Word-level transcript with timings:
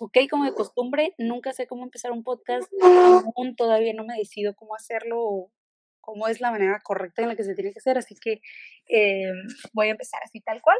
ok, 0.00 0.16
como 0.30 0.44
de 0.44 0.54
costumbre, 0.54 1.14
nunca 1.18 1.52
sé 1.52 1.66
cómo 1.66 1.84
empezar 1.84 2.10
un 2.10 2.24
podcast, 2.24 2.66
aún 2.82 3.54
todavía 3.54 3.92
no 3.92 4.04
me 4.04 4.16
decido 4.16 4.54
cómo 4.54 4.74
hacerlo 4.74 5.22
o 5.22 5.52
cómo 6.00 6.26
es 6.26 6.40
la 6.40 6.50
manera 6.50 6.80
correcta 6.82 7.20
en 7.20 7.28
la 7.28 7.36
que 7.36 7.44
se 7.44 7.54
tiene 7.54 7.72
que 7.72 7.80
hacer, 7.80 7.98
así 7.98 8.14
que 8.14 8.40
eh, 8.88 9.30
voy 9.74 9.88
a 9.88 9.90
empezar 9.90 10.20
así 10.24 10.40
tal 10.40 10.62
cual. 10.62 10.78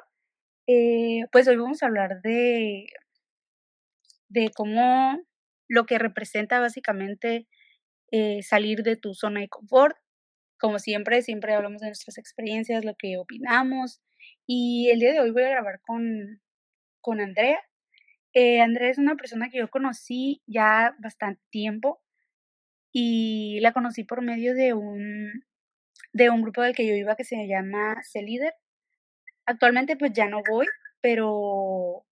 Eh, 0.67 1.27
pues 1.33 1.47
hoy 1.49 1.57
vamos 1.57 1.83
a 1.83 1.87
hablar 1.87 2.23
de, 2.23 2.87
de 4.29 4.51
cómo 4.55 5.19
lo 5.69 5.85
que 5.85 5.99
representa 5.99 6.59
básicamente 6.59 7.47
eh, 8.11 8.43
salir 8.43 8.83
de 8.83 8.97
tu 8.97 9.13
zona 9.13 9.41
de 9.41 9.49
confort. 9.49 9.97
Como 10.59 10.79
siempre, 10.79 11.21
siempre 11.23 11.55
hablamos 11.55 11.83
de 11.83 11.89
nuestras 11.89 12.17
experiencias, 12.17 12.85
lo 12.85 12.95
que 12.97 13.19
opinamos. 13.19 14.01
Y 14.47 14.89
el 14.91 15.01
día 15.01 15.13
de 15.13 15.21
hoy 15.21 15.31
voy 15.31 15.43
a 15.43 15.51
grabar 15.51 15.81
con, 15.83 16.41
con 17.01 17.21
Andrea. 17.21 17.61
Eh, 18.33 18.61
Andrea 18.61 18.91
es 18.91 18.99
una 18.99 19.17
persona 19.17 19.51
que 19.51 19.59
yo 19.59 19.69
conocí 19.71 20.43
ya 20.47 20.95
bastante 20.99 21.43
tiempo 21.51 22.01
y 22.93 23.59
la 23.61 23.73
conocí 23.73 24.05
por 24.05 24.23
medio 24.23 24.55
de 24.55 24.75
un, 24.75 25.45
de 26.13 26.31
un 26.31 26.43
grupo 26.43 26.63
del 26.63 26.75
que 26.75 26.87
yo 26.87 26.95
iba 26.95 27.17
que 27.17 27.25
se 27.25 27.47
llama 27.47 28.03
C-Leader. 28.03 28.55
Actualmente 29.47 29.97
pues 29.97 30.13
ya 30.13 30.29
no 30.29 30.43
voy, 30.49 30.67
pero, 31.01 32.07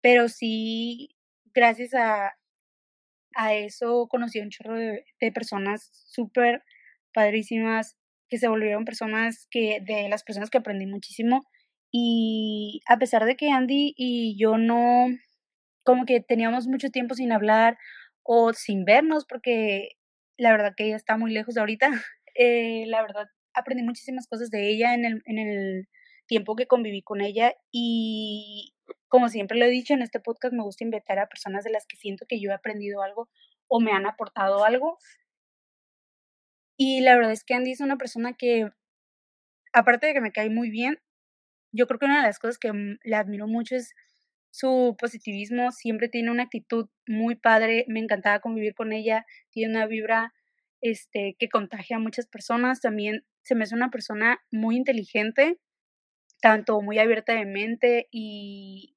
pero 0.00 0.28
sí, 0.28 1.16
gracias 1.54 1.94
a, 1.94 2.36
a 3.34 3.54
eso 3.54 4.08
conocí 4.08 4.40
a 4.40 4.44
un 4.44 4.50
chorro 4.50 4.74
de, 4.74 5.04
de 5.20 5.32
personas 5.32 5.90
súper 5.92 6.64
padrísimas 7.12 7.96
que 8.28 8.38
se 8.38 8.48
volvieron 8.48 8.84
personas 8.84 9.46
que, 9.50 9.80
de 9.80 10.08
las 10.08 10.22
personas 10.22 10.50
que 10.50 10.58
aprendí 10.58 10.86
muchísimo. 10.86 11.46
Y 11.90 12.82
a 12.86 12.98
pesar 12.98 13.24
de 13.24 13.36
que 13.36 13.50
Andy 13.50 13.94
y 13.96 14.36
yo 14.38 14.58
no, 14.58 15.06
como 15.88 16.04
que 16.04 16.20
teníamos 16.20 16.66
mucho 16.66 16.90
tiempo 16.90 17.14
sin 17.14 17.32
hablar 17.32 17.78
o 18.22 18.52
sin 18.52 18.84
vernos, 18.84 19.24
porque 19.24 19.92
la 20.36 20.50
verdad 20.50 20.74
que 20.76 20.84
ella 20.84 20.96
está 20.96 21.16
muy 21.16 21.32
lejos 21.32 21.56
ahorita, 21.56 21.88
eh, 22.34 22.84
la 22.88 23.00
verdad 23.00 23.28
aprendí 23.54 23.82
muchísimas 23.82 24.26
cosas 24.26 24.50
de 24.50 24.68
ella 24.68 24.92
en 24.92 25.06
el, 25.06 25.22
en 25.24 25.38
el 25.38 25.88
tiempo 26.26 26.56
que 26.56 26.66
conviví 26.66 27.00
con 27.00 27.22
ella 27.22 27.54
y 27.72 28.74
como 29.08 29.30
siempre 29.30 29.56
lo 29.56 29.64
he 29.64 29.70
dicho 29.70 29.94
en 29.94 30.02
este 30.02 30.20
podcast, 30.20 30.52
me 30.52 30.62
gusta 30.62 30.84
invitar 30.84 31.18
a 31.18 31.26
personas 31.26 31.64
de 31.64 31.70
las 31.70 31.86
que 31.86 31.96
siento 31.96 32.26
que 32.28 32.38
yo 32.38 32.50
he 32.50 32.54
aprendido 32.54 33.00
algo 33.00 33.30
o 33.66 33.80
me 33.80 33.92
han 33.92 34.04
aportado 34.04 34.66
algo. 34.66 34.98
Y 36.76 37.00
la 37.00 37.16
verdad 37.16 37.32
es 37.32 37.44
que 37.44 37.54
Andy 37.54 37.72
es 37.72 37.80
una 37.80 37.96
persona 37.96 38.34
que, 38.34 38.68
aparte 39.72 40.08
de 40.08 40.12
que 40.12 40.20
me 40.20 40.32
cae 40.32 40.50
muy 40.50 40.68
bien, 40.68 40.98
yo 41.72 41.86
creo 41.86 41.98
que 41.98 42.04
una 42.04 42.20
de 42.20 42.26
las 42.26 42.38
cosas 42.38 42.58
que 42.58 42.70
le 43.02 43.16
admiro 43.16 43.46
mucho 43.46 43.74
es 43.74 43.94
su 44.50 44.96
positivismo, 44.98 45.72
siempre 45.72 46.08
tiene 46.08 46.30
una 46.30 46.44
actitud 46.44 46.88
muy 47.06 47.36
padre, 47.36 47.84
me 47.88 48.00
encantaba 48.00 48.40
convivir 48.40 48.74
con 48.74 48.92
ella, 48.92 49.26
tiene 49.50 49.72
una 49.72 49.86
vibra 49.86 50.32
este, 50.80 51.36
que 51.38 51.48
contagia 51.48 51.96
a 51.96 52.00
muchas 52.00 52.26
personas, 52.26 52.80
también 52.80 53.24
se 53.42 53.54
me 53.54 53.64
hace 53.64 53.74
una 53.74 53.90
persona 53.90 54.40
muy 54.50 54.76
inteligente, 54.76 55.58
tanto 56.40 56.80
muy 56.80 56.98
abierta 56.98 57.34
de 57.34 57.46
mente 57.46 58.08
y, 58.10 58.96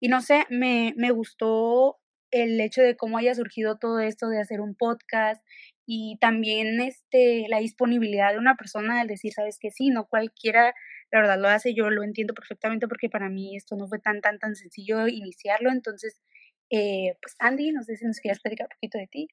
y 0.00 0.08
no 0.08 0.20
sé, 0.20 0.46
me, 0.50 0.94
me 0.96 1.10
gustó 1.10 1.98
el 2.30 2.60
hecho 2.60 2.82
de 2.82 2.96
cómo 2.96 3.18
haya 3.18 3.34
surgido 3.34 3.78
todo 3.78 3.98
esto 4.00 4.28
de 4.28 4.40
hacer 4.40 4.60
un 4.60 4.74
podcast 4.74 5.42
y 5.86 6.18
también 6.20 6.80
este, 6.80 7.46
la 7.48 7.58
disponibilidad 7.58 8.32
de 8.32 8.38
una 8.38 8.54
persona 8.54 9.00
al 9.00 9.08
decir, 9.08 9.32
sabes 9.32 9.58
que 9.58 9.70
sí, 9.70 9.90
no 9.90 10.06
cualquiera 10.06 10.72
la 11.12 11.20
verdad 11.20 11.38
lo 11.40 11.48
hace, 11.48 11.74
yo 11.74 11.90
lo 11.90 12.02
entiendo 12.02 12.34
perfectamente 12.34 12.88
porque 12.88 13.08
para 13.08 13.28
mí 13.28 13.56
esto 13.56 13.76
no 13.76 13.88
fue 13.88 13.98
tan, 13.98 14.20
tan, 14.20 14.38
tan 14.38 14.54
sencillo 14.56 15.08
iniciarlo, 15.08 15.70
entonces, 15.70 16.20
eh, 16.70 17.16
pues 17.20 17.34
Andy, 17.38 17.72
no 17.72 17.82
sé 17.82 17.96
si 17.96 18.04
nos 18.04 18.18
quieres 18.20 18.40
platicar 18.40 18.66
un 18.66 18.76
poquito 18.76 18.98
de 18.98 19.06
ti. 19.08 19.28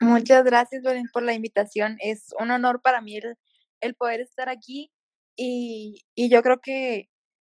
Muchas 0.00 0.44
gracias, 0.44 0.82
Belén, 0.82 1.08
por 1.12 1.22
la 1.22 1.34
invitación. 1.34 1.98
Es 2.00 2.34
un 2.40 2.50
honor 2.50 2.80
para 2.80 3.02
mí 3.02 3.16
el, 3.18 3.36
el 3.80 3.94
poder 3.94 4.20
estar 4.20 4.48
aquí 4.48 4.90
y, 5.36 6.04
y 6.14 6.30
yo 6.30 6.42
creo 6.42 6.60
que 6.60 7.08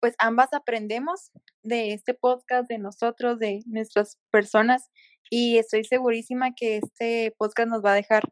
pues 0.01 0.15
ambas 0.19 0.53
aprendemos 0.53 1.31
de 1.63 1.93
este 1.93 2.15
podcast, 2.15 2.69
de 2.69 2.79
nosotros, 2.79 3.39
de 3.39 3.63
nuestras 3.67 4.19
personas 4.33 4.91
y 5.31 5.59
estoy 5.59 5.85
segurísima 5.85 6.55
que 6.55 6.79
este 6.79 7.33
podcast 7.39 7.69
nos 7.69 7.85
va 7.85 7.93
a 7.93 7.97
dejar 7.97 8.25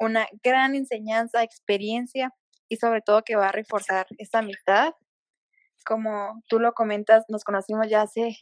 una 0.00 0.26
gran 0.42 0.74
enseñanza, 0.74 1.42
experiencia 1.42 2.32
y 2.68 2.76
sobre 2.76 3.00
todo 3.02 3.22
que 3.24 3.36
va 3.36 3.48
a 3.48 3.52
reforzar 3.52 4.06
esta 4.18 4.40
amistad. 4.40 4.94
Como 5.84 6.42
tú 6.48 6.58
lo 6.58 6.72
comentas, 6.72 7.24
nos 7.28 7.44
conocimos 7.44 7.88
ya 7.88 8.02
hace, 8.02 8.36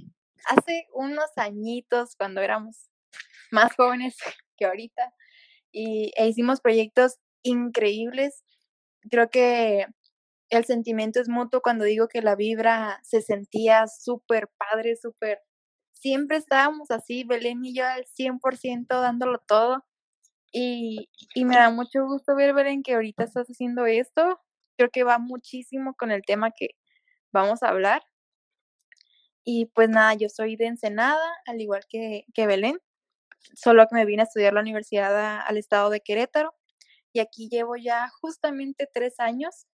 hace 0.48 0.86
unos 0.92 1.30
añitos 1.36 2.16
cuando 2.16 2.40
éramos 2.40 2.90
más 3.50 3.74
jóvenes 3.76 4.16
que 4.56 4.66
ahorita 4.66 5.12
y 5.72 6.12
e 6.16 6.26
hicimos 6.26 6.60
proyectos 6.60 7.18
increíbles. 7.42 8.44
Creo 9.10 9.30
que 9.30 9.86
el 10.48 10.64
sentimiento 10.64 11.20
es 11.20 11.28
mutuo 11.28 11.60
cuando 11.60 11.84
digo 11.84 12.08
que 12.08 12.22
la 12.22 12.34
vibra 12.34 13.00
se 13.02 13.20
sentía 13.20 13.86
súper 13.86 14.48
padre, 14.56 14.96
súper... 14.96 15.40
Siempre 15.92 16.36
estábamos 16.36 16.90
así, 16.90 17.24
Belén 17.24 17.64
y 17.64 17.74
yo 17.74 17.84
al 17.86 18.04
100% 18.04 18.86
dándolo 18.88 19.38
todo. 19.46 19.84
Y, 20.52 21.08
y 21.34 21.44
me 21.44 21.56
da 21.56 21.70
mucho 21.70 22.04
gusto 22.06 22.34
ver, 22.36 22.54
Belén, 22.54 22.82
que 22.82 22.94
ahorita 22.94 23.24
estás 23.24 23.46
haciendo 23.48 23.86
esto. 23.86 24.40
Creo 24.76 24.90
que 24.90 25.04
va 25.04 25.18
muchísimo 25.18 25.94
con 25.94 26.10
el 26.10 26.22
tema 26.22 26.50
que 26.50 26.70
vamos 27.32 27.62
a 27.62 27.68
hablar. 27.68 28.02
Y 29.44 29.66
pues 29.66 29.88
nada, 29.88 30.14
yo 30.14 30.28
soy 30.28 30.56
de 30.56 30.66
Ensenada, 30.66 31.24
al 31.46 31.60
igual 31.60 31.82
que, 31.88 32.24
que 32.34 32.46
Belén, 32.46 32.78
solo 33.54 33.86
que 33.88 33.94
me 33.96 34.04
vine 34.06 34.22
a 34.22 34.24
estudiar 34.24 34.52
la 34.54 34.60
universidad 34.60 35.40
al 35.46 35.56
estado 35.58 35.90
de 35.90 36.00
Querétaro. 36.00 36.54
Y 37.12 37.20
aquí 37.20 37.48
llevo 37.50 37.76
ya 37.76 38.08
justamente 38.20 38.88
tres 38.92 39.20
años 39.20 39.66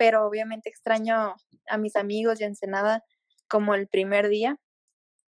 pero 0.00 0.26
obviamente 0.26 0.70
extraño 0.70 1.36
a 1.68 1.76
mis 1.76 1.94
amigos 1.94 2.38
de 2.38 2.46
Ensenada 2.46 3.04
como 3.48 3.74
el 3.74 3.86
primer 3.86 4.30
día. 4.30 4.56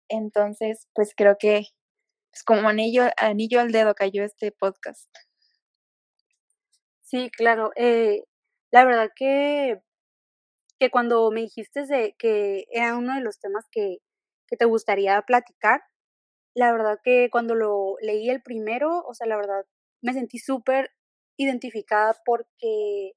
Entonces, 0.08 0.88
pues 0.94 1.13
creo 1.13 1.36
que 1.38 1.66
es 2.34 2.44
como 2.44 2.69
anillo, 2.69 3.03
anillo 3.18 3.59
al 3.59 3.72
dedo 3.72 3.94
cayó 3.94 4.24
este 4.24 4.52
podcast. 4.52 5.09
Sí, 7.02 7.30
claro. 7.30 7.72
Eh, 7.75 8.24
la 8.72 8.86
verdad 8.86 9.09
que, 9.16 9.81
que 10.80 10.90
cuando 10.90 11.30
me 11.31 11.42
dijiste 11.42 11.86
de 11.86 12.16
que 12.18 12.66
era 12.72 12.96
uno 12.96 13.16
de 13.16 13.22
los 13.22 13.40
temas 13.40 13.66
que, 13.72 13.97
que 14.47 14.58
te 14.58 14.66
gustaría 14.66 15.22
platicar, 15.24 15.81
la 16.56 16.72
verdad 16.72 17.00
que 17.03 17.30
cuando 17.31 17.56
lo 17.56 17.96
leí 18.02 18.30
el 18.30 18.42
primero, 18.42 19.03
o 19.06 19.13
sea, 19.13 19.28
la 19.28 19.38
verdad 19.38 19.66
me 20.02 20.13
sentí 20.13 20.40
súper 20.40 20.92
identificada 21.38 22.16
porque 22.25 23.13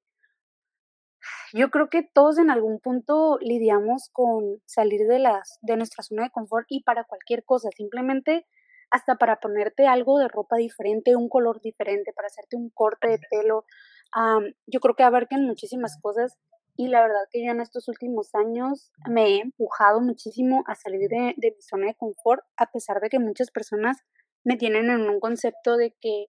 yo 1.53 1.69
creo 1.69 1.89
que 1.89 2.03
todos 2.03 2.37
en 2.37 2.49
algún 2.49 2.79
punto 2.79 3.37
lidiamos 3.41 4.09
con 4.11 4.61
salir 4.65 5.07
de, 5.07 5.19
las, 5.19 5.57
de 5.61 5.77
nuestra 5.77 6.03
zona 6.03 6.23
de 6.23 6.31
confort 6.31 6.65
y 6.69 6.83
para 6.83 7.03
cualquier 7.05 7.43
cosa, 7.43 7.69
simplemente 7.75 8.45
hasta 8.95 9.15
para 9.15 9.41
ponerte 9.41 9.87
algo 9.87 10.19
de 10.19 10.29
ropa 10.29 10.55
diferente, 10.55 11.17
un 11.17 11.27
color 11.27 11.59
diferente, 11.59 12.13
para 12.13 12.27
hacerte 12.27 12.55
un 12.55 12.69
corte 12.69 13.09
de 13.09 13.19
pelo. 13.29 13.65
yo 14.67 14.79
creo 14.79 14.95
que 14.95 15.03
abarcan 15.03 15.43
muchísimas 15.43 15.99
cosas 16.01 16.37
y 16.77 16.87
la 16.87 17.01
verdad 17.01 17.27
que 17.29 17.43
yo 17.43 17.51
en 17.51 17.59
estos 17.59 17.89
últimos 17.89 18.33
años 18.35 18.93
me 19.09 19.27
he 19.27 19.41
empujado 19.41 19.99
muchísimo 19.99 20.63
a 20.65 20.75
salir 20.75 21.09
de, 21.09 21.33
de 21.35 21.51
mi 21.51 21.61
zona 21.61 21.87
de 21.87 21.95
confort, 21.95 22.41
a 22.55 22.71
pesar 22.71 23.01
de 23.01 23.09
que 23.09 23.19
muchas 23.19 23.51
personas 23.51 23.97
me 24.45 24.55
tienen 24.55 24.89
en 24.89 25.09
un 25.09 25.19
concepto 25.19 25.75
de 25.75 25.93
que 25.99 26.27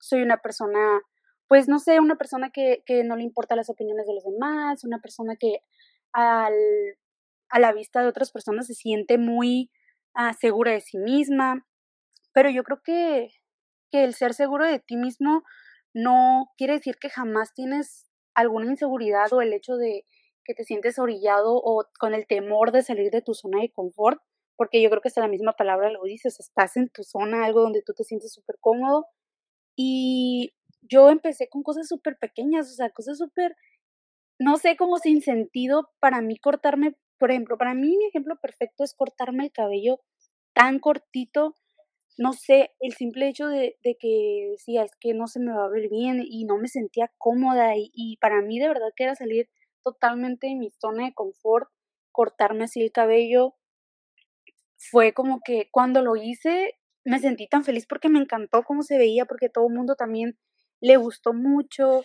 soy 0.00 0.22
una 0.22 0.38
persona 0.38 1.00
pues 1.46 1.68
no 1.68 1.78
sé, 1.78 2.00
una 2.00 2.16
persona 2.16 2.50
que, 2.50 2.82
que 2.84 3.04
no 3.04 3.16
le 3.16 3.22
importa 3.22 3.56
las 3.56 3.70
opiniones 3.70 4.06
de 4.06 4.14
los 4.14 4.24
demás, 4.24 4.84
una 4.84 4.98
persona 4.98 5.36
que 5.36 5.60
al, 6.12 6.52
a 7.48 7.58
la 7.60 7.72
vista 7.72 8.02
de 8.02 8.08
otras 8.08 8.32
personas 8.32 8.66
se 8.66 8.74
siente 8.74 9.18
muy 9.18 9.70
ah, 10.14 10.34
segura 10.34 10.72
de 10.72 10.82
sí 10.82 10.98
misma, 10.98 11.64
pero 12.38 12.50
yo 12.50 12.62
creo 12.62 12.80
que, 12.84 13.30
que 13.90 14.04
el 14.04 14.14
ser 14.14 14.32
seguro 14.32 14.64
de 14.64 14.78
ti 14.78 14.96
mismo 14.96 15.42
no 15.92 16.52
quiere 16.56 16.74
decir 16.74 16.94
que 16.96 17.10
jamás 17.10 17.52
tienes 17.52 18.12
alguna 18.32 18.66
inseguridad 18.66 19.32
o 19.32 19.42
el 19.42 19.52
hecho 19.52 19.76
de 19.76 20.06
que 20.44 20.54
te 20.54 20.62
sientes 20.62 21.00
orillado 21.00 21.56
o 21.56 21.84
con 21.98 22.14
el 22.14 22.28
temor 22.28 22.70
de 22.70 22.82
salir 22.82 23.10
de 23.10 23.22
tu 23.22 23.34
zona 23.34 23.60
de 23.60 23.72
confort, 23.72 24.20
porque 24.54 24.80
yo 24.80 24.88
creo 24.88 25.02
que 25.02 25.08
hasta 25.08 25.20
la 25.20 25.26
misma 25.26 25.54
palabra 25.54 25.90
lo 25.90 26.00
dices, 26.04 26.38
estás 26.38 26.76
en 26.76 26.90
tu 26.90 27.02
zona, 27.02 27.44
algo 27.44 27.60
donde 27.60 27.82
tú 27.82 27.92
te 27.92 28.04
sientes 28.04 28.32
súper 28.32 28.54
cómodo 28.60 29.06
y 29.74 30.54
yo 30.82 31.10
empecé 31.10 31.48
con 31.48 31.64
cosas 31.64 31.88
súper 31.88 32.18
pequeñas, 32.20 32.70
o 32.70 32.74
sea, 32.76 32.90
cosas 32.90 33.18
súper, 33.18 33.56
no 34.38 34.58
sé, 34.58 34.76
como 34.76 34.98
sin 34.98 35.22
sentido 35.22 35.90
para 35.98 36.20
mí 36.20 36.38
cortarme, 36.38 36.94
por 37.18 37.32
ejemplo, 37.32 37.58
para 37.58 37.74
mí 37.74 37.96
mi 37.96 38.06
ejemplo 38.06 38.36
perfecto 38.40 38.84
es 38.84 38.94
cortarme 38.94 39.46
el 39.46 39.50
cabello 39.50 39.98
tan 40.54 40.78
cortito, 40.78 41.56
no 42.18 42.34
sé, 42.34 42.72
el 42.80 42.92
simple 42.94 43.28
hecho 43.28 43.48
de, 43.48 43.78
de 43.82 43.96
que 43.98 44.48
decía, 44.50 44.84
es 44.84 44.92
que 45.00 45.14
no 45.14 45.26
se 45.28 45.40
me 45.40 45.52
va 45.52 45.64
a 45.64 45.70
ver 45.70 45.88
bien 45.88 46.20
y 46.22 46.44
no 46.44 46.58
me 46.58 46.68
sentía 46.68 47.10
cómoda 47.18 47.76
y, 47.76 47.90
y 47.94 48.18
para 48.18 48.42
mí 48.42 48.58
de 48.58 48.68
verdad 48.68 48.88
que 48.96 49.04
era 49.04 49.14
salir 49.14 49.48
totalmente 49.84 50.48
de 50.48 50.56
mi 50.56 50.70
zona 50.70 51.06
de 51.06 51.14
confort, 51.14 51.70
cortarme 52.12 52.64
así 52.64 52.82
el 52.82 52.92
cabello, 52.92 53.54
fue 54.76 55.12
como 55.12 55.40
que 55.44 55.68
cuando 55.70 56.02
lo 56.02 56.16
hice 56.16 56.74
me 57.04 57.18
sentí 57.18 57.48
tan 57.48 57.64
feliz 57.64 57.86
porque 57.86 58.08
me 58.08 58.18
encantó 58.20 58.62
cómo 58.64 58.82
se 58.82 58.98
veía, 58.98 59.24
porque 59.24 59.48
todo 59.48 59.68
el 59.68 59.74
mundo 59.74 59.94
también 59.96 60.38
le 60.80 60.96
gustó 60.96 61.32
mucho, 61.32 62.02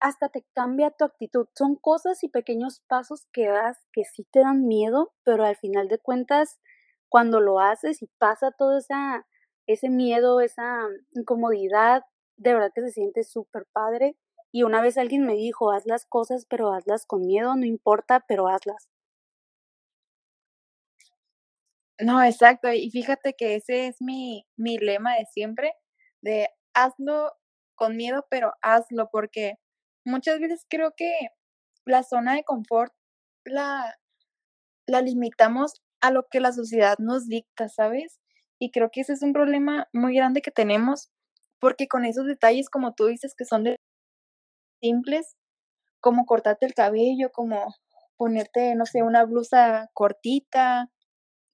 hasta 0.00 0.28
te 0.28 0.44
cambia 0.54 0.90
tu 0.90 1.04
actitud. 1.04 1.46
Son 1.54 1.76
cosas 1.76 2.22
y 2.24 2.28
pequeños 2.28 2.82
pasos 2.88 3.26
que 3.32 3.48
das 3.48 3.78
que 3.92 4.04
sí 4.04 4.26
te 4.30 4.40
dan 4.40 4.66
miedo, 4.66 5.12
pero 5.24 5.44
al 5.44 5.56
final 5.56 5.88
de 5.88 5.98
cuentas, 5.98 6.60
cuando 7.08 7.40
lo 7.40 7.60
haces 7.60 8.02
y 8.02 8.06
pasa 8.18 8.52
todo 8.56 8.78
esa, 8.78 9.26
ese 9.68 9.90
miedo, 9.90 10.40
esa 10.40 10.80
incomodidad, 11.12 12.02
de 12.38 12.54
verdad 12.54 12.72
que 12.74 12.82
se 12.82 12.92
siente 12.92 13.24
súper 13.24 13.66
padre. 13.72 14.16
Y 14.52 14.64
una 14.64 14.82
vez 14.82 14.98
alguien 14.98 15.26
me 15.26 15.34
dijo, 15.34 15.72
haz 15.72 15.86
las 15.86 16.06
cosas, 16.06 16.46
pero 16.50 16.72
hazlas 16.74 17.06
con 17.06 17.22
miedo, 17.22 17.54
no 17.56 17.66
importa, 17.66 18.24
pero 18.28 18.48
hazlas. 18.48 18.88
No, 22.00 22.22
exacto. 22.22 22.72
Y 22.72 22.90
fíjate 22.90 23.34
que 23.34 23.56
ese 23.56 23.88
es 23.88 24.00
mi, 24.00 24.46
mi 24.56 24.78
lema 24.78 25.14
de 25.16 25.26
siempre, 25.26 25.72
de 26.22 26.48
hazlo 26.74 27.32
con 27.74 27.96
miedo, 27.96 28.26
pero 28.30 28.52
hazlo, 28.62 29.08
porque 29.10 29.54
muchas 30.04 30.38
veces 30.40 30.64
creo 30.68 30.92
que 30.96 31.12
la 31.86 32.02
zona 32.04 32.34
de 32.34 32.44
confort 32.44 32.92
la, 33.44 33.96
la 34.86 35.02
limitamos 35.02 35.82
a 36.00 36.10
lo 36.12 36.26
que 36.30 36.40
la 36.40 36.52
sociedad 36.52 36.96
nos 36.98 37.28
dicta, 37.28 37.68
¿sabes? 37.68 38.20
Y 38.58 38.70
creo 38.70 38.90
que 38.90 39.02
ese 39.02 39.12
es 39.12 39.22
un 39.22 39.32
problema 39.32 39.88
muy 39.92 40.14
grande 40.14 40.42
que 40.42 40.50
tenemos, 40.50 41.10
porque 41.60 41.88
con 41.88 42.04
esos 42.04 42.26
detalles, 42.26 42.70
como 42.70 42.94
tú 42.94 43.06
dices, 43.06 43.34
que 43.36 43.44
son 43.44 43.64
de 43.64 43.76
simples, 44.80 45.36
como 46.00 46.26
cortarte 46.26 46.66
el 46.66 46.74
cabello, 46.74 47.30
como 47.32 47.74
ponerte, 48.16 48.74
no 48.74 48.86
sé, 48.86 49.02
una 49.02 49.24
blusa 49.24 49.90
cortita, 49.94 50.90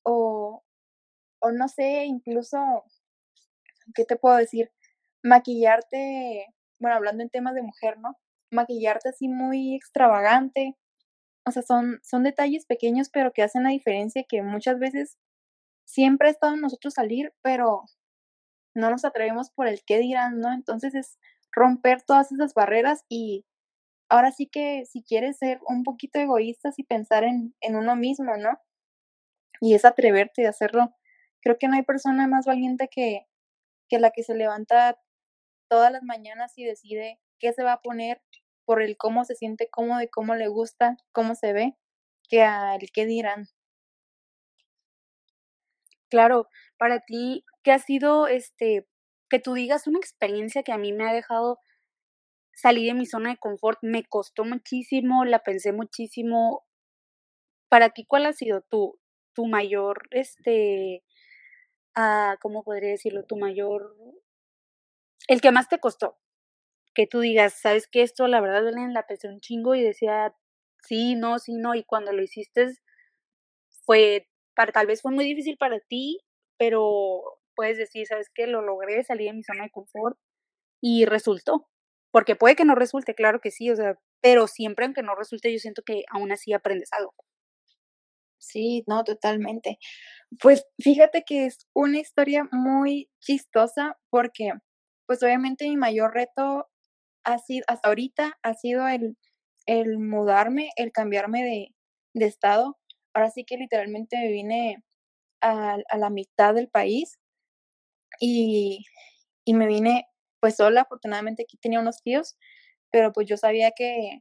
o, 0.03 0.62
o 1.41 1.53
no 1.53 1.69
sé, 1.69 2.05
incluso, 2.06 2.59
¿qué 3.95 4.05
te 4.05 4.17
puedo 4.17 4.37
decir? 4.37 4.73
Maquillarte, 5.23 6.47
bueno, 6.79 6.97
hablando 6.97 7.23
en 7.23 7.31
temas 7.31 7.55
de 7.55 7.62
mujer, 7.62 7.99
¿no? 7.99 8.19
Maquillarte 8.51 9.11
así 9.11 9.29
muy 9.29 9.75
extravagante. 9.75 10.77
O 11.47 11.51
sea, 11.51 11.62
son, 11.62 12.01
son 12.03 12.23
detalles 12.25 12.67
pequeños, 12.67 13.11
pero 13.11 13.33
que 13.33 13.43
hacen 13.43 13.65
la 13.65 13.71
diferencia 13.71 14.25
que 14.29 14.43
muchas 14.43 14.79
veces 14.79 15.19
siempre 15.84 16.28
ha 16.28 16.31
estado 16.32 16.54
en 16.54 16.60
nosotros 16.60 16.94
salir, 16.94 17.32
pero 17.42 17.84
no 18.75 18.90
nos 18.90 19.04
atrevemos 19.04 19.50
por 19.50 19.69
el 19.69 19.82
qué 19.86 19.98
dirán, 19.98 20.40
¿no? 20.40 20.52
Entonces 20.52 20.94
es 20.94 21.19
romper 21.52 22.02
todas 22.02 22.32
esas 22.32 22.54
barreras 22.54 23.04
y 23.08 23.46
ahora 24.10 24.32
sí 24.32 24.48
que 24.48 24.84
si 24.86 25.02
quieres 25.04 25.38
ser 25.38 25.60
un 25.69 25.84
poquito 25.84 26.19
egoístas 26.19 26.78
y 26.78 26.84
pensar 26.84 27.25
en, 27.25 27.54
en 27.60 27.76
uno 27.76 27.96
mismo, 27.96 28.36
¿no? 28.36 28.58
y 29.60 29.75
es 29.75 29.84
atreverte 29.84 30.46
a 30.46 30.50
hacerlo. 30.50 30.94
Creo 31.42 31.58
que 31.58 31.69
no 31.69 31.75
hay 31.76 31.82
persona 31.82 32.26
más 32.26 32.46
valiente 32.46 32.88
que, 32.88 33.26
que 33.88 33.98
la 33.98 34.10
que 34.10 34.22
se 34.22 34.34
levanta 34.34 35.00
todas 35.69 35.92
las 35.92 36.02
mañanas 36.02 36.52
y 36.56 36.64
decide 36.64 37.20
qué 37.38 37.52
se 37.52 37.62
va 37.62 37.75
a 37.75 37.82
poner 37.82 38.22
por 38.66 38.82
el 38.82 38.96
cómo 38.96 39.25
se 39.25 39.34
siente 39.34 39.69
cómodo 39.70 40.02
y 40.02 40.08
cómo 40.08 40.34
le 40.34 40.48
gusta, 40.48 40.96
cómo 41.12 41.34
se 41.34 41.52
ve, 41.52 41.76
que 42.28 42.42
al 42.42 42.90
qué 42.92 43.06
dirán. 43.06 43.48
Claro, 46.11 46.49
para 46.79 47.01
ti, 47.01 47.45
¿qué 47.62 47.73
ha 47.73 47.79
sido 47.79 48.27
este 48.29 48.87
que 49.31 49.39
tú 49.39 49.55
digas 49.55 49.87
una 49.87 49.99
experiencia 49.99 50.62
que 50.62 50.73
a 50.73 50.79
mí 50.79 50.93
me 50.93 51.09
ha 51.09 51.12
dejado 51.12 51.59
salir 52.55 52.87
de 52.89 52.95
mi 52.99 53.06
zona 53.06 53.31
de 53.31 53.39
confort? 53.39 53.79
Me 53.83 54.05
costó 54.05 54.45
muchísimo, 54.45 55.25
la 55.25 55.41
pensé 55.41 55.73
muchísimo. 55.73 56.65
Para 57.69 57.91
ti, 57.91 58.05
¿cuál 58.06 58.27
ha 58.27 58.33
sido 58.33 58.62
tu 58.62 58.99
tu 59.35 59.47
mayor, 59.47 60.06
este, 60.12 61.03
ah, 61.97 62.37
¿cómo 62.43 62.65
podría 62.65 62.91
decirlo? 62.91 63.25
Tu 63.25 63.37
mayor, 63.37 63.97
el 65.29 65.41
que 65.43 65.51
más 65.53 65.69
te 65.69 65.79
costó, 65.81 66.17
que 66.95 67.06
tú 67.06 67.21
digas, 67.21 67.55
sabes 67.61 67.89
que 67.89 68.03
esto 68.03 68.29
la 68.29 68.41
verdad 68.41 68.69
en 68.69 68.95
la 68.95 69.06
pensé 69.06 69.29
un 69.29 69.41
chingo 69.41 69.75
y 69.75 69.83
decía, 69.83 70.35
sí, 70.83 71.17
no, 71.17 71.39
sí, 71.41 71.55
no, 71.56 71.75
y 71.75 71.85
cuando 71.85 72.12
lo 72.12 72.23
hiciste 72.23 72.69
fue, 73.85 74.29
para, 74.55 74.73
tal 74.73 74.87
vez 74.87 75.03
fue 75.03 75.12
muy 75.12 75.25
difícil 75.25 75.56
para 75.59 75.81
ti, 75.81 76.21
pero 76.59 77.23
puedes 77.56 77.79
decir, 77.79 78.06
sabes 78.06 78.29
que 78.35 78.47
lo 78.47 78.62
logré, 78.62 79.03
salí 79.05 79.27
de 79.27 79.33
mi 79.35 79.43
zona 79.45 79.65
de 79.65 79.71
confort 79.71 80.19
y 80.83 81.06
resultó. 81.06 81.69
Porque 82.12 82.37
puede 82.37 82.56
que 82.56 82.65
no 82.65 82.75
resulte, 82.77 83.15
claro 83.15 83.41
que 83.41 83.51
sí, 83.51 83.71
o 83.71 83.77
sea, 83.77 83.99
pero 84.23 84.47
siempre 84.47 84.87
aunque 84.87 85.03
no 85.03 85.15
resulte, 85.17 85.53
yo 85.53 85.59
siento 85.59 85.83
que 85.85 86.05
aún 86.11 86.33
así 86.33 86.53
aprendes 86.53 86.93
algo. 86.93 87.15
Sí, 88.39 88.85
no, 88.87 89.05
totalmente. 89.05 89.79
Pues 90.41 90.67
fíjate 90.79 91.25
que 91.27 91.47
es 91.47 91.67
una 91.75 91.99
historia 91.99 92.49
muy 92.53 93.11
chistosa 93.21 93.99
porque, 94.11 94.53
pues 95.06 95.23
obviamente 95.23 95.69
mi 95.69 95.77
mayor 95.77 96.15
reto 96.15 96.69
ha 97.25 97.39
sido, 97.39 97.65
hasta 97.69 97.89
ahorita 97.89 98.39
ha 98.43 98.55
sido 98.55 98.87
el, 98.89 99.17
el 99.67 99.99
mudarme, 99.99 100.71
el 100.77 100.93
cambiarme 100.93 101.43
de, 101.45 101.75
de 102.15 102.27
estado. 102.27 102.79
Ahora 103.14 103.31
sí 103.31 103.44
que 103.44 103.56
literalmente 103.56 104.16
me 104.19 104.28
vine 104.28 104.84
a, 105.40 105.78
la 105.96 106.11
mitad 106.11 106.55
del 106.55 106.69
país 106.69 107.19
y, 108.20 108.84
y 109.44 109.55
me 109.55 109.66
vine 109.66 110.06
pues 110.40 110.56
sola, 110.56 110.82
afortunadamente 110.82 111.44
aquí 111.44 111.56
tenía 111.56 111.81
unos 111.81 112.02
tíos, 112.02 112.37
pero 112.90 113.12
pues 113.12 113.26
yo 113.28 113.37
sabía 113.37 113.70
que 113.70 114.20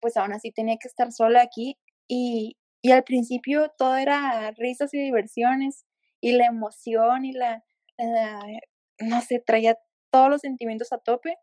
pues 0.00 0.16
aún 0.16 0.32
así 0.32 0.52
tenía 0.52 0.76
que 0.78 0.88
estar 0.88 1.12
sola 1.12 1.42
aquí 1.42 1.78
y, 2.06 2.56
y 2.82 2.92
al 2.92 3.04
principio 3.04 3.72
todo 3.76 3.96
era 3.96 4.50
risas 4.52 4.94
y 4.94 5.00
diversiones 5.00 5.84
y 6.20 6.32
la 6.32 6.46
emoción 6.46 7.24
y 7.24 7.32
la, 7.32 7.64
no 8.98 9.20
sé, 9.22 9.40
traía 9.40 9.78
todos 10.10 10.30
los 10.30 10.40
sentimientos 10.40 10.92
a 10.92 10.98
tope. 10.98 11.36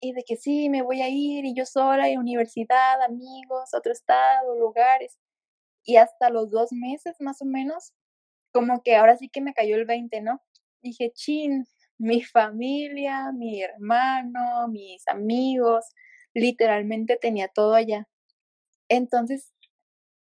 Y 0.00 0.12
de 0.12 0.24
que 0.24 0.36
sí, 0.36 0.68
me 0.68 0.82
voy 0.82 1.00
a 1.00 1.08
ir 1.08 1.44
y 1.44 1.54
yo 1.54 1.64
sola 1.64 2.10
y 2.10 2.16
universidad, 2.16 3.00
amigos, 3.02 3.72
otro 3.72 3.92
estado, 3.92 4.58
lugares. 4.58 5.18
Y 5.84 5.96
hasta 5.96 6.30
los 6.30 6.50
dos 6.50 6.72
meses 6.72 7.16
más 7.20 7.42
o 7.42 7.44
menos, 7.44 7.92
como 8.52 8.82
que 8.82 8.96
ahora 8.96 9.16
sí 9.16 9.28
que 9.28 9.40
me 9.40 9.54
cayó 9.54 9.76
el 9.76 9.86
20, 9.86 10.20
¿no? 10.22 10.42
Dije, 10.82 11.12
chin, 11.14 11.66
mi 11.98 12.22
familia, 12.22 13.32
mi 13.32 13.62
hermano, 13.62 14.68
mis 14.68 15.06
amigos, 15.08 15.86
literalmente 16.34 17.16
tenía 17.16 17.48
todo 17.48 17.74
allá. 17.74 18.08
Entonces 18.88 19.52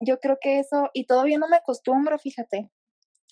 yo 0.00 0.20
creo 0.20 0.38
que 0.40 0.58
eso, 0.60 0.90
y 0.94 1.06
todavía 1.06 1.38
no 1.38 1.48
me 1.48 1.56
acostumbro, 1.56 2.18
fíjate, 2.18 2.70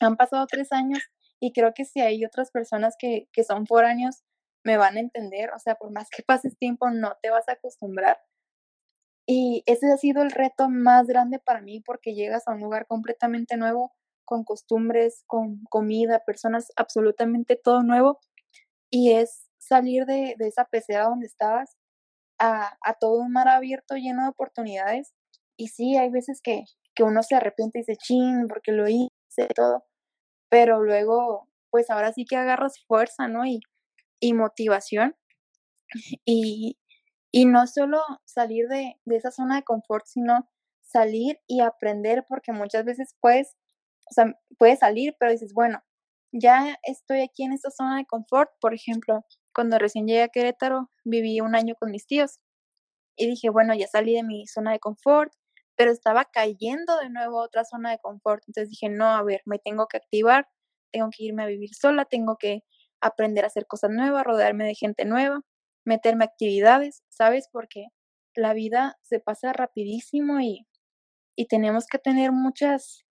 han 0.00 0.16
pasado 0.16 0.46
tres 0.46 0.72
años 0.72 1.00
y 1.40 1.52
creo 1.52 1.74
que 1.74 1.84
si 1.84 2.00
hay 2.00 2.24
otras 2.24 2.50
personas 2.50 2.96
que, 2.98 3.28
que 3.32 3.44
son 3.44 3.66
foráneos, 3.66 4.22
me 4.64 4.76
van 4.76 4.96
a 4.96 5.00
entender, 5.00 5.50
o 5.52 5.58
sea, 5.58 5.76
por 5.76 5.92
más 5.92 6.08
que 6.10 6.22
pases 6.22 6.58
tiempo, 6.58 6.90
no 6.90 7.16
te 7.22 7.30
vas 7.30 7.48
a 7.48 7.52
acostumbrar. 7.52 8.18
Y 9.26 9.62
ese 9.66 9.92
ha 9.92 9.96
sido 9.96 10.22
el 10.22 10.30
reto 10.30 10.68
más 10.68 11.06
grande 11.06 11.38
para 11.38 11.60
mí 11.60 11.80
porque 11.80 12.14
llegas 12.14 12.46
a 12.46 12.52
un 12.52 12.60
lugar 12.60 12.86
completamente 12.86 13.56
nuevo, 13.56 13.92
con 14.24 14.44
costumbres, 14.44 15.24
con 15.26 15.64
comida, 15.70 16.22
personas, 16.24 16.72
absolutamente 16.76 17.56
todo 17.56 17.82
nuevo. 17.82 18.20
Y 18.90 19.12
es 19.12 19.48
salir 19.58 20.06
de, 20.06 20.36
de 20.38 20.48
esa 20.48 20.64
pecera 20.66 21.04
donde 21.06 21.26
estabas 21.26 21.76
a, 22.38 22.76
a 22.82 22.94
todo 22.94 23.20
un 23.20 23.32
mar 23.32 23.48
abierto 23.48 23.96
lleno 23.96 24.22
de 24.24 24.28
oportunidades 24.30 25.12
y 25.56 25.68
sí, 25.68 25.96
hay 25.96 26.10
veces 26.10 26.40
que, 26.42 26.64
que 26.94 27.02
uno 27.02 27.22
se 27.22 27.34
arrepiente 27.36 27.78
y 27.78 27.82
dice, 27.82 27.96
chin, 27.96 28.46
porque 28.48 28.72
lo 28.72 28.88
hice 28.88 29.48
todo. 29.54 29.84
Pero 30.50 30.82
luego, 30.82 31.48
pues 31.70 31.90
ahora 31.90 32.12
sí 32.12 32.24
que 32.26 32.36
agarras 32.36 32.84
fuerza, 32.86 33.28
¿no? 33.28 33.46
Y, 33.46 33.60
y 34.20 34.34
motivación. 34.34 35.16
Y, 36.26 36.78
y 37.36 37.44
no 37.44 37.66
solo 37.66 38.00
salir 38.24 38.66
de, 38.66 38.98
de 39.04 39.16
esa 39.16 39.30
zona 39.30 39.56
de 39.56 39.62
confort, 39.62 40.06
sino 40.06 40.48
salir 40.80 41.38
y 41.46 41.60
aprender, 41.60 42.24
porque 42.30 42.50
muchas 42.52 42.86
veces 42.86 43.14
puedes, 43.20 43.58
o 44.10 44.14
sea, 44.14 44.40
puedes 44.58 44.78
salir, 44.78 45.14
pero 45.20 45.32
dices, 45.32 45.52
bueno, 45.52 45.82
ya 46.32 46.78
estoy 46.82 47.20
aquí 47.20 47.44
en 47.44 47.52
esta 47.52 47.70
zona 47.70 47.98
de 47.98 48.06
confort. 48.06 48.50
Por 48.58 48.72
ejemplo, 48.72 49.26
cuando 49.54 49.78
recién 49.78 50.06
llegué 50.06 50.22
a 50.22 50.28
Querétaro, 50.28 50.90
viví 51.04 51.42
un 51.42 51.54
año 51.54 51.74
con 51.78 51.90
mis 51.90 52.06
tíos 52.06 52.38
y 53.16 53.26
dije, 53.26 53.50
bueno, 53.50 53.74
ya 53.74 53.86
salí 53.86 54.14
de 54.14 54.22
mi 54.22 54.46
zona 54.46 54.72
de 54.72 54.78
confort, 54.78 55.30
pero 55.76 55.90
estaba 55.92 56.24
cayendo 56.24 56.96
de 57.00 57.10
nuevo 57.10 57.40
a 57.40 57.44
otra 57.44 57.66
zona 57.66 57.90
de 57.90 57.98
confort. 57.98 58.42
Entonces 58.46 58.70
dije, 58.70 58.88
no, 58.88 59.08
a 59.08 59.22
ver, 59.22 59.42
me 59.44 59.58
tengo 59.58 59.88
que 59.88 59.98
activar, 59.98 60.48
tengo 60.90 61.10
que 61.14 61.24
irme 61.24 61.42
a 61.42 61.46
vivir 61.46 61.74
sola, 61.74 62.06
tengo 62.06 62.38
que 62.38 62.62
aprender 63.02 63.44
a 63.44 63.48
hacer 63.48 63.66
cosas 63.66 63.90
nuevas, 63.90 64.24
rodearme 64.24 64.64
de 64.64 64.74
gente 64.74 65.04
nueva, 65.04 65.42
meterme 65.86 66.24
actividades, 66.26 67.02
¿sabes? 67.08 67.48
Porque 67.50 67.86
la 68.34 68.52
vida 68.52 68.98
se 69.02 69.20
pasa 69.20 69.54
rapidísimo 69.54 70.40
y, 70.40 70.66
y 71.36 71.46
tenemos 71.46 71.86
que 71.86 71.98
tener 71.98 72.32
muchas, 72.32 73.06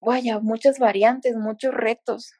vaya, 0.00 0.40
muchas 0.40 0.78
variantes, 0.78 1.36
muchos 1.36 1.72
retos. 1.72 2.32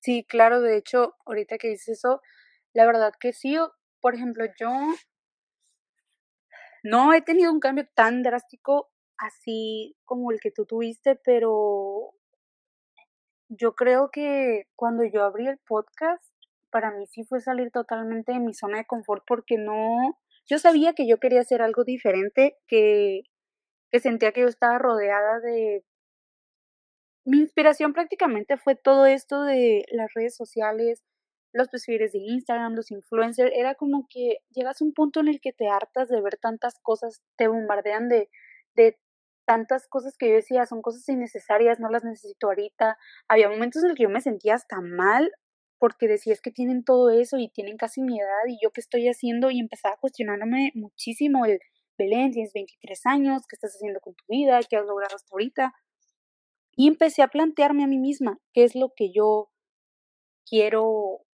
Sí, 0.00 0.24
claro, 0.28 0.60
de 0.60 0.76
hecho, 0.76 1.14
ahorita 1.24 1.56
que 1.56 1.68
dices 1.68 1.98
eso, 2.00 2.20
la 2.74 2.84
verdad 2.84 3.12
que 3.18 3.32
sí, 3.32 3.56
por 4.00 4.14
ejemplo, 4.14 4.44
yo 4.60 4.70
no 6.82 7.14
he 7.14 7.22
tenido 7.22 7.50
un 7.50 7.60
cambio 7.60 7.88
tan 7.94 8.22
drástico 8.22 8.90
así 9.16 9.96
como 10.04 10.30
el 10.32 10.40
que 10.40 10.50
tú 10.50 10.66
tuviste, 10.66 11.16
pero 11.16 12.12
yo 13.48 13.74
creo 13.74 14.10
que 14.10 14.68
cuando 14.76 15.04
yo 15.04 15.24
abrí 15.24 15.46
el 15.46 15.58
podcast, 15.58 16.33
para 16.74 16.90
mí 16.90 17.06
sí 17.06 17.22
fue 17.22 17.40
salir 17.40 17.70
totalmente 17.70 18.32
de 18.32 18.40
mi 18.40 18.52
zona 18.52 18.78
de 18.78 18.84
confort 18.84 19.22
porque 19.28 19.58
no, 19.58 20.18
yo 20.44 20.58
sabía 20.58 20.92
que 20.92 21.06
yo 21.06 21.20
quería 21.20 21.42
hacer 21.42 21.62
algo 21.62 21.84
diferente, 21.84 22.58
que, 22.66 23.20
que 23.92 24.00
sentía 24.00 24.32
que 24.32 24.40
yo 24.40 24.48
estaba 24.48 24.76
rodeada 24.78 25.38
de... 25.38 25.84
Mi 27.24 27.38
inspiración 27.38 27.92
prácticamente 27.92 28.56
fue 28.56 28.74
todo 28.74 29.06
esto 29.06 29.44
de 29.44 29.84
las 29.92 30.12
redes 30.14 30.34
sociales, 30.34 31.04
los 31.52 31.68
perfiles 31.68 32.10
de 32.10 32.18
Instagram, 32.18 32.74
los 32.74 32.90
influencers, 32.90 33.52
era 33.54 33.76
como 33.76 34.08
que 34.10 34.38
llegas 34.50 34.82
a 34.82 34.84
un 34.84 34.94
punto 34.94 35.20
en 35.20 35.28
el 35.28 35.40
que 35.40 35.52
te 35.52 35.68
hartas 35.68 36.08
de 36.08 36.20
ver 36.20 36.38
tantas 36.38 36.80
cosas, 36.82 37.22
te 37.36 37.46
bombardean 37.46 38.08
de, 38.08 38.28
de 38.74 38.98
tantas 39.46 39.86
cosas 39.86 40.16
que 40.18 40.28
yo 40.28 40.34
decía, 40.34 40.66
son 40.66 40.82
cosas 40.82 41.08
innecesarias, 41.08 41.78
no 41.78 41.88
las 41.88 42.02
necesito 42.02 42.48
ahorita. 42.48 42.98
Había 43.28 43.48
momentos 43.48 43.84
en 43.84 43.90
los 43.90 43.96
que 43.96 44.02
yo 44.02 44.10
me 44.10 44.20
sentía 44.20 44.54
hasta 44.56 44.80
mal 44.80 45.30
porque 45.84 46.08
decía 46.08 46.32
es 46.32 46.40
que 46.40 46.50
tienen 46.50 46.82
todo 46.82 47.10
eso 47.10 47.36
y 47.36 47.50
tienen 47.50 47.76
casi 47.76 48.00
mi 48.00 48.18
edad 48.18 48.46
y 48.48 48.56
yo 48.62 48.70
qué 48.70 48.80
estoy 48.80 49.06
haciendo 49.06 49.50
y 49.50 49.60
empezaba 49.60 49.98
cuestionándome 49.98 50.72
muchísimo 50.74 51.44
el 51.44 51.60
Belén, 51.98 52.30
tienes 52.30 52.54
23 52.54 53.04
años, 53.04 53.42
¿qué 53.46 53.56
estás 53.56 53.74
haciendo 53.74 54.00
con 54.00 54.14
tu 54.14 54.24
vida? 54.26 54.58
¿Qué 54.62 54.78
has 54.78 54.86
logrado 54.86 55.14
hasta 55.14 55.28
ahorita? 55.30 55.74
Y 56.74 56.88
empecé 56.88 57.20
a 57.20 57.28
plantearme 57.28 57.84
a 57.84 57.86
mí 57.86 57.98
misma 57.98 58.38
qué 58.54 58.64
es 58.64 58.74
lo 58.74 58.94
que 58.96 59.12
yo 59.12 59.50
quiero 60.48 61.26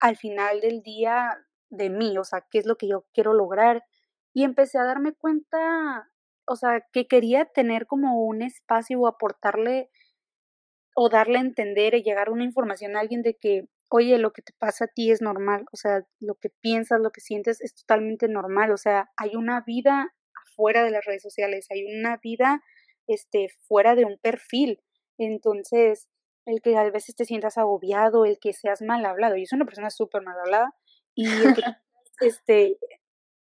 al 0.00 0.16
final 0.16 0.62
del 0.62 0.80
día 0.80 1.36
de 1.68 1.90
mí, 1.90 2.16
o 2.16 2.24
sea, 2.24 2.46
qué 2.50 2.56
es 2.56 2.64
lo 2.64 2.76
que 2.76 2.88
yo 2.88 3.04
quiero 3.12 3.34
lograr. 3.34 3.84
Y 4.32 4.44
empecé 4.44 4.78
a 4.78 4.84
darme 4.84 5.12
cuenta, 5.12 6.10
o 6.46 6.56
sea, 6.56 6.82
que 6.94 7.06
quería 7.06 7.44
tener 7.44 7.86
como 7.86 8.24
un 8.24 8.40
espacio 8.40 8.98
o 9.00 9.06
aportarle 9.06 9.90
o 10.94 11.08
darle 11.08 11.38
a 11.38 11.42
entender 11.42 11.94
y 11.94 12.02
llegar 12.02 12.30
una 12.30 12.44
información 12.44 12.96
a 12.96 13.00
alguien 13.00 13.22
de 13.22 13.34
que, 13.34 13.64
oye, 13.90 14.18
lo 14.18 14.32
que 14.32 14.42
te 14.42 14.52
pasa 14.58 14.86
a 14.86 14.88
ti 14.88 15.10
es 15.10 15.20
normal, 15.20 15.66
o 15.72 15.76
sea, 15.76 16.02
lo 16.20 16.36
que 16.36 16.50
piensas, 16.60 17.00
lo 17.00 17.10
que 17.10 17.20
sientes 17.20 17.60
es 17.60 17.74
totalmente 17.74 18.28
normal, 18.28 18.70
o 18.72 18.76
sea, 18.76 19.10
hay 19.16 19.36
una 19.36 19.62
vida 19.66 20.14
afuera 20.46 20.84
de 20.84 20.90
las 20.90 21.04
redes 21.04 21.22
sociales, 21.22 21.66
hay 21.70 21.84
una 21.84 22.18
vida 22.22 22.62
este 23.06 23.48
fuera 23.66 23.94
de 23.94 24.04
un 24.04 24.18
perfil. 24.18 24.80
Entonces, 25.18 26.08
el 26.46 26.60
que 26.60 26.76
a 26.76 26.90
veces 26.90 27.14
te 27.16 27.24
sientas 27.24 27.58
agobiado, 27.58 28.24
el 28.24 28.38
que 28.38 28.52
seas 28.52 28.82
mal 28.82 29.04
hablado. 29.04 29.36
Yo 29.36 29.44
soy 29.46 29.56
una 29.56 29.66
persona 29.66 29.90
súper 29.90 30.22
mal 30.22 30.36
hablada 30.38 30.74
y 31.14 31.24
este, 32.20 32.78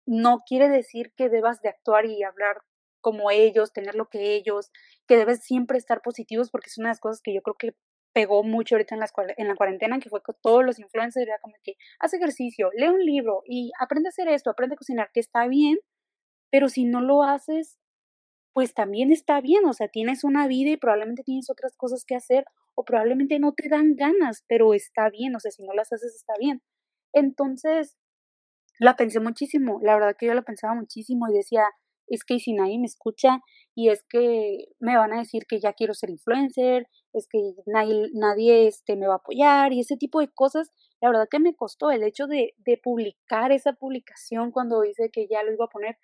no 0.07 0.43
quiere 0.47 0.69
decir 0.69 1.13
que 1.17 1.29
debas 1.29 1.61
de 1.63 1.69
actuar 1.69 2.07
y 2.07 2.23
hablar 2.23 2.63
como 3.03 3.31
ellos, 3.31 3.75
tener 3.75 3.95
lo 3.95 4.09
que 4.09 4.35
ellos, 4.35 4.71
que 5.07 5.19
debes 5.19 5.45
siempre 5.45 5.77
estar 5.77 6.01
positivos 6.01 6.51
porque 6.51 6.71
es 6.71 6.79
una 6.79 6.89
de 6.89 6.93
las 6.93 7.01
cosas 7.01 7.21
que 7.23 7.35
yo 7.35 7.43
creo 7.43 7.57
que 7.57 7.75
pegó 8.15 8.43
mucho 8.43 8.75
ahorita 8.75 8.95
en 8.95 9.01
la, 9.01 9.09
en 9.37 9.49
la 9.49 9.57
cuarentena, 9.57 9.99
que 9.99 10.09
fue 10.09 10.23
con 10.23 10.37
todos 10.43 10.65
los 10.65 10.79
influencers, 10.79 11.27
era 11.27 11.39
como 11.41 11.55
que 11.63 11.75
haz 11.99 12.15
ejercicio, 12.15 12.71
lee 12.75 12.89
un 12.89 13.05
libro 13.05 13.43
y 13.47 13.73
aprende 13.79 14.09
a 14.09 14.11
hacer 14.11 14.29
esto, 14.29 14.51
aprende 14.51 14.75
a 14.75 14.79
cocinar, 14.79 15.11
que 15.13 15.21
está 15.21 15.47
bien, 15.47 15.79
pero 16.51 16.69
si 16.69 16.85
no 16.85 17.01
lo 17.01 17.23
haces, 17.23 17.79
pues 18.53 18.75
también 18.75 19.11
está 19.13 19.41
bien, 19.41 19.65
o 19.67 19.73
sea, 19.73 19.89
tienes 19.89 20.25
una 20.25 20.47
vida 20.47 20.71
y 20.71 20.77
probablemente 20.77 21.23
tienes 21.23 21.49
otras 21.51 21.75
cosas 21.77 22.05
que 22.05 22.15
hacer 22.15 22.45
o 22.75 22.85
probablemente 22.85 23.39
no 23.39 23.53
te 23.53 23.69
dan 23.69 23.97
ganas, 23.97 24.45
pero 24.49 24.75
está 24.75 25.09
bien, 25.11 25.35
o 25.35 25.41
sea, 25.41 25.51
si 25.51 25.63
no 25.63 25.73
las 25.73 25.93
haces 25.93 26.15
está 26.15 26.35
bien. 26.39 26.63
Entonces, 27.15 27.97
la 28.79 28.97
pensé 28.97 29.21
muchísimo, 29.21 29.79
la 29.83 29.95
verdad 29.95 30.17
que 30.19 30.27
yo 30.27 30.35
la 30.35 30.43
pensaba 30.43 30.75
muchísimo 30.75 31.29
y 31.29 31.35
decía, 31.35 31.65
es 32.07 32.25
que 32.25 32.39
si 32.39 32.53
nadie 32.53 32.79
me 32.79 32.87
escucha 32.87 33.41
y 33.75 33.89
es 33.89 34.03
que 34.09 34.67
me 34.81 34.97
van 34.97 35.13
a 35.13 35.19
decir 35.19 35.47
que 35.47 35.61
ya 35.61 35.73
quiero 35.73 35.95
ser 35.95 36.11
influencer, 36.11 36.89
es 37.13 37.27
que 37.29 37.39
nadie, 37.67 38.09
nadie 38.15 38.67
este, 38.67 38.97
me 38.97 39.07
va 39.07 39.15
a 39.15 39.17
apoyar 39.17 39.73
y 39.73 39.81
ese 39.81 39.97
tipo 39.97 40.21
de 40.21 40.29
cosas, 40.29 40.73
la 41.01 41.09
verdad 41.09 41.29
que 41.31 41.41
me 41.41 41.55
costó 41.55 41.91
el 41.91 42.03
hecho 42.03 42.27
de, 42.27 42.55
de 42.59 42.79
publicar 42.83 43.53
esa 43.53 43.73
publicación 43.75 44.51
cuando 44.51 44.81
dice 44.83 45.11
que 45.13 45.27
ya 45.29 45.43
lo 45.43 45.53
iba 45.53 45.67
a 45.67 45.69
poner, 45.69 45.99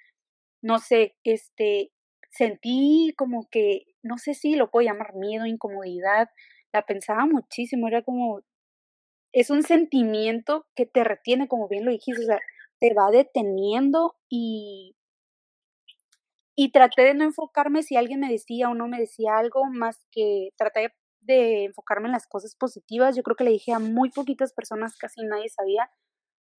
no 0.63 0.79
sé, 0.79 1.17
este, 1.25 1.93
sentí 2.31 3.15
como 3.17 3.49
que, 3.51 3.85
no 4.03 4.19
sé 4.19 4.35
si 4.35 4.55
lo 4.55 4.71
puedo 4.71 4.87
llamar 4.87 5.15
miedo, 5.15 5.47
incomodidad, 5.47 6.29
la 6.73 6.83
pensaba 6.83 7.27
muchísimo, 7.27 7.89
era 7.89 8.03
como, 8.03 8.41
es 9.33 9.51
un 9.51 9.63
sentimiento 9.63 10.67
que 10.75 10.87
te 10.87 11.05
retiene, 11.05 11.49
como 11.49 11.69
bien 11.69 11.85
lo 11.85 11.91
dijiste, 11.91 12.23
o 12.23 12.27
sea, 12.27 12.41
te 12.81 12.95
va 12.95 13.11
deteniendo 13.11 14.17
y, 14.29 14.95
y 16.61 16.73
traté 16.73 17.03
de 17.03 17.15
no 17.15 17.23
enfocarme 17.23 17.85
si 17.85 17.95
alguien 17.97 18.19
me 18.19 18.29
decía 18.29 18.69
o 18.69 18.75
no 18.75 18.89
me 18.89 18.99
decía 18.99 19.39
algo, 19.39 19.67
más 19.67 20.05
que 20.11 20.51
traté 20.57 20.93
de 21.21 21.67
enfocarme 21.67 22.09
en 22.09 22.13
las 22.13 22.27
cosas 22.27 22.57
positivas. 22.57 23.15
Yo 23.15 23.23
creo 23.23 23.37
que 23.37 23.45
le 23.45 23.53
dije 23.53 23.73
a 23.73 23.79
muy 23.79 24.11
poquitas 24.11 24.53
personas, 24.53 24.97
casi 24.97 25.23
nadie 25.23 25.49
sabía. 25.51 25.89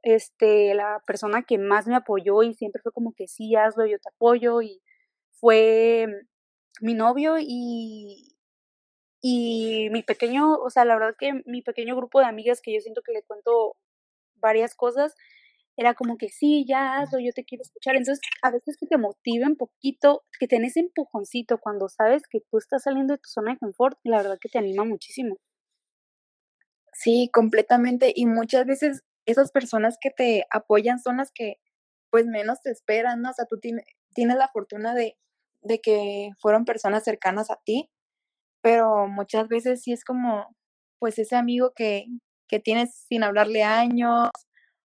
Este, 0.02 0.74
la 0.74 1.04
persona 1.06 1.44
que 1.44 1.58
más 1.58 1.86
me 1.86 1.98
apoyó 1.98 2.44
y 2.44 2.54
siempre 2.54 2.82
fue 2.82 2.94
como 2.94 3.14
que 3.14 3.28
sí, 3.28 3.58
hazlo, 3.58 3.86
yo 3.86 4.00
te 4.00 4.08
apoyo 4.08 4.62
y 4.62 4.82
fue 5.32 6.08
mi 6.80 6.94
novio 6.94 7.36
y, 7.38 8.38
y 9.22 9.90
mi 9.92 10.02
pequeño, 10.02 10.60
o 10.60 10.70
sea, 10.70 10.86
la 10.86 10.94
verdad 10.94 11.16
que 11.20 11.42
mi 11.46 11.62
pequeño 11.62 11.98
grupo 11.98 12.22
de 12.22 12.28
amigas 12.28 12.62
que 12.62 12.74
yo 12.74 12.80
siento 12.80 13.02
que 13.02 13.12
le 13.12 13.24
cuento 13.24 13.76
varias 14.36 14.76
cosas, 14.76 15.14
era 15.80 15.94
como 15.94 16.18
que 16.18 16.28
sí, 16.28 16.66
ya 16.68 17.00
hazlo, 17.00 17.20
yo 17.20 17.32
te 17.34 17.46
quiero 17.46 17.62
escuchar. 17.62 17.96
Entonces, 17.96 18.20
a 18.42 18.52
veces 18.52 18.76
que 18.78 18.86
te 18.86 18.98
motiva 18.98 19.48
un 19.48 19.56
poquito, 19.56 20.26
que 20.38 20.46
tenés 20.46 20.76
empujoncito 20.76 21.58
cuando 21.58 21.88
sabes 21.88 22.24
que 22.30 22.42
tú 22.52 22.58
estás 22.58 22.84
saliendo 22.84 23.14
de 23.14 23.20
tu 23.20 23.30
zona 23.30 23.54
de 23.54 23.60
confort, 23.60 23.98
la 24.04 24.18
verdad 24.18 24.38
que 24.42 24.50
te 24.50 24.60
anima 24.60 24.84
muchísimo. 24.84 25.38
Sí, 26.92 27.30
completamente. 27.34 28.12
Y 28.14 28.26
muchas 28.26 28.66
veces 28.66 29.04
esas 29.26 29.52
personas 29.54 29.98
que 30.02 30.12
te 30.12 30.46
apoyan 30.52 31.00
son 31.00 31.18
las 31.18 31.32
que 31.32 31.56
pues 32.10 32.26
menos 32.26 32.62
te 32.62 32.72
esperan, 32.72 33.22
¿no? 33.22 33.30
O 33.30 33.34
sea, 33.34 33.46
tú 33.46 33.58
tienes, 33.60 33.86
tienes 34.14 34.36
la 34.38 34.50
fortuna 34.50 34.94
de, 34.94 35.18
de 35.62 35.80
que 35.80 36.32
fueron 36.42 36.66
personas 36.66 37.06
cercanas 37.06 37.52
a 37.52 37.60
ti, 37.64 37.90
pero 38.62 39.08
muchas 39.08 39.48
veces 39.48 39.84
sí 39.84 39.94
es 39.94 40.04
como, 40.06 40.56
pues 41.00 41.20
ese 41.20 41.38
amigo 41.38 41.74
que, 41.76 42.08
que 42.50 42.60
tienes 42.60 42.96
sin 43.08 43.24
hablarle 43.24 43.64
años, 43.64 44.30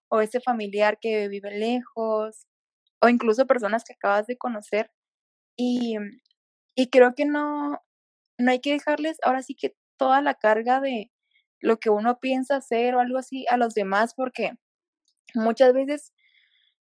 o 0.09 0.21
ese 0.21 0.39
familiar 0.41 0.99
que 0.99 1.27
vive 1.27 1.51
lejos, 1.51 2.47
o 3.01 3.09
incluso 3.09 3.47
personas 3.47 3.83
que 3.83 3.93
acabas 3.93 4.27
de 4.27 4.37
conocer. 4.37 4.91
Y, 5.57 5.97
y 6.75 6.89
creo 6.89 7.15
que 7.15 7.25
no, 7.25 7.81
no 8.37 8.51
hay 8.51 8.59
que 8.61 8.73
dejarles 8.73 9.17
ahora 9.23 9.41
sí 9.41 9.55
que 9.55 9.75
toda 9.97 10.21
la 10.21 10.35
carga 10.35 10.81
de 10.81 11.11
lo 11.61 11.77
que 11.79 11.89
uno 11.89 12.19
piensa 12.19 12.57
hacer 12.57 12.95
o 12.95 12.99
algo 12.99 13.17
así 13.17 13.45
a 13.49 13.57
los 13.57 13.73
demás, 13.73 14.13
porque 14.15 14.51
muchas 15.33 15.73
veces 15.73 16.13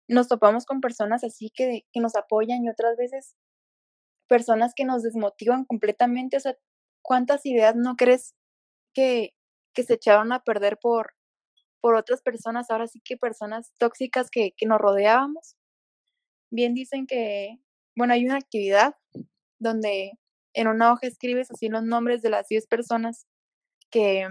nos 0.08 0.28
topamos 0.28 0.66
con 0.66 0.80
personas 0.80 1.24
así 1.24 1.50
que, 1.50 1.86
que 1.92 2.00
nos 2.00 2.16
apoyan 2.16 2.64
y 2.64 2.70
otras 2.70 2.96
veces 2.96 3.36
personas 4.28 4.72
que 4.74 4.84
nos 4.84 5.02
desmotivan 5.02 5.64
completamente. 5.64 6.36
O 6.36 6.40
sea, 6.40 6.56
¿cuántas 7.02 7.46
ideas 7.46 7.76
no 7.76 7.96
crees 7.96 8.34
que, 8.94 9.34
que 9.74 9.82
se 9.82 9.94
echaron 9.94 10.32
a 10.32 10.42
perder 10.44 10.78
por, 10.78 11.14
por 11.80 11.94
otras 11.94 12.22
personas? 12.22 12.70
Ahora 12.70 12.86
sí 12.86 13.00
que 13.04 13.16
personas 13.16 13.72
tóxicas 13.78 14.30
que, 14.30 14.52
que 14.56 14.66
nos 14.66 14.78
rodeábamos. 14.78 15.56
Bien 16.50 16.74
dicen 16.74 17.06
que, 17.06 17.58
bueno, 17.96 18.14
hay 18.14 18.24
una 18.24 18.36
actividad 18.36 18.96
donde 19.58 20.12
en 20.54 20.68
una 20.68 20.92
hoja 20.92 21.06
escribes 21.06 21.50
así 21.50 21.68
los 21.68 21.84
nombres 21.84 22.22
de 22.22 22.30
las 22.30 22.48
10 22.48 22.66
personas 22.66 23.26
que 23.90 24.26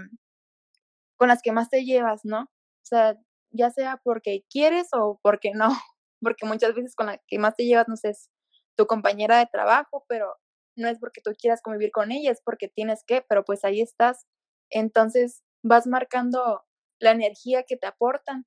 con 1.16 1.28
las 1.28 1.42
que 1.42 1.52
más 1.52 1.68
te 1.68 1.84
llevas, 1.84 2.24
¿no? 2.24 2.42
O 2.42 2.86
sea, 2.86 3.18
ya 3.50 3.70
sea 3.70 4.00
porque 4.02 4.44
quieres 4.50 4.88
o 4.92 5.18
porque 5.22 5.52
no, 5.54 5.68
porque 6.22 6.46
muchas 6.46 6.74
veces 6.74 6.94
con 6.94 7.06
la 7.06 7.18
que 7.26 7.38
más 7.38 7.54
te 7.56 7.64
llevas, 7.66 7.88
no 7.88 7.96
sé, 7.96 8.10
es 8.10 8.30
tu 8.76 8.86
compañera 8.86 9.38
de 9.38 9.46
trabajo, 9.46 10.04
pero 10.08 10.34
no 10.76 10.88
es 10.88 10.98
porque 10.98 11.20
tú 11.20 11.32
quieras 11.38 11.60
convivir 11.62 11.90
con 11.90 12.12
ella, 12.12 12.30
es 12.30 12.40
porque 12.42 12.68
tienes 12.68 13.04
que, 13.04 13.22
pero 13.28 13.44
pues 13.44 13.64
ahí 13.64 13.80
estás. 13.80 14.26
Entonces 14.70 15.42
vas 15.62 15.86
marcando 15.86 16.62
la 17.00 17.12
energía 17.12 17.64
que 17.64 17.76
te 17.76 17.86
aportan. 17.86 18.46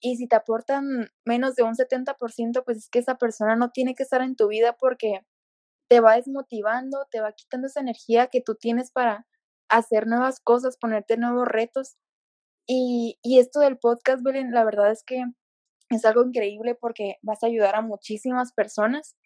Y 0.00 0.16
si 0.16 0.28
te 0.28 0.36
aportan 0.36 1.10
menos 1.24 1.56
de 1.56 1.62
un 1.62 1.74
70%, 1.74 2.64
pues 2.64 2.78
es 2.78 2.88
que 2.90 2.98
esa 3.00 3.16
persona 3.18 3.56
no 3.56 3.70
tiene 3.70 3.94
que 3.94 4.02
estar 4.02 4.22
en 4.22 4.36
tu 4.36 4.48
vida 4.48 4.76
porque 4.78 5.26
te 5.88 6.00
va 6.00 6.16
desmotivando, 6.16 7.06
te 7.10 7.20
va 7.20 7.32
quitando 7.32 7.66
esa 7.68 7.80
energía 7.80 8.28
que 8.28 8.40
tú 8.40 8.54
tienes 8.56 8.90
para 8.90 9.26
hacer 9.68 10.06
nuevas 10.06 10.40
cosas, 10.40 10.78
ponerte 10.78 11.16
nuevos 11.16 11.48
retos. 11.48 11.96
Y, 12.66 13.18
y 13.22 13.38
esto 13.38 13.60
del 13.60 13.78
podcast, 13.78 14.22
Belén, 14.22 14.52
la 14.52 14.64
verdad 14.64 14.90
es 14.90 15.02
que 15.04 15.24
es 15.90 16.04
algo 16.04 16.24
increíble 16.24 16.74
porque 16.74 17.16
vas 17.22 17.42
a 17.42 17.46
ayudar 17.46 17.76
a 17.76 17.82
muchísimas 17.82 18.52
personas 18.52 19.16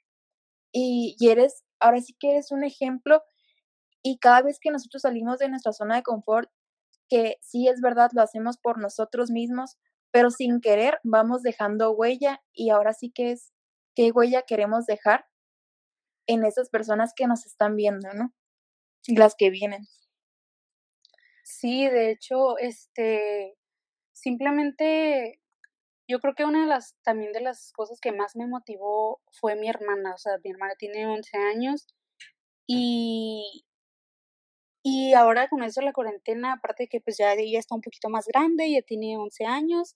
y, 0.72 1.16
eres, 1.20 1.64
ahora 1.80 2.00
sí 2.00 2.14
que 2.18 2.30
eres 2.30 2.52
un 2.52 2.64
ejemplo 2.64 3.22
y 4.02 4.18
cada 4.18 4.42
vez 4.42 4.58
que 4.60 4.70
nosotros 4.70 5.02
salimos 5.02 5.38
de 5.38 5.48
nuestra 5.48 5.72
zona 5.72 5.96
de 5.96 6.02
confort, 6.02 6.50
que 7.10 7.36
sí 7.42 7.68
es 7.68 7.80
verdad, 7.82 8.10
lo 8.14 8.22
hacemos 8.22 8.58
por 8.58 8.78
nosotros 8.80 9.30
mismos, 9.30 9.78
pero 10.12 10.30
sin 10.30 10.60
querer 10.60 10.98
vamos 11.04 11.42
dejando 11.42 11.92
huella 11.92 12.42
y 12.54 12.70
ahora 12.70 12.94
sí 12.94 13.12
que 13.12 13.32
es 13.32 13.52
qué 13.96 14.12
huella 14.12 14.42
queremos 14.42 14.86
dejar. 14.86 15.26
en 16.26 16.44
esas 16.44 16.70
personas 16.70 17.12
que 17.16 17.26
nos 17.26 17.44
están 17.46 17.76
viendo, 17.76 18.12
¿no? 18.14 18.32
Y 19.06 19.16
las 19.16 19.34
que 19.36 19.50
vienen. 19.50 19.86
Sí, 21.44 21.88
de 21.88 22.12
hecho, 22.12 22.56
este, 22.58 23.56
simplemente 24.12 25.40
yo 26.08 26.20
creo 26.20 26.34
que 26.34 26.44
una 26.44 26.62
de 26.62 26.68
las, 26.68 26.96
también 27.02 27.32
de 27.32 27.40
las 27.40 27.72
cosas 27.72 28.00
que 28.00 28.12
más 28.12 28.36
me 28.36 28.46
motivó 28.46 29.20
fue 29.40 29.56
mi 29.56 29.68
hermana, 29.68 30.14
o 30.14 30.18
sea, 30.18 30.34
mi 30.44 30.50
hermana 30.50 30.74
tiene 30.78 31.06
11 31.06 31.36
años 31.38 31.86
y, 32.66 33.64
y 34.82 35.12
ahora 35.14 35.48
con 35.48 35.62
eso 35.62 35.80
la 35.82 35.92
cuarentena, 35.92 36.54
aparte 36.54 36.84
de 36.84 36.88
que 36.88 37.00
pues 37.00 37.18
ya 37.18 37.32
ella 37.34 37.58
está 37.58 37.74
un 37.74 37.82
poquito 37.82 38.08
más 38.08 38.26
grande, 38.26 38.70
ya 38.70 38.82
tiene 38.82 39.16
11 39.18 39.44
años, 39.44 39.94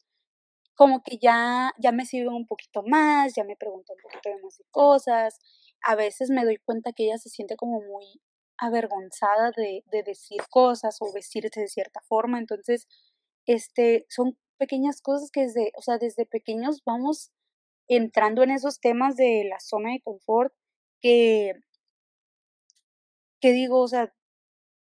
como 0.74 1.02
que 1.02 1.18
ya, 1.18 1.72
ya 1.78 1.92
me 1.92 2.06
sirve 2.06 2.28
un 2.30 2.46
poquito 2.46 2.82
más, 2.82 3.34
ya 3.34 3.44
me 3.44 3.56
pregunta 3.56 3.92
un 3.94 4.00
poquito 4.02 4.28
de 4.30 4.42
más 4.42 4.58
de 4.58 4.64
cosas. 4.70 5.38
A 5.82 5.94
veces 5.94 6.30
me 6.30 6.44
doy 6.44 6.58
cuenta 6.58 6.92
que 6.92 7.04
ella 7.04 7.18
se 7.18 7.30
siente 7.30 7.56
como 7.56 7.80
muy 7.80 8.20
avergonzada 8.58 9.52
de, 9.56 9.84
de 9.90 10.02
decir 10.02 10.42
cosas 10.50 10.98
o 11.00 11.12
vestirse 11.12 11.60
de 11.60 11.68
cierta 11.68 12.00
forma. 12.08 12.38
Entonces, 12.38 12.88
este, 13.46 14.06
son 14.08 14.38
pequeñas 14.58 15.00
cosas 15.00 15.30
que 15.30 15.42
desde, 15.42 15.72
o 15.76 15.82
sea, 15.82 15.98
desde 15.98 16.26
pequeños 16.26 16.82
vamos 16.84 17.30
entrando 17.88 18.42
en 18.42 18.50
esos 18.50 18.80
temas 18.80 19.16
de 19.16 19.44
la 19.48 19.60
zona 19.60 19.92
de 19.92 20.00
confort 20.02 20.52
que, 21.00 21.52
que 23.40 23.52
digo, 23.52 23.80
o 23.80 23.88
sea, 23.88 24.12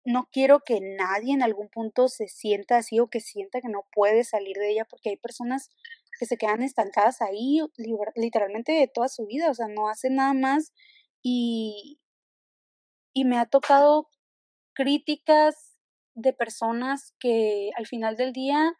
no 0.06 0.28
quiero 0.32 0.60
que 0.62 0.80
nadie 0.82 1.34
en 1.34 1.44
algún 1.44 1.70
punto 1.70 2.08
se 2.08 2.28
sienta 2.28 2.78
así 2.78 3.00
o 3.00 3.08
que 3.08 3.20
sienta 3.20 3.62
que 3.62 3.70
no 3.70 3.86
puede 3.94 4.24
salir 4.24 4.58
de 4.58 4.72
ella 4.72 4.86
porque 4.86 5.10
hay 5.10 5.18
personas 5.18 5.70
que 6.20 6.26
se 6.26 6.38
quedan 6.38 6.62
estancadas 6.62 7.22
ahí 7.22 7.60
literalmente 8.16 8.74
de 8.74 8.88
toda 8.88 9.08
su 9.08 9.26
vida, 9.26 9.50
o 9.50 9.54
sea, 9.54 9.68
no 9.68 9.90
hacen 9.90 10.16
nada 10.16 10.34
más 10.34 10.74
y, 11.22 12.00
y 13.14 13.26
me 13.26 13.38
ha 13.38 13.46
tocado 13.46 14.10
críticas 14.74 15.78
de 16.16 16.34
personas 16.34 17.14
que 17.20 17.72
al 17.76 17.88
final 17.88 18.16
del 18.18 18.34
día 18.34 18.78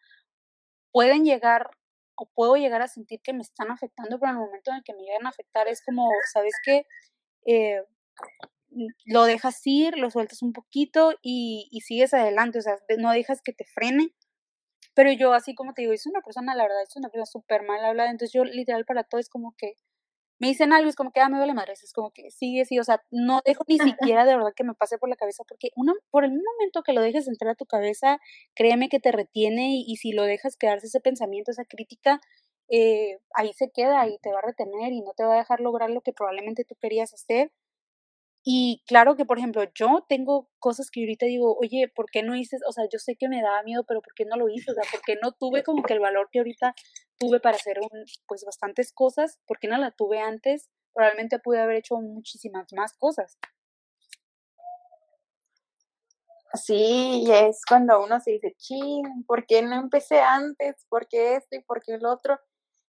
pueden 0.92 1.26
llegar 1.26 1.72
o 2.16 2.28
puedo 2.28 2.56
llegar 2.56 2.82
a 2.82 2.88
sentir 2.88 3.22
que 3.22 3.34
me 3.34 3.42
están 3.42 3.72
afectando, 3.72 4.20
pero 4.20 4.32
en 4.32 4.38
el 4.38 4.44
momento 4.44 4.72
en 4.72 4.78
el 4.78 4.84
que 4.84 4.94
me 4.94 5.02
llegan 5.02 5.26
a 5.26 5.30
afectar 5.30 5.68
es 5.68 5.84
como, 5.84 6.10
¿sabes 6.32 6.54
qué? 6.64 6.86
Eh, 7.46 7.82
lo 9.06 9.24
dejas 9.26 9.60
ir, 9.66 9.98
lo 9.98 10.10
sueltas 10.12 10.42
un 10.42 10.54
poquito 10.54 11.14
y, 11.22 11.68
y 11.72 11.82
sigues 11.82 12.14
adelante, 12.14 12.60
o 12.60 12.62
sea, 12.62 12.78
no 13.00 13.12
dejas 13.12 13.42
que 13.42 13.54
te 13.54 13.66
frene. 13.66 14.14
Pero 14.96 15.12
yo, 15.12 15.34
así 15.34 15.56
como 15.56 15.74
te 15.74 15.82
digo, 15.84 15.94
es 15.94 16.06
una 16.06 16.22
persona, 16.22 16.56
la 16.56 16.64
verdad, 16.64 16.84
es 16.84 16.96
una 16.96 17.10
persona 17.10 17.26
súper 17.26 17.64
mal 17.64 17.84
hablada, 17.84 18.12
entonces 18.12 18.34
yo 18.34 18.44
literal 18.46 18.86
para 18.86 19.04
todo 19.04 19.20
es 19.20 19.30
como 19.30 19.56
que 19.58 19.74
me 20.40 20.48
dicen 20.50 20.74
algo, 20.74 20.90
es 20.90 20.96
como 20.96 21.12
que, 21.12 21.22
ah, 21.22 21.30
me 21.30 21.38
duele 21.38 21.54
madre, 21.54 21.74
es 21.74 21.94
como 21.94 22.12
que 22.12 22.30
sigue, 22.32 22.66
sí, 22.66 22.78
o 22.80 22.84
sea, 22.84 23.02
no 23.12 23.42
dejo 23.46 23.64
ni 23.68 23.80
siquiera 23.80 24.26
de 24.26 24.36
verdad 24.36 24.52
que 24.56 24.66
me 24.66 24.74
pase 24.74 24.98
por 24.98 25.10
la 25.10 25.16
cabeza, 25.16 25.44
porque 25.48 25.70
uno, 25.76 25.94
por 26.12 26.26
el 26.26 26.32
momento 26.32 26.84
que 26.84 26.94
lo 26.94 27.02
dejes 27.02 27.28
entrar 27.28 27.52
a 27.52 27.56
tu 27.56 27.66
cabeza, 27.66 28.20
créeme 28.56 28.90
que 28.90 29.00
te 29.00 29.12
retiene 29.14 29.70
y, 29.76 29.86
y 29.88 29.96
si 29.98 30.12
lo 30.12 30.24
dejas 30.24 30.58
quedarse 30.58 30.88
ese 30.88 31.00
pensamiento, 31.00 31.52
esa 31.52 31.66
crítica, 31.66 32.20
eh, 32.70 33.20
ahí 33.36 33.54
se 33.54 33.70
queda 33.72 34.08
y 34.08 34.18
te 34.20 34.32
va 34.32 34.40
a 34.40 34.42
retener 34.42 34.92
y 34.94 35.02
no 35.02 35.14
te 35.16 35.24
va 35.24 35.36
a 35.36 35.38
dejar 35.38 35.60
lograr 35.62 35.90
lo 35.92 36.02
que 36.02 36.14
probablemente 36.14 36.66
tú 36.66 36.76
querías 36.82 37.14
hacer. 37.14 37.52
Y 38.46 38.84
claro 38.88 39.16
que, 39.16 39.26
por 39.26 39.38
ejemplo, 39.38 39.64
yo 39.74 40.06
tengo 40.10 40.50
cosas 40.60 40.92
que 40.92 41.02
ahorita 41.02 41.26
digo, 41.26 41.56
oye, 41.58 41.88
¿por 41.88 42.08
qué 42.12 42.24
no 42.24 42.36
hice? 42.36 42.58
O 42.68 42.74
sea, 42.74 42.86
yo 42.92 43.00
sé 43.00 43.16
que 43.16 43.30
me 43.30 43.42
daba 43.42 43.64
miedo, 43.64 43.86
pero 43.88 44.02
¿por 44.02 44.14
qué 44.14 44.26
no 44.26 44.36
lo 44.36 44.50
hice? 44.50 44.72
O 44.72 44.74
sea, 44.74 44.84
¿por 44.92 45.02
qué 45.02 45.18
no 45.22 45.32
tuve 45.32 45.64
como 45.64 45.82
que 45.84 45.94
el 45.94 46.02
valor 46.02 46.30
que 46.30 46.40
ahorita 46.40 46.76
tuve 47.18 47.40
para 47.40 47.56
hacer 47.56 47.80
un, 47.80 48.06
pues 48.28 48.44
bastantes 48.46 48.92
cosas? 48.92 49.40
¿Por 49.48 49.60
qué 49.60 49.70
no 49.70 49.78
la 49.78 49.92
tuve 49.92 50.20
antes? 50.20 50.70
Probablemente 50.94 51.40
pude 51.40 51.62
haber 51.62 51.78
hecho 51.78 51.96
muchísimas 51.96 52.68
más 52.74 52.94
cosas. 52.98 53.38
Sí, 56.54 57.26
es 57.32 57.62
cuando 57.68 58.04
uno 58.04 58.20
se 58.20 58.32
dice, 58.32 58.54
ching, 58.58 59.26
¿por 59.26 59.46
qué 59.48 59.62
no 59.64 59.76
empecé 59.76 60.20
antes? 60.20 60.86
¿Por 60.90 61.08
qué 61.08 61.36
esto 61.36 61.56
y 61.56 61.64
por 61.64 61.82
qué 61.82 61.94
el 61.94 62.06
otro? 62.06 62.40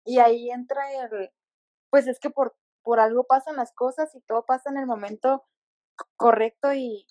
Y 0.04 0.18
ahí 0.18 0.50
entra 0.50 0.80
el, 0.94 1.30
pues 1.90 2.06
es 2.06 2.18
que 2.20 2.30
por 2.30 2.56
por 2.82 3.00
algo 3.00 3.24
pasan 3.24 3.56
las 3.56 3.72
cosas 3.72 4.14
y 4.14 4.20
todo 4.22 4.44
pasa 4.46 4.70
en 4.70 4.78
el 4.78 4.86
momento 4.86 5.44
correcto 6.16 6.72
y, 6.72 7.06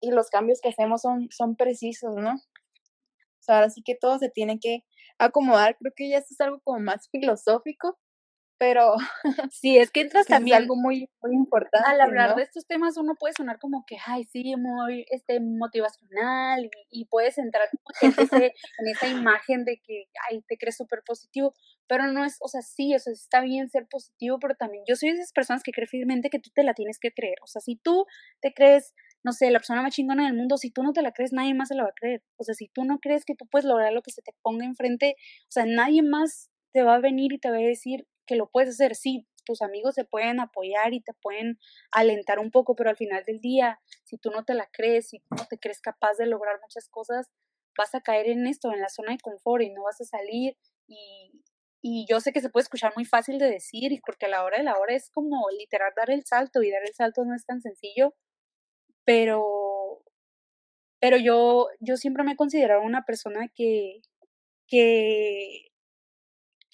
y 0.00 0.10
los 0.10 0.30
cambios 0.30 0.60
que 0.60 0.70
hacemos 0.70 1.02
son, 1.02 1.28
son 1.30 1.56
precisos, 1.56 2.14
¿no? 2.16 2.32
O 2.32 3.42
sea, 3.46 3.56
ahora 3.56 3.70
sí 3.70 3.82
que 3.82 3.94
todo 3.94 4.18
se 4.18 4.30
tiene 4.30 4.58
que 4.58 4.84
acomodar. 5.18 5.76
Creo 5.78 5.92
que 5.96 6.08
ya 6.08 6.18
esto 6.18 6.34
es 6.34 6.40
algo 6.40 6.60
como 6.64 6.80
más 6.80 7.08
filosófico, 7.10 7.98
pero 8.58 8.94
sí, 9.52 9.78
es 9.78 9.90
que 9.90 10.00
entras 10.00 10.26
también 10.26 10.56
es 10.56 10.62
algo 10.62 10.76
muy, 10.76 11.10
muy 11.22 11.34
importante. 11.34 11.88
Al 11.88 12.00
hablar 12.00 12.36
de 12.36 12.42
estos 12.42 12.66
temas 12.66 12.96
uno 12.96 13.14
puede 13.18 13.34
sonar 13.34 13.58
como 13.58 13.84
que, 13.86 13.96
ay, 14.06 14.24
sí, 14.24 14.54
muy 14.56 15.04
este, 15.10 15.40
motivacional 15.40 16.70
y, 16.90 17.06
puedes 17.06 17.38
entrar 17.38 17.68
en, 18.02 18.10
ese, 18.10 18.54
en 18.78 18.88
esa 18.88 19.06
imagen 19.06 19.64
de 19.64 19.80
que, 19.80 20.06
ay, 20.28 20.42
te 20.48 20.56
crees 20.58 20.76
súper 20.76 21.02
positivo, 21.06 21.54
pero 21.86 22.06
no 22.10 22.24
es, 22.24 22.36
o 22.40 22.48
sea, 22.48 22.62
sí, 22.62 22.94
o 22.94 22.98
sea, 22.98 23.12
está 23.12 23.40
bien 23.40 23.68
ser 23.70 23.86
positivo, 23.88 24.38
pero 24.40 24.54
también 24.54 24.82
yo 24.88 24.96
soy 24.96 25.10
de 25.10 25.16
esas 25.16 25.32
personas 25.32 25.62
que 25.62 25.72
creen 25.72 25.88
firmemente 25.88 26.30
que 26.30 26.40
tú 26.40 26.50
te 26.54 26.62
la 26.62 26.74
tienes 26.74 26.98
que 26.98 27.12
creer, 27.12 27.36
o 27.42 27.46
sea, 27.46 27.60
si 27.60 27.76
tú 27.76 28.06
te 28.40 28.52
crees, 28.52 28.92
no 29.22 29.32
sé, 29.32 29.50
la 29.50 29.60
persona 29.60 29.82
más 29.82 29.94
chingona 29.94 30.24
del 30.24 30.34
mundo, 30.34 30.56
si 30.56 30.70
tú 30.70 30.82
no 30.82 30.92
te 30.92 31.02
la 31.02 31.12
crees, 31.12 31.32
nadie 31.32 31.54
más 31.54 31.68
se 31.68 31.74
la 31.74 31.84
va 31.84 31.90
a 31.90 32.00
creer, 32.00 32.22
o 32.36 32.44
sea, 32.44 32.54
si 32.54 32.68
tú 32.68 32.84
no 32.84 32.98
crees 32.98 33.24
que 33.24 33.34
tú 33.34 33.46
puedes 33.46 33.64
lograr 33.64 33.92
lo 33.92 34.02
que 34.02 34.10
se 34.10 34.22
te 34.22 34.32
ponga 34.42 34.64
enfrente, 34.64 35.16
o 35.42 35.50
sea, 35.50 35.64
nadie 35.64 36.02
más 36.02 36.50
te 36.72 36.82
va 36.82 36.96
a 36.96 37.00
venir 37.00 37.32
y 37.32 37.38
te 37.38 37.50
va 37.50 37.56
a 37.56 37.60
decir 37.60 38.06
que 38.26 38.36
lo 38.36 38.48
puedes 38.48 38.70
hacer. 38.70 38.94
Sí, 38.94 39.26
tus 39.44 39.62
amigos 39.62 39.94
se 39.94 40.04
pueden 40.04 40.40
apoyar 40.40 40.92
y 40.92 41.00
te 41.00 41.14
pueden 41.14 41.58
alentar 41.92 42.38
un 42.38 42.50
poco, 42.50 42.76
pero 42.76 42.90
al 42.90 42.96
final 42.96 43.24
del 43.24 43.40
día, 43.40 43.80
si 44.04 44.18
tú 44.18 44.30
no 44.30 44.44
te 44.44 44.54
la 44.54 44.68
crees, 44.72 45.08
si 45.08 45.22
no 45.30 45.46
te 45.48 45.58
crees 45.58 45.80
capaz 45.80 46.16
de 46.18 46.26
lograr 46.26 46.60
muchas 46.60 46.88
cosas, 46.88 47.30
vas 47.78 47.94
a 47.94 48.00
caer 48.00 48.28
en 48.28 48.46
esto, 48.46 48.72
en 48.72 48.80
la 48.80 48.88
zona 48.88 49.12
de 49.12 49.18
confort 49.18 49.62
y 49.62 49.70
no 49.70 49.84
vas 49.84 50.00
a 50.00 50.04
salir. 50.04 50.56
Y, 50.86 51.42
y 51.82 52.06
yo 52.08 52.20
sé 52.20 52.32
que 52.32 52.40
se 52.40 52.48
puede 52.50 52.64
escuchar 52.64 52.92
muy 52.96 53.04
fácil 53.04 53.38
de 53.38 53.50
decir, 53.50 53.92
y 53.92 54.00
porque 54.00 54.26
a 54.26 54.28
la 54.28 54.44
hora 54.44 54.58
de 54.58 54.64
la 54.64 54.76
hora 54.78 54.94
es 54.94 55.10
como 55.10 55.48
literal 55.56 55.92
dar 55.96 56.10
el 56.10 56.24
salto, 56.24 56.62
y 56.62 56.70
dar 56.70 56.82
el 56.82 56.94
salto 56.94 57.24
no 57.24 57.34
es 57.34 57.46
tan 57.46 57.60
sencillo, 57.60 58.14
pero, 59.04 60.02
pero 61.00 61.16
yo, 61.16 61.68
yo 61.80 61.96
siempre 61.96 62.24
me 62.24 62.32
he 62.32 62.36
considerado 62.36 62.82
una 62.82 63.04
persona 63.04 63.48
que, 63.54 64.00
que, 64.66 65.68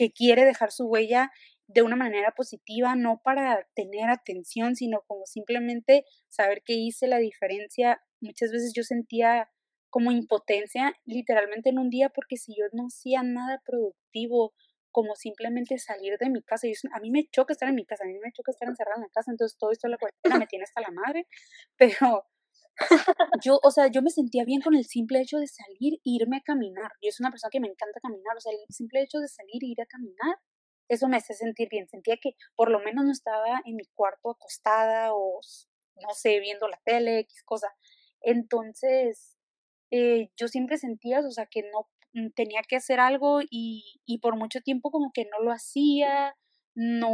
que 0.02 0.10
quiere 0.10 0.44
dejar 0.44 0.72
su 0.72 0.86
huella 0.86 1.30
de 1.68 1.82
una 1.82 1.94
manera 1.94 2.32
positiva, 2.32 2.96
no 2.96 3.20
para 3.22 3.68
tener 3.76 4.10
atención, 4.10 4.74
sino 4.74 5.02
como 5.06 5.26
simplemente 5.26 6.04
saber 6.28 6.62
que 6.64 6.72
hice 6.72 7.06
la 7.06 7.18
diferencia. 7.18 8.02
Muchas 8.20 8.50
veces 8.50 8.72
yo 8.74 8.82
sentía 8.82 9.48
como 9.90 10.10
impotencia 10.10 10.92
literalmente 11.04 11.70
en 11.70 11.78
un 11.78 11.88
día 11.88 12.08
porque 12.08 12.36
si 12.36 12.52
yo 12.56 12.64
no 12.72 12.86
hacía 12.88 13.22
nada 13.22 13.62
productivo, 13.64 14.54
como 14.90 15.14
simplemente 15.14 15.78
salir 15.78 16.18
de 16.18 16.30
mi 16.30 16.42
casa, 16.42 16.66
a 16.92 17.00
mí 17.00 17.12
me 17.12 17.28
choca 17.28 17.52
estar 17.52 17.68
en 17.68 17.76
mi 17.76 17.86
casa, 17.86 18.02
a 18.02 18.08
mí 18.08 18.18
me 18.18 18.32
choca 18.32 18.50
estar 18.50 18.68
encerrada 18.68 18.96
en 18.96 19.02
la 19.02 19.08
casa, 19.08 19.30
entonces 19.30 19.56
todo 19.56 19.70
esto 19.70 19.86
la 19.86 19.98
cuarentena 19.98 20.36
me 20.36 20.48
tiene 20.48 20.64
hasta 20.64 20.80
la 20.80 20.90
madre, 20.90 21.28
pero 21.76 22.26
yo, 23.44 23.58
o 23.62 23.70
sea, 23.70 23.88
yo 23.88 24.02
me 24.02 24.10
sentía 24.10 24.44
bien 24.44 24.60
con 24.60 24.74
el 24.74 24.84
simple 24.84 25.20
hecho 25.20 25.38
de 25.38 25.46
salir 25.46 25.94
e 25.94 26.00
irme 26.04 26.38
a 26.38 26.40
caminar. 26.42 26.90
Yo 27.02 27.10
soy 27.10 27.24
una 27.24 27.30
persona 27.30 27.50
que 27.50 27.60
me 27.60 27.68
encanta 27.68 28.00
caminar, 28.00 28.36
o 28.36 28.40
sea, 28.40 28.52
el 28.52 28.74
simple 28.74 29.02
hecho 29.02 29.18
de 29.18 29.28
salir 29.28 29.62
e 29.62 29.68
ir 29.68 29.80
a 29.80 29.86
caminar 29.86 30.36
eso 30.92 31.08
me 31.08 31.16
hace 31.16 31.34
sentir 31.34 31.68
bien. 31.70 31.88
Sentía 31.88 32.16
que 32.20 32.36
por 32.54 32.70
lo 32.70 32.80
menos 32.80 33.04
no 33.04 33.12
estaba 33.12 33.62
en 33.64 33.76
mi 33.76 33.84
cuarto 33.94 34.30
acostada 34.30 35.14
o, 35.14 35.40
no 35.96 36.10
sé, 36.14 36.40
viendo 36.40 36.68
la 36.68 36.80
tele, 36.84 37.20
X 37.20 37.42
cosa. 37.44 37.68
Entonces, 38.20 39.38
eh, 39.90 40.30
yo 40.36 40.48
siempre 40.48 40.76
sentía, 40.78 41.20
o 41.20 41.30
sea, 41.30 41.46
que 41.46 41.62
no 41.62 41.88
mm, 42.14 42.30
tenía 42.34 42.62
que 42.68 42.76
hacer 42.76 43.00
algo 43.00 43.40
y, 43.42 44.00
y 44.06 44.18
por 44.18 44.36
mucho 44.36 44.60
tiempo 44.60 44.90
como 44.90 45.12
que 45.12 45.24
no 45.24 45.40
lo 45.42 45.52
hacía, 45.52 46.36
no, 46.74 47.10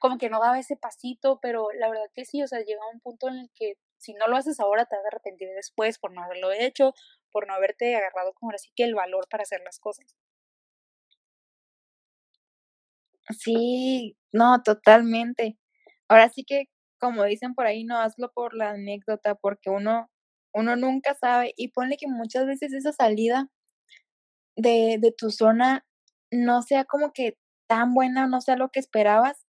como 0.00 0.18
que 0.18 0.28
no 0.30 0.40
daba 0.40 0.58
ese 0.58 0.76
pasito, 0.76 1.38
pero 1.40 1.68
la 1.78 1.88
verdad 1.88 2.10
que 2.14 2.24
sí, 2.24 2.42
o 2.42 2.48
sea, 2.48 2.60
llega 2.60 2.80
un 2.92 3.00
punto 3.00 3.28
en 3.28 3.36
el 3.36 3.50
que 3.54 3.74
si 4.06 4.14
no 4.14 4.28
lo 4.28 4.36
haces 4.38 4.60
ahora 4.60 4.86
te 4.86 4.96
vas 4.96 5.04
a 5.06 5.08
arrepentir 5.08 5.48
después 5.56 5.98
por 5.98 6.12
no 6.12 6.22
haberlo 6.24 6.52
hecho, 6.52 6.94
por 7.32 7.46
no 7.48 7.54
haberte 7.54 7.96
agarrado 7.96 8.34
como 8.34 8.52
así 8.52 8.70
que 8.76 8.84
el 8.84 8.94
valor 8.96 9.28
para 9.30 9.42
hacer 9.44 9.60
las 9.64 9.78
cosas. 9.80 10.16
Sí, 13.38 14.16
no, 14.32 14.62
totalmente. 14.62 15.58
Ahora 16.08 16.28
sí 16.28 16.44
que, 16.44 16.66
como 17.00 17.24
dicen 17.24 17.54
por 17.54 17.66
ahí, 17.66 17.84
no 17.84 17.98
hazlo 18.00 18.30
por 18.32 18.54
la 18.54 18.70
anécdota, 18.70 19.34
porque 19.34 19.70
uno, 19.70 20.10
uno 20.52 20.76
nunca 20.76 21.14
sabe. 21.14 21.52
Y 21.56 21.68
ponle 21.68 21.96
que 21.96 22.06
muchas 22.08 22.46
veces 22.46 22.72
esa 22.72 22.92
salida 22.92 23.48
de, 24.56 24.98
de 25.00 25.12
tu 25.12 25.30
zona 25.30 25.84
no 26.30 26.62
sea 26.62 26.84
como 26.84 27.12
que 27.12 27.38
tan 27.66 27.94
buena, 27.94 28.26
no 28.26 28.40
sea 28.40 28.56
lo 28.56 28.70
que 28.70 28.80
esperabas, 28.80 29.46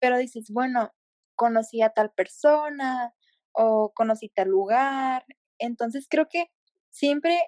pero 0.00 0.18
dices, 0.18 0.50
bueno, 0.50 0.92
conocí 1.36 1.82
a 1.82 1.90
tal 1.90 2.12
persona 2.12 3.14
o 3.54 3.92
conocí 3.94 4.28
tal 4.28 4.48
lugar. 4.48 5.24
Entonces 5.58 6.06
creo 6.08 6.28
que 6.28 6.50
siempre 6.90 7.38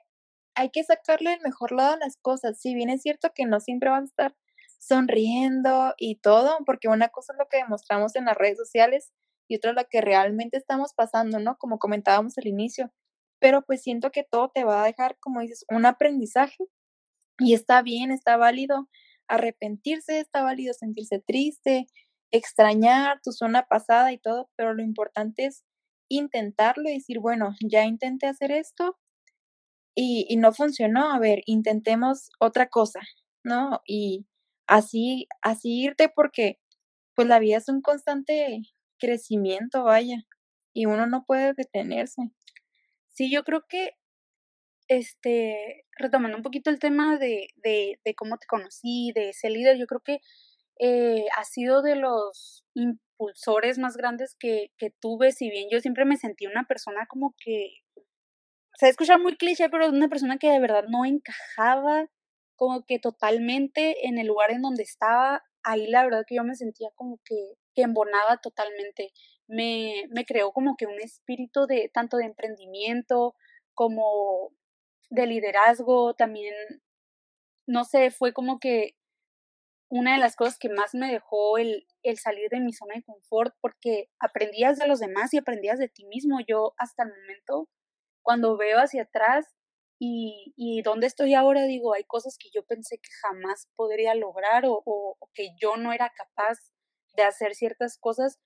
hay 0.54 0.70
que 0.70 0.84
sacarle 0.84 1.34
el 1.34 1.40
mejor 1.42 1.72
lado 1.72 1.94
a 1.94 1.98
las 1.98 2.16
cosas. 2.16 2.60
Si 2.60 2.74
bien 2.74 2.90
es 2.90 3.02
cierto 3.02 3.32
que 3.34 3.44
no 3.46 3.60
siempre 3.60 3.90
vas 3.90 4.02
a 4.02 4.06
estar 4.06 4.36
sonriendo 4.78 5.94
y 5.98 6.16
todo, 6.16 6.58
porque 6.64 6.88
una 6.88 7.08
cosa 7.08 7.32
es 7.32 7.38
lo 7.38 7.48
que 7.48 7.58
demostramos 7.58 8.16
en 8.16 8.26
las 8.26 8.36
redes 8.36 8.58
sociales 8.58 9.12
y 9.48 9.56
otra 9.56 9.72
la 9.72 9.84
que 9.84 10.00
realmente 10.00 10.56
estamos 10.56 10.94
pasando, 10.94 11.38
¿no? 11.40 11.58
Como 11.58 11.78
comentábamos 11.78 12.38
al 12.38 12.46
inicio. 12.46 12.92
Pero 13.38 13.62
pues 13.62 13.82
siento 13.82 14.10
que 14.10 14.24
todo 14.24 14.50
te 14.50 14.64
va 14.64 14.82
a 14.82 14.86
dejar, 14.86 15.18
como 15.20 15.40
dices, 15.40 15.64
un 15.68 15.86
aprendizaje 15.86 16.64
y 17.38 17.54
está 17.54 17.82
bien, 17.82 18.10
está 18.10 18.36
válido 18.36 18.88
arrepentirse, 19.28 20.20
está 20.20 20.42
válido 20.42 20.72
sentirse 20.72 21.20
triste, 21.20 21.86
extrañar 22.30 23.20
tu 23.22 23.32
zona 23.32 23.66
pasada 23.68 24.12
y 24.12 24.18
todo, 24.18 24.50
pero 24.56 24.74
lo 24.74 24.82
importante 24.82 25.46
es 25.46 25.64
intentarlo 26.08 26.88
y 26.88 26.94
decir, 26.94 27.20
bueno, 27.20 27.54
ya 27.60 27.84
intenté 27.84 28.26
hacer 28.26 28.52
esto 28.52 28.96
y, 29.94 30.26
y 30.28 30.36
no 30.36 30.52
funcionó, 30.52 31.12
a 31.12 31.18
ver, 31.18 31.40
intentemos 31.46 32.30
otra 32.38 32.68
cosa, 32.68 33.00
¿no? 33.44 33.80
Y 33.86 34.26
así, 34.66 35.26
así 35.42 35.82
irte 35.84 36.10
porque 36.14 36.58
pues 37.14 37.28
la 37.28 37.38
vida 37.40 37.58
es 37.58 37.68
un 37.68 37.82
constante 37.82 38.62
crecimiento, 38.98 39.84
vaya, 39.84 40.24
y 40.74 40.86
uno 40.86 41.06
no 41.06 41.24
puede 41.26 41.54
detenerse. 41.54 42.22
Sí, 43.14 43.30
yo 43.32 43.44
creo 43.44 43.64
que, 43.68 43.92
este, 44.88 45.84
retomando 45.98 46.36
un 46.36 46.42
poquito 46.44 46.70
el 46.70 46.78
tema 46.78 47.18
de, 47.18 47.48
de, 47.56 48.00
de 48.04 48.14
cómo 48.14 48.38
te 48.38 48.46
conocí, 48.46 49.12
de 49.14 49.30
ese 49.30 49.50
líder, 49.50 49.78
yo 49.78 49.86
creo 49.86 50.00
que 50.00 50.20
eh, 50.80 51.26
ha 51.36 51.44
sido 51.44 51.82
de 51.82 51.96
los 51.96 52.64
impulsores 53.16 53.78
más 53.78 53.96
grandes 53.96 54.36
que, 54.38 54.72
que 54.78 54.90
tuve, 54.90 55.32
si 55.32 55.50
bien 55.50 55.68
yo 55.70 55.80
siempre 55.80 56.04
me 56.04 56.16
sentí 56.16 56.46
una 56.46 56.64
persona 56.64 57.06
como 57.08 57.34
que, 57.38 57.70
se 58.78 58.88
escucha 58.88 59.16
muy 59.16 59.36
cliché, 59.36 59.70
pero 59.70 59.88
una 59.88 60.08
persona 60.08 60.36
que 60.38 60.50
de 60.50 60.60
verdad 60.60 60.84
no 60.88 61.04
encajaba 61.06 62.06
como 62.56 62.84
que 62.84 62.98
totalmente 62.98 64.06
en 64.06 64.18
el 64.18 64.26
lugar 64.26 64.50
en 64.50 64.62
donde 64.62 64.82
estaba, 64.82 65.42
ahí 65.62 65.86
la 65.86 66.04
verdad 66.04 66.24
que 66.26 66.36
yo 66.36 66.44
me 66.44 66.54
sentía 66.54 66.90
como 66.94 67.18
que, 67.24 67.54
que 67.74 67.82
embonaba 67.82 68.38
totalmente. 68.38 69.12
Me, 69.46 70.04
me 70.10 70.24
creó 70.24 70.52
como 70.52 70.76
que 70.76 70.86
un 70.86 71.00
espíritu 71.00 71.66
de 71.66 71.90
tanto 71.92 72.18
de 72.18 72.26
emprendimiento 72.26 73.34
como 73.74 74.52
de 75.10 75.26
liderazgo, 75.26 76.14
también, 76.14 76.54
no 77.66 77.84
sé, 77.84 78.10
fue 78.10 78.32
como 78.32 78.58
que 78.58 78.94
una 79.88 80.14
de 80.14 80.18
las 80.18 80.36
cosas 80.36 80.58
que 80.58 80.68
más 80.68 80.94
me 80.94 81.12
dejó 81.12 81.58
el, 81.58 81.86
el 82.02 82.18
salir 82.18 82.48
de 82.50 82.60
mi 82.60 82.72
zona 82.72 82.94
de 82.94 83.04
confort, 83.04 83.54
porque 83.60 84.08
aprendías 84.18 84.78
de 84.78 84.86
los 84.86 85.00
demás 85.00 85.32
y 85.32 85.38
aprendías 85.38 85.78
de 85.78 85.88
ti 85.88 86.04
mismo. 86.06 86.38
Yo 86.46 86.74
hasta 86.78 87.04
el 87.04 87.10
momento, 87.10 87.68
cuando 88.22 88.56
veo 88.56 88.78
hacia 88.78 89.02
atrás, 89.02 89.56
y, 89.98 90.52
y 90.56 90.82
dónde 90.82 91.06
estoy 91.06 91.34
ahora, 91.34 91.64
digo, 91.64 91.94
hay 91.94 92.04
cosas 92.04 92.36
que 92.38 92.50
yo 92.54 92.64
pensé 92.64 92.98
que 92.98 93.10
jamás 93.22 93.68
podría 93.76 94.14
lograr 94.14 94.66
o, 94.66 94.82
o, 94.84 95.16
que 95.34 95.50
yo 95.60 95.76
no 95.76 95.92
era 95.92 96.12
capaz 96.14 96.58
de 97.16 97.22
hacer 97.22 97.54
ciertas 97.54 97.98
cosas 97.98 98.38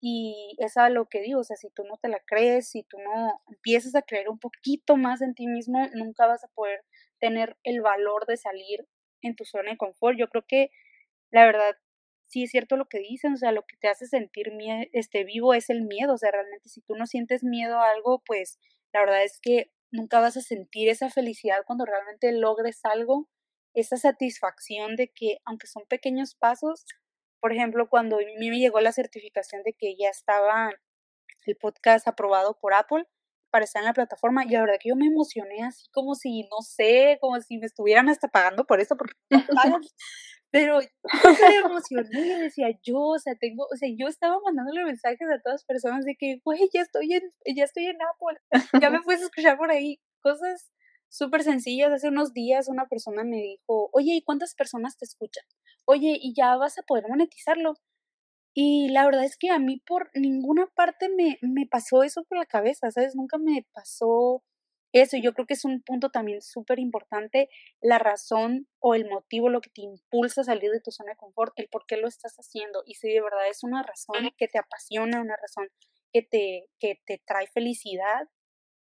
y 0.00 0.54
es 0.58 0.76
a 0.76 0.90
lo 0.90 1.06
que 1.06 1.20
digo, 1.20 1.40
o 1.40 1.44
sea, 1.44 1.56
si 1.56 1.70
tú 1.70 1.84
no 1.84 1.96
te 1.96 2.08
la 2.08 2.20
crees, 2.26 2.70
si 2.70 2.84
tú 2.84 2.98
no 2.98 3.40
empiezas 3.48 3.94
a 3.94 4.02
creer 4.02 4.28
un 4.28 4.38
poquito 4.38 4.96
más 4.96 5.22
en 5.22 5.34
ti 5.34 5.46
mismo, 5.46 5.88
nunca 5.94 6.26
vas 6.26 6.44
a 6.44 6.48
poder 6.48 6.84
tener 7.20 7.56
el 7.64 7.80
valor 7.80 8.26
de 8.26 8.36
salir 8.36 8.86
en 9.22 9.34
tu 9.34 9.44
zona 9.44 9.70
de 9.70 9.76
confort. 9.76 10.16
Yo 10.18 10.28
creo 10.28 10.44
que 10.46 10.70
la 11.30 11.44
verdad 11.46 11.76
sí 12.26 12.44
es 12.44 12.50
cierto 12.50 12.76
lo 12.76 12.86
que 12.86 12.98
dicen, 12.98 13.34
o 13.34 13.36
sea, 13.36 13.52
lo 13.52 13.62
que 13.62 13.76
te 13.76 13.88
hace 13.88 14.06
sentir 14.06 14.52
este 14.92 15.24
vivo 15.24 15.54
es 15.54 15.70
el 15.70 15.82
miedo, 15.82 16.14
o 16.14 16.18
sea, 16.18 16.30
realmente 16.30 16.68
si 16.68 16.82
tú 16.82 16.94
no 16.94 17.06
sientes 17.06 17.42
miedo 17.42 17.78
a 17.78 17.90
algo, 17.90 18.22
pues 18.26 18.58
la 18.92 19.00
verdad 19.00 19.24
es 19.24 19.40
que 19.40 19.70
nunca 19.90 20.20
vas 20.20 20.36
a 20.36 20.42
sentir 20.42 20.88
esa 20.88 21.10
felicidad 21.10 21.64
cuando 21.66 21.84
realmente 21.86 22.32
logres 22.32 22.80
algo, 22.84 23.28
esa 23.74 23.96
satisfacción 23.96 24.96
de 24.96 25.08
que, 25.08 25.38
aunque 25.44 25.66
son 25.66 25.84
pequeños 25.88 26.34
pasos, 26.34 26.84
por 27.40 27.52
ejemplo, 27.52 27.88
cuando 27.88 28.16
a 28.16 28.20
mí 28.20 28.50
me 28.50 28.58
llegó 28.58 28.80
la 28.80 28.92
certificación 28.92 29.62
de 29.62 29.72
que 29.74 29.96
ya 29.96 30.08
estaba 30.10 30.72
el 31.46 31.56
podcast 31.56 32.06
aprobado 32.08 32.58
por 32.60 32.74
Apple 32.74 33.06
para 33.50 33.64
estar 33.64 33.80
en 33.80 33.86
la 33.86 33.94
plataforma, 33.94 34.44
y 34.44 34.50
la 34.50 34.60
verdad 34.60 34.76
que 34.80 34.90
yo 34.90 34.96
me 34.96 35.06
emocioné 35.06 35.64
así 35.64 35.88
como 35.92 36.14
si, 36.14 36.42
no 36.42 36.62
sé, 36.62 37.18
como 37.20 37.40
si 37.40 37.58
me 37.58 37.66
estuvieran 37.66 38.08
hasta 38.08 38.28
pagando 38.28 38.64
por 38.64 38.80
eso, 38.80 38.96
porque 38.96 39.14
no 39.30 39.38
pero 40.50 40.80
yo 40.80 40.88
me 41.24 41.56
emocioné 41.56 42.08
y 42.12 42.40
decía 42.40 42.68
yo, 42.82 42.98
o 42.98 43.18
sea, 43.18 43.34
tengo, 43.34 43.66
o 43.72 43.76
sea, 43.76 43.88
yo 43.94 44.06
estaba 44.08 44.38
mandándole 44.44 44.84
mensajes 44.84 45.28
a 45.28 45.42
todas 45.42 45.64
personas 45.64 46.04
de 46.04 46.16
que, 46.18 46.40
güey, 46.44 46.68
ya 46.72 46.82
estoy 46.82 47.12
en, 47.14 47.22
ya 47.54 47.64
estoy 47.64 47.86
en 47.86 47.98
Apple, 48.00 48.70
ya 48.80 48.90
me 48.90 49.02
puedes 49.02 49.22
escuchar 49.22 49.58
por 49.58 49.70
ahí, 49.70 50.00
cosas 50.20 50.70
súper 51.08 51.42
sencillas. 51.42 51.90
Hace 51.92 52.08
unos 52.08 52.32
días 52.32 52.68
una 52.68 52.86
persona 52.86 53.24
me 53.24 53.36
dijo, 53.36 53.90
oye, 53.92 54.14
¿y 54.14 54.22
cuántas 54.22 54.54
personas 54.54 54.96
te 54.96 55.04
escuchan? 55.04 55.44
Oye, 55.84 56.18
¿y 56.20 56.34
ya 56.34 56.56
vas 56.56 56.78
a 56.78 56.82
poder 56.82 57.04
monetizarlo? 57.08 57.74
Y 58.60 58.88
la 58.88 59.04
verdad 59.04 59.22
es 59.22 59.36
que 59.36 59.50
a 59.50 59.60
mí 59.60 59.80
por 59.86 60.10
ninguna 60.14 60.66
parte 60.74 61.08
me, 61.08 61.38
me 61.42 61.64
pasó 61.66 62.02
eso 62.02 62.24
por 62.24 62.38
la 62.38 62.44
cabeza, 62.44 62.90
¿sabes? 62.90 63.14
Nunca 63.14 63.38
me 63.38 63.64
pasó 63.72 64.42
eso, 64.92 65.16
yo 65.16 65.32
creo 65.32 65.46
que 65.46 65.54
es 65.54 65.64
un 65.64 65.80
punto 65.80 66.10
también 66.10 66.42
súper 66.42 66.80
importante, 66.80 67.50
la 67.80 68.00
razón 68.00 68.66
o 68.80 68.96
el 68.96 69.08
motivo, 69.08 69.48
lo 69.48 69.60
que 69.60 69.70
te 69.70 69.82
impulsa 69.82 70.40
a 70.40 70.44
salir 70.44 70.72
de 70.72 70.80
tu 70.80 70.90
zona 70.90 71.12
de 71.12 71.16
confort, 71.18 71.52
el 71.54 71.68
por 71.68 71.86
qué 71.86 71.98
lo 71.98 72.08
estás 72.08 72.34
haciendo. 72.34 72.82
Y 72.84 72.94
si 72.94 73.08
de 73.08 73.20
verdad 73.20 73.48
es 73.48 73.62
una 73.62 73.84
razón 73.84 74.28
que 74.36 74.48
te 74.48 74.58
apasiona, 74.58 75.20
una 75.20 75.36
razón 75.36 75.68
que 76.12 76.22
te, 76.22 76.66
que 76.80 77.00
te 77.06 77.22
trae 77.24 77.46
felicidad 77.46 78.28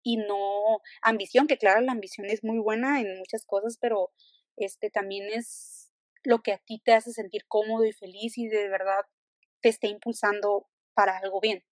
y 0.02 0.16
no 0.16 0.80
ambición, 1.02 1.48
que 1.48 1.58
claro, 1.58 1.82
la 1.82 1.92
ambición 1.92 2.28
es 2.30 2.42
muy 2.42 2.58
buena 2.60 3.02
en 3.02 3.18
muchas 3.18 3.44
cosas, 3.44 3.76
pero 3.78 4.10
este 4.56 4.88
también 4.88 5.28
es 5.30 5.92
lo 6.24 6.42
que 6.42 6.52
a 6.52 6.58
ti 6.64 6.80
te 6.82 6.94
hace 6.94 7.12
sentir 7.12 7.42
cómodo 7.46 7.84
y 7.84 7.92
feliz 7.92 8.38
y 8.38 8.48
de 8.48 8.70
verdad 8.70 9.04
te 9.66 9.70
esté 9.70 9.88
impulsando 9.88 10.68
para 10.94 11.18
algo 11.18 11.40
bien. 11.40 11.64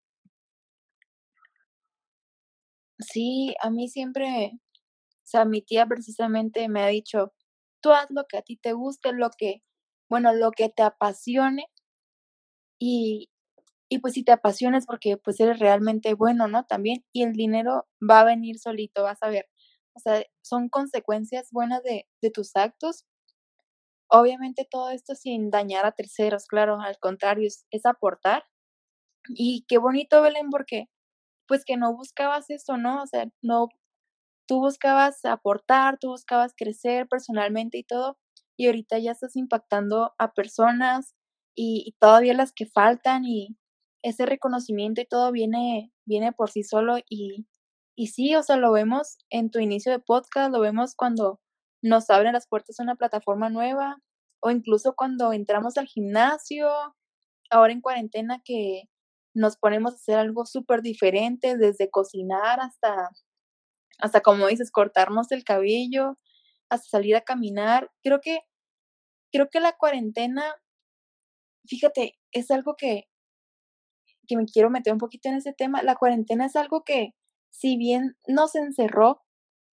Sí, 2.99 3.55
a 3.63 3.71
mí 3.71 3.89
siempre, 3.89 4.51
o 4.55 4.59
sea, 5.25 5.45
mi 5.45 5.63
tía 5.63 5.87
precisamente 5.87 6.69
me 6.69 6.83
ha 6.83 6.89
dicho, 6.89 7.33
tú 7.81 7.93
haz 7.93 8.07
lo 8.11 8.27
que 8.27 8.39
a 8.39 8.43
ti 8.43 8.57
te 8.57 8.73
guste, 8.73 9.13
lo 9.13 9.31
que, 9.31 9.63
bueno, 10.09 10.33
lo 10.35 10.51
que 10.53 10.69
te 10.71 10.83
apasione 10.83 11.67
y, 12.79 13.31
y 13.91 13.99
pues 14.01 14.15
si 14.15 14.25
te 14.25 14.33
apasiones 14.33 14.87
porque 14.87 15.17
pues 15.17 15.41
eres 15.41 15.61
realmente 15.61 16.15
bueno, 16.15 16.49
¿no? 16.49 16.65
También, 16.67 17.05
y 17.13 17.23
el 17.25 17.35
dinero 17.35 17.87
va 18.09 18.21
a 18.23 18.25
venir 18.25 18.59
solito, 18.59 19.03
vas 19.05 19.23
a 19.23 19.29
ver. 19.31 19.49
O 19.95 20.01
sea, 20.01 20.25
son 20.43 20.69
consecuencias 20.69 21.49
buenas 21.53 21.83
de, 21.85 22.09
de 22.23 22.31
tus 22.31 22.57
actos. 22.57 23.05
Obviamente 24.11 24.67
todo 24.71 24.91
esto 24.91 25.15
sin 25.15 25.51
dañar 25.51 25.87
a 25.87 25.93
terceros, 25.93 26.47
claro, 26.47 26.81
al 26.81 26.99
contrario, 26.99 27.49
es, 27.49 27.87
aportar. 27.87 28.45
Y 29.29 29.65
qué 29.69 29.79
bonito, 29.79 30.23
Belén, 30.23 30.51
porque 30.51 30.89
pues 31.49 31.65
que 31.65 31.77
no 31.77 31.95
buscabas 31.97 32.51
eso, 32.51 32.77
¿no? 32.79 33.03
O 33.03 33.07
sea, 33.07 33.27
no, 33.43 33.69
tú 34.47 34.61
buscabas 34.61 35.25
aportar, 35.25 35.99
tú 35.99 36.09
buscabas 36.09 36.55
crecer 36.57 37.09
personalmente 37.09 37.79
y 37.79 37.85
todo, 37.85 38.19
y 38.57 38.67
ahorita 38.67 38.99
ya 38.99 39.13
estás 39.13 39.37
impactando 39.37 40.15
a 40.19 40.33
personas 40.35 41.15
y, 41.57 41.97
todavía 42.01 42.35
las 42.35 42.53
que 42.53 42.67
faltan 42.67 43.25
y 43.25 43.57
ese 44.03 44.27
reconocimiento 44.27 45.01
y 45.01 45.07
todo 45.07 45.33
viene, 45.33 45.93
viene 46.07 46.33
por 46.33 46.51
sí 46.51 46.63
solo 46.65 46.99
y, 47.09 47.47
y 47.97 48.09
sí, 48.09 48.35
o 48.37 48.43
sea, 48.43 48.57
lo 48.57 48.73
vemos 48.73 49.19
en 49.31 49.51
tu 49.51 49.61
inicio 49.61 49.93
de 49.93 50.01
podcast, 50.01 50.53
lo 50.53 50.61
vemos 50.61 50.95
cuando 50.97 51.41
nos 51.85 52.09
abren 52.09 52.33
las 52.33 52.49
puertas 52.49 52.81
a 52.81 52.83
una 52.83 52.97
plataforma 52.97 53.51
nueva 53.51 53.99
o 54.41 54.51
incluso 54.51 54.95
cuando 54.97 55.35
entramos 55.35 55.77
al 55.77 55.87
gimnasio, 55.87 56.71
ahora 57.51 57.75
en 57.75 57.83
cuarentena 57.83 58.41
que 58.43 58.85
nos 59.35 59.59
ponemos 59.59 59.93
a 59.93 59.97
hacer 59.97 60.19
algo 60.19 60.47
súper 60.47 60.81
diferente, 60.81 61.59
desde 61.59 61.91
cocinar 61.91 62.61
hasta, 62.61 63.11
hasta, 63.99 64.23
como 64.23 64.47
dices, 64.47 64.71
cortarnos 64.71 65.31
el 65.31 65.45
cabello, 65.45 66.19
hasta 66.71 66.89
salir 66.89 67.17
a 67.17 67.21
caminar. 67.21 67.91
Creo 68.03 68.21
que, 68.23 68.41
creo 69.31 69.51
que 69.51 69.61
la 69.61 69.73
cuarentena, 69.73 70.43
fíjate, 71.67 72.19
es 72.33 72.51
algo 72.51 72.77
que, 72.77 73.09
que 74.27 74.37
me 74.39 74.47
quiero 74.47 74.71
meter 74.71 74.95
un 74.95 74.99
poquito 74.99 75.29
en 75.29 75.35
ese 75.35 75.53
tema. 75.53 75.83
La 75.83 75.97
cuarentena 75.97 76.47
es 76.47 76.57
algo 76.57 76.83
que, 76.83 77.15
si 77.51 77.77
bien 77.77 78.17
nos 78.27 78.55
encerró 78.55 79.23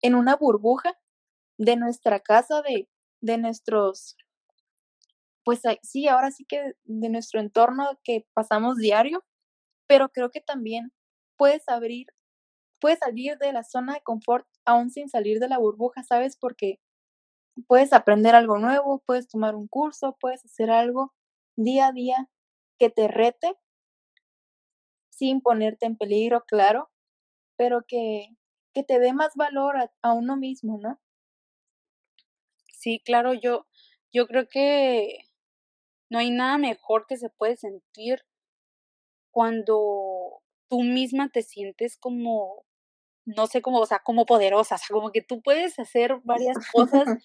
en 0.02 0.16
una 0.16 0.36
burbuja 0.36 0.99
de 1.60 1.76
nuestra 1.76 2.22
casa, 2.22 2.62
de, 2.64 2.88
de 3.22 3.38
nuestros, 3.38 4.16
pues 5.44 5.62
sí, 5.84 6.08
ahora 6.08 6.32
sí 6.32 6.46
que 6.46 6.74
de 6.86 7.10
nuestro 7.10 7.42
entorno 7.42 8.00
que 8.04 8.26
pasamos 8.34 8.78
diario, 8.78 9.24
pero 9.88 10.10
creo 10.10 10.32
que 10.32 10.42
también 10.42 10.94
puedes 11.38 11.68
abrir, 11.68 12.08
puedes 12.80 13.00
salir 13.00 13.38
de 13.38 13.52
la 13.54 13.64
zona 13.64 13.96
de 13.96 14.02
confort 14.02 14.48
aún 14.66 14.90
sin 14.90 15.10
salir 15.10 15.40
de 15.40 15.50
la 15.50 15.60
burbuja, 15.60 16.04
¿sabes? 16.04 16.38
Porque 16.38 16.80
puedes 17.68 17.92
aprender 17.92 18.36
algo 18.36 18.58
nuevo, 18.58 19.04
puedes 19.06 19.28
tomar 19.28 19.56
un 19.56 19.68
curso, 19.68 20.18
puedes 20.22 20.46
hacer 20.46 20.72
algo 20.72 21.14
día 21.58 21.88
a 21.88 21.92
día 21.92 22.30
que 22.80 22.90
te 22.90 23.10
rete 23.10 23.58
sin 25.10 25.42
ponerte 25.42 25.86
en 25.86 25.98
peligro, 25.98 26.46
claro, 26.48 26.90
pero 27.58 27.84
que, 27.86 28.30
que 28.74 28.84
te 28.84 29.00
dé 29.00 29.12
más 29.12 29.36
valor 29.36 29.76
a, 29.78 29.92
a, 30.02 30.14
uno 30.14 30.38
mismo, 30.38 30.80
¿no? 30.82 31.00
Sí, 32.90 33.00
claro, 33.06 33.36
yo, 33.36 33.68
yo 34.12 34.26
creo 34.26 34.48
que 34.50 35.20
no 36.10 36.18
hay 36.18 36.32
nada 36.32 36.58
mejor 36.58 37.06
que 37.08 37.18
se 37.18 37.30
puede 37.30 37.56
sentir 37.56 38.24
cuando 39.32 40.42
tú 40.70 40.82
misma 40.82 41.30
te 41.30 41.44
sientes 41.44 41.98
como, 42.00 42.66
no 43.26 43.46
sé 43.46 43.62
cómo, 43.62 43.78
o 43.78 43.86
sea, 43.86 44.00
como 44.00 44.26
poderosa, 44.26 44.74
o 44.74 44.78
sea, 44.80 44.88
como 44.90 45.12
que 45.12 45.22
tú 45.22 45.44
puedes 45.44 45.78
hacer 45.78 46.16
varias 46.24 46.58
cosas. 46.72 47.06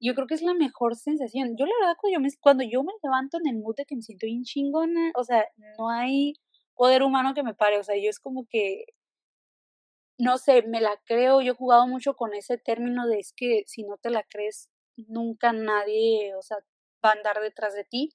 Yo 0.00 0.16
creo 0.16 0.26
que 0.26 0.34
es 0.34 0.42
la 0.42 0.54
mejor 0.54 0.96
sensación. 0.96 1.56
Yo 1.56 1.64
la 1.66 1.74
verdad 1.80 1.96
cuando 2.00 2.16
yo 2.16 2.20
me, 2.20 2.28
cuando 2.40 2.64
yo 2.64 2.82
me 2.82 2.92
levanto 3.04 3.38
en 3.38 3.46
el 3.54 3.62
mood 3.62 3.76
de 3.76 3.84
que 3.86 3.94
me 3.94 4.02
siento 4.02 4.26
bien 4.26 4.42
chingona, 4.42 5.12
o 5.14 5.22
sea, 5.22 5.46
no 5.78 5.90
hay 5.90 6.34
poder 6.74 7.04
humano 7.04 7.34
que 7.34 7.44
me 7.44 7.54
pare, 7.54 7.78
o 7.78 7.84
sea, 7.84 7.96
yo 7.96 8.10
es 8.10 8.18
como 8.18 8.46
que 8.50 8.86
no 10.18 10.38
sé, 10.38 10.62
me 10.62 10.80
la 10.80 11.00
creo, 11.06 11.40
yo 11.40 11.52
he 11.52 11.56
jugado 11.56 11.86
mucho 11.86 12.14
con 12.14 12.34
ese 12.34 12.58
término 12.58 13.06
de 13.06 13.18
es 13.18 13.32
que 13.36 13.64
si 13.66 13.84
no 13.84 13.96
te 13.96 14.10
la 14.10 14.22
crees, 14.22 14.68
nunca 14.96 15.52
nadie, 15.52 16.34
o 16.36 16.42
sea, 16.42 16.58
va 17.04 17.10
a 17.10 17.12
andar 17.12 17.40
detrás 17.40 17.74
de 17.74 17.84
ti. 17.84 18.10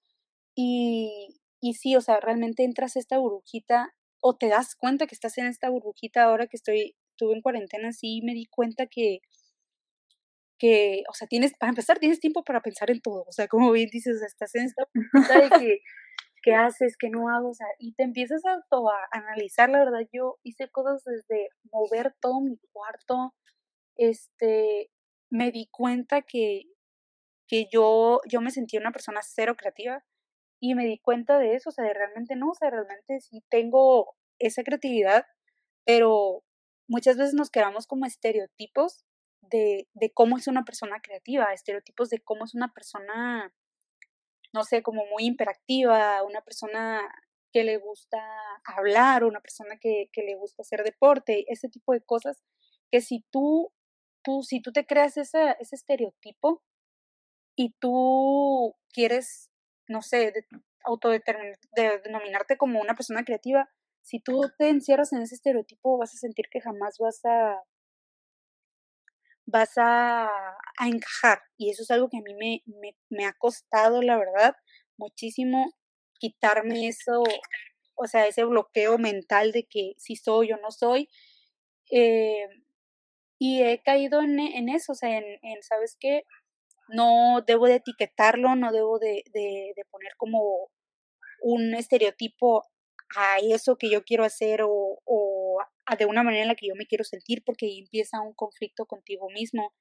Y, 0.56 1.40
y 1.62 1.74
sí, 1.74 1.96
o 1.96 2.02
sea, 2.02 2.20
realmente 2.20 2.64
entras 2.64 2.96
a 2.96 3.00
esta 3.00 3.18
burbujita 3.18 3.94
o 4.22 4.36
te 4.36 4.48
das 4.50 4.76
cuenta 4.76 5.08
que 5.08 5.16
estás 5.16 5.38
en 5.38 5.48
esta 5.48 5.70
burbujita 5.70 6.24
ahora 6.24 6.48
que 6.48 6.58
estoy, 6.58 6.96
estuve 7.10 7.34
en 7.36 7.42
cuarentena, 7.42 7.94
sí 7.94 8.22
me 8.24 8.34
di 8.34 8.46
cuenta 8.48 8.88
que, 8.88 9.20
que, 10.58 11.04
o 11.10 11.14
sea, 11.14 11.28
tienes, 11.28 11.54
para 11.58 11.70
empezar, 11.70 12.00
tienes 12.00 12.20
tiempo 12.20 12.44
para 12.44 12.62
pensar 12.62 12.92
en 12.92 13.02
todo, 13.02 13.24
o 13.28 13.32
sea, 13.32 13.48
como 13.48 13.72
bien 13.72 13.90
dices, 13.92 14.18
o 14.18 14.20
sea, 14.20 14.28
estás 14.28 14.56
en 14.56 14.66
esta 14.66 14.84
burbujita 14.94 15.42
de 15.42 15.66
que 15.66 15.80
qué 16.44 16.54
haces, 16.56 16.96
qué 16.98 17.10
no 17.10 17.30
hago, 17.30 17.50
o 17.50 17.54
sea, 17.54 17.68
y 17.80 17.94
te 17.94 18.04
empiezas 18.04 18.42
a, 18.46 18.54
a 18.54 19.08
analizar, 19.12 19.70
la 19.70 19.80
verdad, 19.80 20.08
yo 20.12 20.38
hice 20.44 20.70
cosas 20.70 21.04
desde 21.06 21.50
mover 21.72 22.16
todo 22.22 22.42
mi 22.42 22.58
cuarto, 22.72 23.34
este, 23.96 24.90
me 25.30 25.52
di 25.52 25.68
cuenta 25.72 26.22
que, 26.22 26.64
que 27.48 27.68
yo, 27.72 28.22
yo 28.28 28.42
me 28.42 28.52
sentía 28.52 28.80
una 28.80 28.92
persona 28.92 29.22
cero 29.24 29.56
creativa 29.58 30.04
y 30.60 30.76
me 30.76 30.86
di 30.86 31.00
cuenta 31.00 31.40
de 31.40 31.56
eso, 31.56 31.70
o 31.70 31.72
sea, 31.72 31.86
de 31.86 31.94
realmente 31.94 32.36
no, 32.36 32.50
o 32.52 32.56
sea, 32.56 32.70
realmente 32.70 33.22
sí 33.22 33.44
tengo 33.50 34.16
esa 34.40 34.64
creatividad, 34.64 35.26
pero 35.86 36.44
muchas 36.88 37.18
veces 37.18 37.34
nos 37.34 37.50
quedamos 37.50 37.88
como 37.88 38.06
estereotipos 38.06 39.06
de, 39.42 39.88
de 39.94 40.12
cómo 40.12 40.38
es 40.38 40.48
una 40.48 40.66
persona 40.66 41.00
creativa, 41.02 41.54
estereotipos 41.54 42.10
de 42.10 42.20
cómo 42.20 42.46
es 42.46 42.56
una 42.56 42.74
persona 42.74 43.54
no 44.54 44.64
sé, 44.64 44.82
como 44.82 45.06
muy 45.06 45.26
imperactiva, 45.26 46.24
una 46.24 46.42
persona 46.42 47.02
que 47.52 47.64
le 47.64 47.78
gusta 47.78 48.18
hablar, 48.64 49.24
una 49.24 49.42
persona 49.42 49.78
que, 49.80 50.10
que 50.12 50.24
le 50.24 50.36
gusta 50.36 50.62
hacer 50.62 50.84
deporte, 50.84 51.46
ese 51.48 51.70
tipo 51.70 51.94
de 51.94 52.02
cosas, 52.02 52.44
que 52.92 53.02
si 53.02 53.26
tú, 53.32 53.72
tú 54.24 54.44
si 54.44 54.62
tú 54.62 54.72
te 54.72 54.86
creas 54.86 55.18
ese, 55.18 55.56
ese 55.60 55.76
estereotipo 55.76 56.64
y 57.56 57.74
tú 57.80 58.76
quieres, 58.94 59.50
no 59.88 60.02
sé, 60.02 60.32
de, 60.32 60.46
de, 61.76 62.00
denominarte 62.00 62.58
como 62.58 62.80
una 62.80 62.96
persona 62.96 63.24
creativa, 63.26 63.70
si 64.02 64.20
tú 64.20 64.42
te 64.58 64.70
encierras 64.70 65.14
en 65.14 65.22
ese 65.22 65.36
estereotipo 65.36 65.98
vas 65.98 66.14
a 66.14 66.18
sentir 66.18 66.46
que 66.52 66.62
jamás 66.62 66.98
vas 67.00 67.22
a 67.26 67.62
vas 69.52 69.72
a, 69.78 70.30
encajar. 70.86 71.42
Y 71.58 71.72
eso 71.72 71.84
es 71.84 71.92
algo 71.92 72.10
que 72.10 72.18
a 72.18 72.22
mí 72.22 72.34
me, 72.36 72.64
me, 73.10 73.26
ha 73.26 73.34
costado, 73.34 74.02
la 74.02 74.18
verdad, 74.18 74.56
muchísimo 74.98 75.74
quitarme 76.20 76.88
eso, 76.88 77.24
o 77.96 78.08
sea, 78.08 78.28
ese 78.28 78.44
bloqueo 78.46 78.98
mental 78.98 79.52
de 79.52 79.66
que 79.66 79.94
si 79.98 80.16
soy 80.16 80.52
o 80.54 80.58
no 80.58 80.72
soy. 80.72 81.10
Eh, 81.92 82.48
y 83.40 83.64
he 83.64 83.82
caído 83.82 84.22
en, 84.22 84.40
en, 84.40 84.70
eso, 84.70 84.92
o 84.92 84.96
sea, 84.96 85.18
en, 85.18 85.26
en, 85.42 85.64
¿sabes 85.64 85.98
qué? 86.00 86.24
No 86.90 87.42
debo 87.48 87.68
de 87.68 87.76
etiquetarlo, 87.76 88.56
no 88.56 88.72
debo 88.72 89.00
de, 89.00 89.24
de, 89.34 89.74
poner 89.90 90.12
como 90.18 90.70
un 91.42 91.74
estereotipo 91.74 92.66
a 93.16 93.38
eso 93.40 93.78
que 93.78 93.90
yo 93.90 94.04
quiero 94.04 94.26
hacer 94.26 94.62
o, 94.64 95.00
o 95.06 95.58
de 95.98 96.06
una 96.06 96.24
manera 96.24 96.44
en 96.44 96.50
la 96.50 96.56
que 96.56 96.68
yo 96.68 96.76
me 96.76 96.86
quiero 96.86 97.04
sentir 97.04 97.44
porque 97.46 97.80
empieza 97.80 98.22
un 98.22 98.34
conflicto 98.34 98.86
contigo 98.86 99.30
mismo 99.30 99.74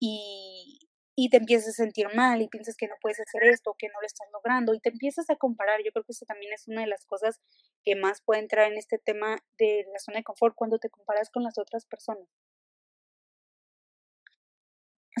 y, 0.00 0.80
y 1.16 1.30
te 1.30 1.36
empiezas 1.36 1.68
a 1.68 1.84
sentir 1.84 2.08
mal 2.14 2.42
y 2.42 2.48
piensas 2.48 2.76
que 2.76 2.88
no 2.88 2.94
puedes 3.00 3.20
hacer 3.20 3.44
esto, 3.44 3.76
que 3.78 3.88
no 3.88 4.00
lo 4.00 4.06
estás 4.06 4.26
logrando 4.32 4.74
y 4.74 4.80
te 4.80 4.88
empiezas 4.88 5.30
a 5.30 5.36
comparar. 5.36 5.80
Yo 5.84 5.92
creo 5.92 6.04
que 6.04 6.12
eso 6.12 6.24
también 6.26 6.52
es 6.52 6.66
una 6.66 6.80
de 6.80 6.88
las 6.88 7.04
cosas 7.06 7.40
que 7.84 7.94
más 7.94 8.20
puede 8.22 8.40
entrar 8.40 8.70
en 8.70 8.78
este 8.78 8.98
tema 8.98 9.38
de 9.58 9.86
la 9.92 9.98
zona 9.98 10.18
de 10.18 10.24
confort 10.24 10.56
cuando 10.56 10.78
te 10.78 10.90
comparas 10.90 11.30
con 11.30 11.44
las 11.44 11.58
otras 11.58 11.86
personas. 11.86 12.26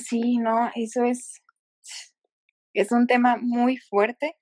Sí, 0.04 0.36
no, 0.36 0.70
eso 0.74 1.04
es, 1.04 1.42
es 2.74 2.92
un 2.92 3.06
tema 3.06 3.38
muy 3.40 3.78
fuerte. 3.78 4.36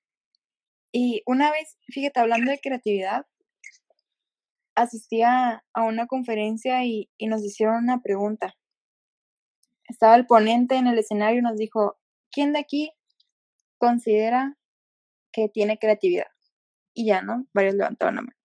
Y 0.91 1.23
una 1.25 1.51
vez, 1.51 1.77
fíjate, 1.87 2.19
hablando 2.19 2.51
de 2.51 2.59
creatividad, 2.59 3.25
asistía 4.75 5.63
a 5.73 5.83
una 5.83 6.05
conferencia 6.07 6.83
y, 6.85 7.09
nos 7.21 7.43
hicieron 7.43 7.83
una 7.83 8.01
pregunta. 8.01 8.55
Estaba 9.87 10.15
el 10.15 10.25
ponente 10.25 10.75
en 10.75 10.87
el 10.87 10.99
escenario 10.99 11.39
y 11.39 11.43
nos 11.43 11.57
dijo, 11.57 11.97
¿quién 12.29 12.51
de 12.51 12.59
aquí 12.59 12.91
considera 13.77 14.57
que 15.31 15.47
tiene 15.47 15.77
creatividad? 15.77 16.27
Y 16.93 17.07
ya, 17.07 17.21
¿no? 17.21 17.47
Varios 17.53 17.75
levantaron 17.75 18.15
la 18.15 18.21
mano. 18.23 18.37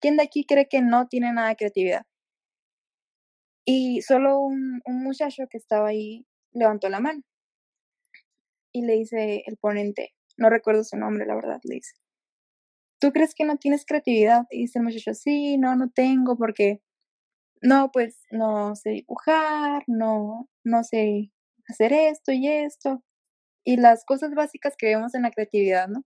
¿Quién 0.00 0.16
de 0.16 0.22
aquí 0.22 0.46
cree 0.46 0.68
que 0.68 0.80
no 0.80 1.08
tiene 1.08 1.32
nada 1.32 1.48
de 1.48 1.56
creatividad? 1.56 2.06
Y 3.64 4.02
solo 4.02 4.40
un, 4.40 4.82
muchacho 4.86 5.44
que 5.50 5.56
estaba 5.56 5.88
ahí 5.88 6.26
levantó 6.52 6.88
la 6.88 7.00
mano. 7.00 7.22
Y 8.72 8.82
le 8.82 8.94
dice 8.94 9.42
el 9.46 9.56
ponente, 9.56 10.14
no 10.36 10.50
recuerdo 10.50 10.84
su 10.84 10.96
nombre, 10.96 11.26
la 11.26 11.36
verdad, 11.36 11.60
le 11.64 11.76
dice, 11.76 11.94
¿tú 13.00 13.12
crees 13.12 13.34
que 13.34 13.44
no 13.44 13.56
tienes 13.56 13.86
creatividad? 13.86 14.46
Y 14.50 14.62
dice 14.62 14.80
el 14.80 14.84
muchacho, 14.84 15.14
sí, 15.14 15.56
no, 15.58 15.76
no 15.76 15.90
tengo 15.90 16.36
porque, 16.36 16.82
no, 17.62 17.90
pues 17.92 18.20
no 18.30 18.74
sé 18.74 18.90
dibujar, 18.90 19.84
no, 19.86 20.48
no 20.64 20.84
sé 20.84 21.32
hacer 21.68 21.92
esto 21.92 22.32
y 22.32 22.48
esto. 22.48 23.02
Y 23.64 23.76
las 23.76 24.04
cosas 24.04 24.34
básicas 24.34 24.74
que 24.76 24.86
vemos 24.86 25.14
en 25.14 25.22
la 25.22 25.30
creatividad, 25.30 25.88
¿no? 25.88 26.04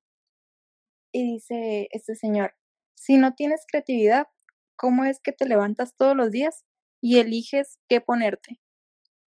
Y 1.13 1.35
dice 1.35 1.89
este 1.91 2.15
señor, 2.15 2.55
si 2.95 3.17
no 3.17 3.35
tienes 3.35 3.65
creatividad, 3.67 4.29
¿cómo 4.77 5.05
es 5.05 5.21
que 5.21 5.33
te 5.33 5.47
levantas 5.47 5.97
todos 5.97 6.15
los 6.15 6.31
días 6.31 6.65
y 7.01 7.19
eliges 7.19 7.79
qué 7.89 8.01
ponerte? 8.01 8.61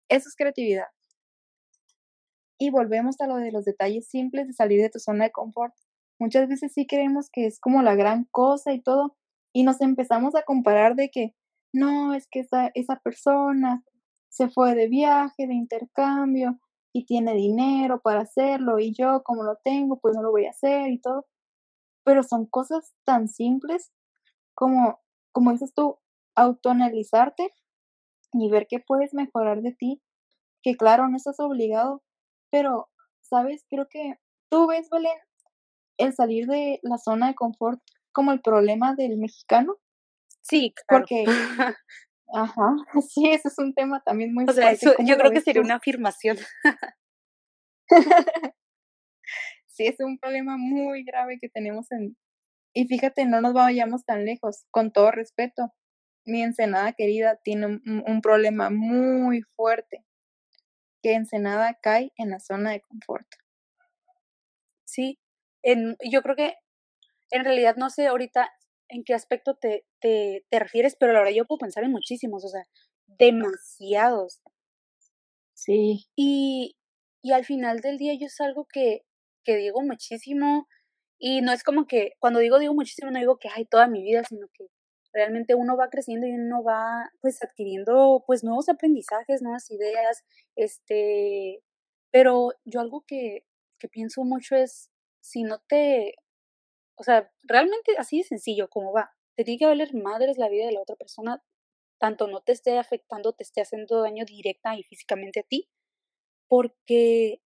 Eso 0.10 0.30
es 0.30 0.36
creatividad. 0.36 0.88
Y 2.58 2.70
volvemos 2.70 3.20
a 3.20 3.28
lo 3.28 3.36
de 3.38 3.52
los 3.52 3.66
detalles 3.66 4.08
simples 4.08 4.48
de 4.48 4.54
salir 4.54 4.82
de 4.82 4.90
tu 4.90 5.00
zona 5.00 5.26
de 5.26 5.32
confort. 5.32 5.74
Muchas 6.20 6.48
veces 6.48 6.74
sí 6.74 6.88
creemos 6.88 7.30
que 7.30 7.46
es 7.46 7.60
como 7.60 7.82
la 7.82 7.96
gran 7.96 8.26
cosa 8.32 8.72
y 8.72 8.82
todo, 8.82 9.18
y 9.54 9.64
nos 9.64 9.82
empezamos 9.82 10.36
a 10.36 10.44
comparar 10.44 10.96
de 10.96 11.10
que, 11.10 11.36
no, 11.74 12.14
es 12.14 12.28
que 12.30 12.42
esa, 12.42 12.72
esa 12.74 12.98
persona 12.98 13.84
se 14.30 14.50
fue 14.50 14.76
de 14.76 14.88
viaje, 14.88 15.48
de 15.48 15.54
intercambio, 15.54 16.60
y 16.94 17.06
tiene 17.06 17.34
dinero 17.34 18.00
para 18.02 18.22
hacerlo, 18.22 18.80
y 18.80 18.94
yo 18.94 19.22
como 19.24 19.44
lo 19.44 19.58
tengo, 19.64 20.00
pues 20.00 20.16
no 20.16 20.22
lo 20.22 20.32
voy 20.32 20.46
a 20.46 20.52
hacer 20.52 20.92
y 20.92 21.00
todo. 21.00 21.26
Pero 22.06 22.24
son 22.24 22.46
cosas 22.46 22.94
tan 23.04 23.28
simples 23.28 23.92
como, 24.54 25.02
como 25.34 25.52
dices 25.52 25.74
tú, 25.74 26.00
autoanalizarte 26.36 27.54
y 28.34 28.50
ver 28.50 28.68
qué 28.70 28.80
puedes 28.80 29.14
mejorar 29.14 29.62
de 29.62 29.74
ti, 29.74 30.02
que 30.62 30.76
claro, 30.76 31.08
no 31.08 31.18
estás 31.18 31.40
obligado, 31.40 32.04
pero, 32.52 32.90
¿sabes? 33.22 33.66
Creo 33.70 33.88
que 33.90 34.16
tú 34.50 34.68
ves, 34.68 34.90
Belén, 34.90 35.18
el 35.98 36.14
salir 36.14 36.48
de 36.48 36.80
la 36.84 36.98
zona 36.98 37.28
de 37.28 37.36
confort 37.36 37.80
como 38.12 38.32
el 38.32 38.42
problema 38.42 38.96
del 38.96 39.18
mexicano. 39.18 39.76
Sí, 40.42 40.74
claro. 40.88 41.04
Porque, 41.04 41.26
ajá, 42.34 42.76
sí, 43.10 43.30
ese 43.30 43.48
es 43.48 43.58
un 43.58 43.74
tema 43.74 44.02
también 44.06 44.34
muy 44.34 44.46
o 44.48 44.54
sea, 44.54 44.74
yo 44.74 45.18
creo 45.18 45.32
que 45.32 45.42
sería 45.42 45.62
una 45.62 45.76
afirmación. 45.76 46.38
sí, 49.68 49.86
es 49.88 50.00
un 50.00 50.18
problema 50.18 50.58
muy 50.58 51.04
grave 51.04 51.38
que 51.40 51.50
tenemos 51.50 51.92
en... 51.92 52.18
Y 52.74 52.88
fíjate, 52.88 53.26
no 53.26 53.40
nos 53.40 53.54
vayamos 53.54 54.04
tan 54.04 54.26
lejos, 54.26 54.66
con 54.72 54.92
todo 54.92 55.12
respeto. 55.12 55.74
Mi 56.26 56.42
Ensenada 56.44 56.94
querida 56.94 57.38
tiene 57.44 57.68
un, 57.68 58.04
un 58.06 58.22
problema 58.22 58.70
muy 58.70 59.42
fuerte, 59.56 60.04
que 61.02 61.14
Ensenada 61.14 61.78
cae 61.82 62.12
en 62.18 62.32
la 62.32 62.40
zona 62.40 62.72
de 62.72 62.82
confort. 62.82 63.28
Sí, 64.86 65.20
yo 66.12 66.22
creo 66.22 66.36
que 66.36 66.56
en 67.32 67.44
realidad 67.44 67.76
no 67.78 67.90
sé 67.90 68.08
ahorita 68.08 68.50
en 68.90 69.04
qué 69.04 69.14
aspecto 69.14 69.56
te, 69.56 69.86
te, 70.00 70.46
te 70.50 70.60
refieres, 70.60 70.96
pero 71.00 71.14
la 71.14 71.20
verdad 71.20 71.34
yo 71.36 71.46
puedo 71.46 71.60
pensar 71.60 71.84
en 71.84 71.92
muchísimos, 71.92 72.46
o 72.46 72.50
sea, 72.50 72.64
demasiados. 73.08 74.42
Sí. 75.54 76.06
Y, 76.16 76.76
y 77.22 77.32
al 77.32 77.46
final 77.46 77.80
del 77.80 77.98
día 77.98 78.14
yo 78.14 78.28
es 78.28 78.40
algo 78.42 78.68
que, 78.72 79.02
que 79.44 79.56
digo 79.58 79.82
muchísimo 79.82 80.68
y 81.18 81.42
no 81.42 81.52
es 81.52 81.64
como 81.64 81.88
que 81.88 82.14
cuando 82.20 82.40
digo 82.40 82.60
digo 82.60 82.74
muchísimo 82.74 83.10
no 83.10 83.20
digo 83.20 83.38
que 83.38 83.50
hay 83.50 83.66
toda 83.66 83.88
mi 83.88 84.04
vida, 84.04 84.24
sino 84.28 84.48
que 84.54 84.68
realmente 85.16 85.56
uno 85.56 85.78
va 85.78 85.90
creciendo 85.90 86.28
y 86.28 86.34
uno 86.34 86.62
va 86.62 87.10
pues 87.22 87.42
adquiriendo 87.42 88.24
pues 88.28 88.44
nuevos 88.44 88.68
aprendizajes, 88.68 89.42
nuevas 89.42 89.72
ideas, 89.72 90.26
este, 90.58 91.64
pero 92.12 92.52
yo 92.66 92.82
algo 92.82 93.06
que, 93.08 93.46
que 93.80 93.88
pienso 93.88 94.24
mucho 94.26 94.56
es 94.58 94.92
si 95.22 95.44
no 95.44 95.60
te, 95.68 96.16
O 96.98 97.04
sea, 97.04 97.32
realmente 97.44 97.94
así 97.98 98.20
de 98.20 98.24
sencillo 98.26 98.70
como 98.70 98.94
va. 98.94 99.12
Te 99.38 99.44
tiene 99.46 99.60
que 99.60 99.66
valer 99.66 99.94
madres 99.96 100.38
la 100.38 100.50
vida 100.50 100.66
de 100.68 100.74
la 100.74 100.82
otra 100.82 100.96
persona, 100.98 101.44
tanto 102.00 102.28
no 102.28 102.42
te 102.42 102.52
esté 102.54 102.78
afectando, 102.78 103.34
te 103.34 103.44
esté 103.44 103.62
haciendo 103.62 104.02
daño 104.02 104.26
directa 104.26 104.76
y 104.78 104.84
físicamente 104.84 105.42
a 105.42 105.44
ti, 105.44 105.70
porque 106.50 107.42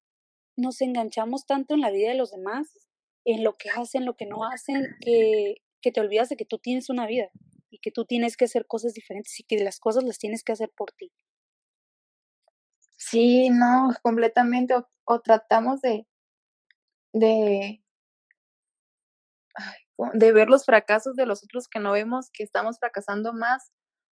nos 0.57 0.81
enganchamos 0.81 1.47
tanto 1.47 1.75
en 1.75 1.81
la 1.83 1.91
vida 1.91 2.11
de 2.11 2.17
los 2.17 2.31
demás, 2.33 2.89
en 3.25 3.45
lo 3.45 3.57
que 3.57 3.71
hacen, 3.71 4.07
lo 4.07 4.17
que 4.17 4.27
no 4.27 4.45
hacen, 4.45 4.97
que, 5.01 5.57
que 5.83 5.93
te 5.93 6.01
olvidas 6.01 6.31
de 6.31 6.37
que 6.37 6.47
tú 6.47 6.59
tienes 6.59 6.91
una 6.91 7.07
vida 7.07 7.31
y 7.71 7.79
que 7.79 7.91
tú 7.91 8.05
tienes 8.05 8.37
que 8.37 8.47
hacer 8.47 8.67
cosas 8.67 8.95
diferentes 8.95 9.39
y 9.41 9.45
que 9.45 9.63
las 9.63 9.79
cosas 9.81 10.05
las 10.05 10.19
tienes 10.19 10.43
que 10.43 10.53
hacer 10.53 10.71
por 10.77 10.93
ti. 10.93 11.13
Sí, 12.97 13.49
no, 13.51 13.91
completamente. 14.03 14.75
O, 15.05 15.21
tratamos 15.21 15.81
de, 15.81 16.07
de, 17.13 17.83
de 20.15 20.33
ver 20.33 20.49
los 20.49 20.65
fracasos 20.65 21.15
de 21.17 21.25
los 21.25 21.43
otros 21.45 21.69
que 21.69 21.81
no 21.81 21.93
vemos 21.93 22.31
que 22.33 22.43
estamos 22.43 22.79
fracasando 22.79 23.33
más. 23.33 23.71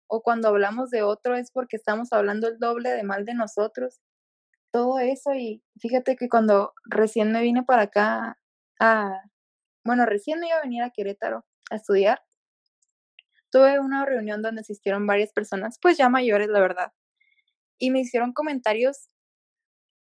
O 0.08 0.22
cuando 0.22 0.48
hablamos 0.48 0.90
de 0.90 1.02
otro 1.02 1.36
es 1.36 1.50
porque 1.50 1.76
estamos 1.76 2.12
hablando 2.12 2.48
el 2.48 2.58
doble 2.58 2.90
de 2.90 3.02
mal 3.02 3.24
de 3.24 3.34
nosotros. 3.34 4.00
Todo 4.72 4.98
eso 5.00 5.34
y 5.34 5.62
fíjate 5.80 6.16
que 6.16 6.28
cuando 6.28 6.72
recién 6.84 7.32
me 7.32 7.42
vine 7.42 7.64
para 7.64 7.82
acá 7.82 8.38
a, 8.78 9.22
bueno, 9.84 10.06
recién 10.06 10.40
me 10.40 10.48
iba 10.48 10.58
a 10.58 10.62
venir 10.62 10.82
a 10.82 10.90
Querétaro 10.90 11.44
a 11.70 11.76
estudiar, 11.76 12.22
tuve 13.50 13.80
una 13.80 14.04
reunión 14.06 14.42
donde 14.42 14.62
asistieron 14.62 15.06
varias 15.06 15.32
personas, 15.32 15.78
pues 15.80 15.96
ya 15.98 16.08
mayores, 16.08 16.48
la 16.48 16.60
verdad, 16.60 16.92
y 17.78 17.90
me 17.90 18.00
hicieron 18.00 18.32
comentarios 18.32 19.08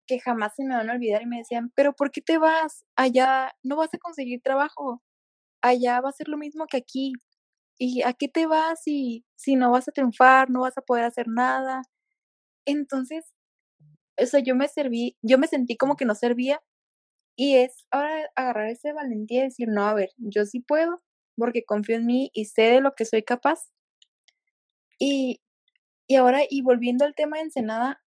que 0.08 0.20
jamás 0.20 0.54
se 0.56 0.64
me 0.66 0.76
van 0.76 0.90
a 0.90 0.94
olvidar 0.94 1.22
y 1.22 1.28
me 1.28 1.38
decían, 1.38 1.72
pero 1.76 1.94
¿por 1.94 2.12
qué 2.12 2.22
te 2.22 2.38
vas? 2.40 2.84
Allá 2.96 3.52
no 3.64 3.76
vas 3.78 3.94
a 3.94 4.00
conseguir 4.00 4.42
trabajo, 4.42 5.04
allá 5.62 6.02
va 6.02 6.10
a 6.10 6.14
ser 6.14 6.30
lo 6.30 6.38
mismo 6.38 6.68
que 6.68 6.78
aquí. 6.78 7.14
¿Y 7.80 8.04
a 8.04 8.14
qué 8.14 8.30
te 8.30 8.48
vas 8.48 8.82
si, 8.84 9.26
si 9.36 9.56
no 9.58 9.72
vas 9.72 9.88
a 9.90 9.94
triunfar, 9.94 10.50
no 10.52 10.62
vas 10.62 10.78
a 10.78 10.82
poder 10.82 11.06
hacer 11.06 11.28
nada? 11.30 11.84
Entonces, 12.66 13.26
o 14.22 14.26
sea, 14.26 14.42
yo 14.42 14.56
me 14.56 14.68
serví, 14.68 15.18
yo 15.22 15.38
me 15.40 15.48
sentí 15.48 15.78
como 15.78 15.96
que 15.96 16.06
no 16.06 16.16
servía 16.16 16.62
y 17.38 17.58
es 17.58 17.86
ahora 17.92 18.30
agarrar 18.36 18.70
ese 18.70 18.94
valentía 18.94 19.42
y 19.42 19.46
decir, 19.46 19.70
no, 19.70 19.88
a 19.88 19.94
ver, 19.96 20.12
yo 20.18 20.46
sí 20.46 20.62
puedo 20.62 21.02
porque 21.40 21.64
confío 21.66 21.96
en 21.96 22.06
mí 22.06 22.32
y 22.34 22.46
sé 22.46 22.64
de 22.64 22.82
lo 22.82 22.94
que 22.96 23.06
soy 23.06 23.24
capaz. 23.24 23.70
Y, 25.00 25.42
y 26.08 26.16
ahora, 26.16 26.42
y 26.50 26.62
volviendo 26.62 27.06
al 27.06 27.16
tema 27.16 27.38
de 27.38 27.44
Ensenada, 27.44 28.02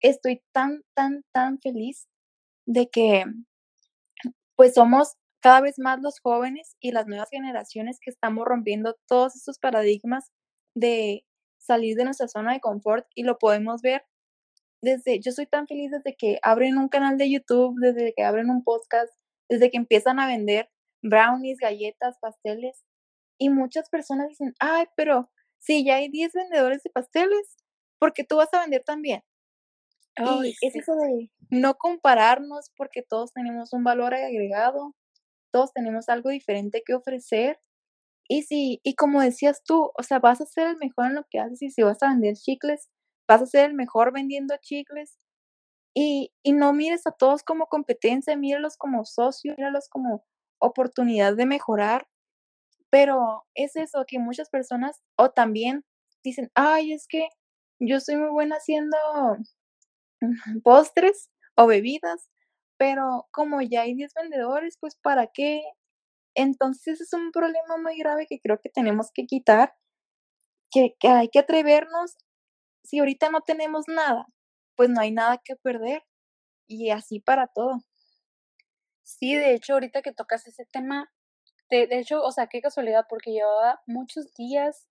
estoy 0.00 0.42
tan, 0.52 0.82
tan, 0.94 1.24
tan 1.32 1.60
feliz 1.60 2.08
de 2.66 2.88
que 2.88 3.24
pues 4.56 4.74
somos 4.74 5.14
cada 5.40 5.60
vez 5.60 5.78
más 5.78 6.00
los 6.00 6.20
jóvenes 6.20 6.76
y 6.80 6.92
las 6.92 7.06
nuevas 7.06 7.28
generaciones 7.30 7.98
que 8.00 8.10
estamos 8.10 8.46
rompiendo 8.46 8.96
todos 9.06 9.36
estos 9.36 9.58
paradigmas 9.58 10.30
de 10.74 11.24
salir 11.58 11.96
de 11.96 12.04
nuestra 12.04 12.28
zona 12.28 12.54
de 12.54 12.60
confort 12.60 13.06
y 13.14 13.24
lo 13.24 13.38
podemos 13.38 13.82
ver 13.82 14.04
desde, 14.82 15.20
yo 15.20 15.32
soy 15.32 15.46
tan 15.46 15.66
feliz 15.66 15.90
desde 15.90 16.14
que 16.14 16.38
abren 16.42 16.78
un 16.78 16.88
canal 16.88 17.16
de 17.18 17.30
YouTube, 17.30 17.74
desde 17.80 18.12
que 18.14 18.22
abren 18.22 18.50
un 18.50 18.62
podcast, 18.62 19.12
desde 19.48 19.70
que 19.70 19.78
empiezan 19.78 20.20
a 20.20 20.26
vender 20.26 20.70
brownies, 21.04 21.58
galletas, 21.58 22.18
pasteles. 22.20 22.82
Y 23.38 23.50
muchas 23.50 23.88
personas 23.88 24.28
dicen, 24.28 24.54
ay, 24.58 24.86
pero 24.96 25.30
si 25.58 25.84
ya 25.84 25.96
hay 25.96 26.08
10 26.08 26.32
vendedores 26.32 26.82
de 26.82 26.90
pasteles, 26.90 27.56
¿por 27.98 28.12
qué 28.12 28.24
tú 28.24 28.36
vas 28.36 28.52
a 28.52 28.60
vender 28.60 28.82
también? 28.84 29.22
y 30.16 30.54
es 30.60 30.76
eso 30.76 30.94
de 30.94 31.28
no 31.50 31.74
compararnos 31.74 32.70
porque 32.76 33.02
todos 33.02 33.32
tenemos 33.32 33.72
un 33.72 33.82
valor 33.82 34.14
agregado, 34.14 34.94
todos 35.52 35.72
tenemos 35.72 36.08
algo 36.08 36.30
diferente 36.30 36.82
que 36.86 36.94
ofrecer. 36.94 37.60
Y 38.28 38.42
si, 38.42 38.80
y 38.84 38.94
como 38.94 39.20
decías 39.20 39.62
tú, 39.64 39.90
o 39.98 40.02
sea, 40.02 40.18
vas 40.20 40.40
a 40.40 40.46
ser 40.46 40.68
el 40.68 40.76
mejor 40.76 41.06
en 41.06 41.16
lo 41.16 41.24
que 41.28 41.40
haces 41.40 41.62
y 41.62 41.70
si 41.70 41.82
vas 41.82 42.02
a 42.02 42.10
vender 42.10 42.36
chicles, 42.36 42.88
vas 43.28 43.42
a 43.42 43.46
ser 43.46 43.70
el 43.70 43.74
mejor 43.74 44.12
vendiendo 44.12 44.54
chicles. 44.60 45.18
Y, 45.96 46.32
y 46.42 46.52
no 46.52 46.72
mires 46.72 47.06
a 47.06 47.12
todos 47.12 47.42
como 47.42 47.66
competencia, 47.66 48.36
míralos 48.36 48.76
como 48.76 49.04
socios, 49.04 49.56
míralos 49.58 49.88
como 49.88 50.24
oportunidad 50.64 51.36
de 51.36 51.46
mejorar. 51.46 52.06
Pero 52.90 53.44
es 53.54 53.76
eso 53.76 54.04
que 54.06 54.18
muchas 54.18 54.50
personas 54.50 55.02
o 55.18 55.30
también 55.30 55.84
dicen, 56.24 56.50
ay, 56.54 56.92
es 56.92 57.06
que 57.08 57.28
yo 57.80 58.00
soy 58.00 58.16
muy 58.16 58.30
buena 58.30 58.56
haciendo 58.56 58.96
postres 60.64 61.30
o 61.56 61.66
bebidas, 61.66 62.28
pero 62.78 63.28
como 63.30 63.60
ya 63.62 63.82
hay 63.82 63.94
10 63.94 64.12
vendedores, 64.14 64.76
pues 64.80 64.96
¿para 64.96 65.28
qué? 65.32 65.62
Entonces 66.34 67.00
es 67.00 67.12
un 67.12 67.30
problema 67.32 67.76
muy 67.82 67.98
grave 67.98 68.26
que 68.28 68.40
creo 68.40 68.58
que 68.60 68.70
tenemos 68.70 69.10
que 69.12 69.26
quitar, 69.26 69.74
que, 70.70 70.94
que 70.98 71.08
hay 71.08 71.28
que 71.28 71.40
atrevernos. 71.40 72.16
Si 72.84 72.98
ahorita 72.98 73.30
no 73.30 73.42
tenemos 73.42 73.86
nada, 73.88 74.26
pues 74.76 74.90
no 74.90 75.00
hay 75.00 75.12
nada 75.12 75.40
que 75.44 75.56
perder. 75.56 76.02
Y 76.68 76.90
así 76.90 77.20
para 77.20 77.48
todo. 77.48 77.78
Sí, 79.04 79.34
de 79.36 79.54
hecho, 79.54 79.74
ahorita 79.74 80.00
que 80.02 80.12
tocas 80.12 80.46
ese 80.46 80.64
tema, 80.64 81.12
de, 81.70 81.86
de 81.86 81.98
hecho, 82.00 82.22
o 82.22 82.32
sea, 82.32 82.46
qué 82.48 82.60
casualidad, 82.62 83.06
porque 83.08 83.32
llevaba 83.32 83.82
muchos 83.86 84.32
días 84.34 84.88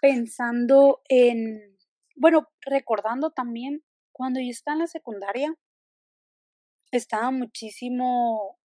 pensando 0.00 1.02
en, 1.08 1.78
bueno, 2.16 2.48
recordando 2.62 3.30
también 3.30 3.84
cuando 4.12 4.40
yo 4.40 4.50
estaba 4.50 4.74
en 4.74 4.80
la 4.80 4.86
secundaria, 4.86 5.54
estaba 6.90 7.30
muchísimo, 7.30 8.58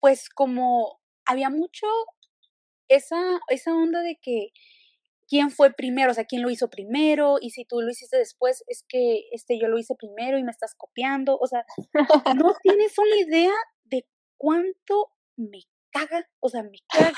pues 0.00 0.30
como 0.30 1.00
había 1.26 1.50
mucho 1.50 1.86
esa, 2.88 3.40
esa 3.48 3.74
onda 3.74 4.00
de 4.00 4.18
que 4.20 4.50
quién 5.28 5.50
fue 5.50 5.72
primero, 5.72 6.10
o 6.10 6.14
sea, 6.14 6.24
quién 6.24 6.42
lo 6.42 6.50
hizo 6.50 6.68
primero, 6.68 7.36
y 7.40 7.50
si 7.50 7.64
tú 7.64 7.80
lo 7.80 7.90
hiciste 7.90 8.16
después, 8.16 8.64
es 8.68 8.84
que 8.88 9.28
este, 9.32 9.58
yo 9.60 9.68
lo 9.68 9.78
hice 9.78 9.94
primero 9.94 10.38
y 10.38 10.44
me 10.44 10.50
estás 10.50 10.74
copiando, 10.76 11.36
o 11.38 11.46
sea, 11.46 11.64
no 12.36 12.54
tienes 12.62 12.98
una 12.98 13.16
idea 13.16 13.52
de 13.84 14.06
cuánto 14.36 15.12
me 15.36 15.62
caga, 15.90 16.26
o 16.40 16.48
sea, 16.48 16.62
me 16.62 16.78
caga, 16.88 17.12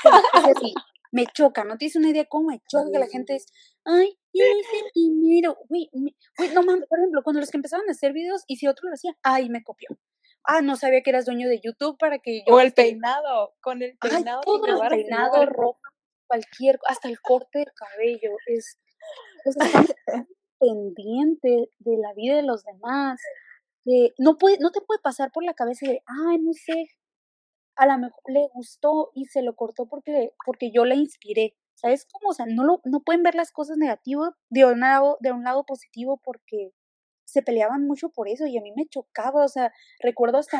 es 0.49 0.73
me 1.11 1.25
choca, 1.25 1.63
no 1.63 1.77
tienes 1.77 1.95
una 1.95 2.09
idea 2.09 2.25
cómo 2.25 2.49
me 2.49 2.61
choca 2.69 2.91
que 2.91 2.99
la 2.99 3.07
gente 3.07 3.35
es, 3.35 3.47
ay, 3.83 4.17
yo 4.33 4.45
hice 4.45 4.91
primero, 4.93 5.57
güey, 5.67 5.89
güey, 5.91 6.53
no 6.53 6.63
mames, 6.63 6.87
por 6.87 6.99
ejemplo, 6.99 7.21
cuando 7.23 7.39
los 7.39 7.49
que 7.49 7.57
empezaban 7.57 7.87
a 7.89 7.91
hacer 7.91 8.13
videos 8.13 8.43
y 8.47 8.57
si 8.57 8.67
otro 8.67 8.89
lo 8.89 8.93
hacía, 8.93 9.17
ay, 9.23 9.49
me 9.49 9.63
copió. 9.63 9.89
Ah, 10.43 10.61
no 10.61 10.77
sabía 10.77 11.01
que 11.01 11.09
eras 11.09 11.25
dueño 11.25 11.49
de 11.49 11.59
YouTube 11.59 11.97
para 11.97 12.19
que 12.19 12.43
yo. 12.47 12.55
O 12.55 12.59
el 12.59 12.73
peinado, 12.73 13.53
con 13.61 13.81
el 13.83 13.97
peinado. 13.97 14.39
Ay, 14.39 14.43
todo 14.45 14.65
el 14.65 14.89
peinado, 14.89 15.45
ropa, 15.45 15.88
cualquier, 16.29 16.79
hasta 16.87 17.09
el 17.09 17.19
corte 17.19 17.59
del 17.59 17.73
cabello, 17.75 18.37
es, 18.45 18.79
es 19.45 19.55
pendiente 20.59 21.71
de 21.79 21.97
la 21.97 22.13
vida 22.13 22.35
de 22.35 22.43
los 22.43 22.63
demás, 22.63 23.19
que 23.83 24.13
no, 24.19 24.37
puede, 24.37 24.57
no 24.59 24.71
te 24.71 24.81
puede 24.81 25.01
pasar 25.01 25.31
por 25.31 25.43
la 25.43 25.55
cabeza 25.55 25.87
de, 25.87 26.03
ay, 26.05 26.37
no 26.39 26.53
sé, 26.53 26.91
a 27.75 27.87
lo 27.87 27.97
mejor 27.97 28.21
le 28.27 28.47
gustó 28.53 29.11
y 29.15 29.25
se 29.25 29.41
lo 29.41 29.55
cortó 29.55 29.87
porque, 29.87 30.33
porque 30.45 30.71
yo 30.71 30.85
la 30.85 30.95
inspiré. 30.95 31.55
¿Sabes 31.75 32.05
cómo? 32.11 32.31
O 32.31 32.33
sea, 32.33 32.45
no, 32.45 32.65
lo, 32.65 32.81
no 32.83 33.01
pueden 33.01 33.23
ver 33.23 33.35
las 33.35 33.53
cosas 33.53 33.77
negativas 33.77 34.33
de 34.49 34.65
un, 34.65 34.81
lado, 34.81 35.17
de 35.21 35.31
un 35.31 35.43
lado 35.45 35.65
positivo 35.65 36.19
porque 36.21 36.71
se 37.25 37.41
peleaban 37.41 37.87
mucho 37.87 38.09
por 38.09 38.27
eso 38.27 38.45
y 38.47 38.57
a 38.57 38.61
mí 38.61 38.73
me 38.75 38.87
chocaba, 38.87 39.45
o 39.45 39.47
sea, 39.47 39.71
recuerdo 40.01 40.39
hasta, 40.39 40.59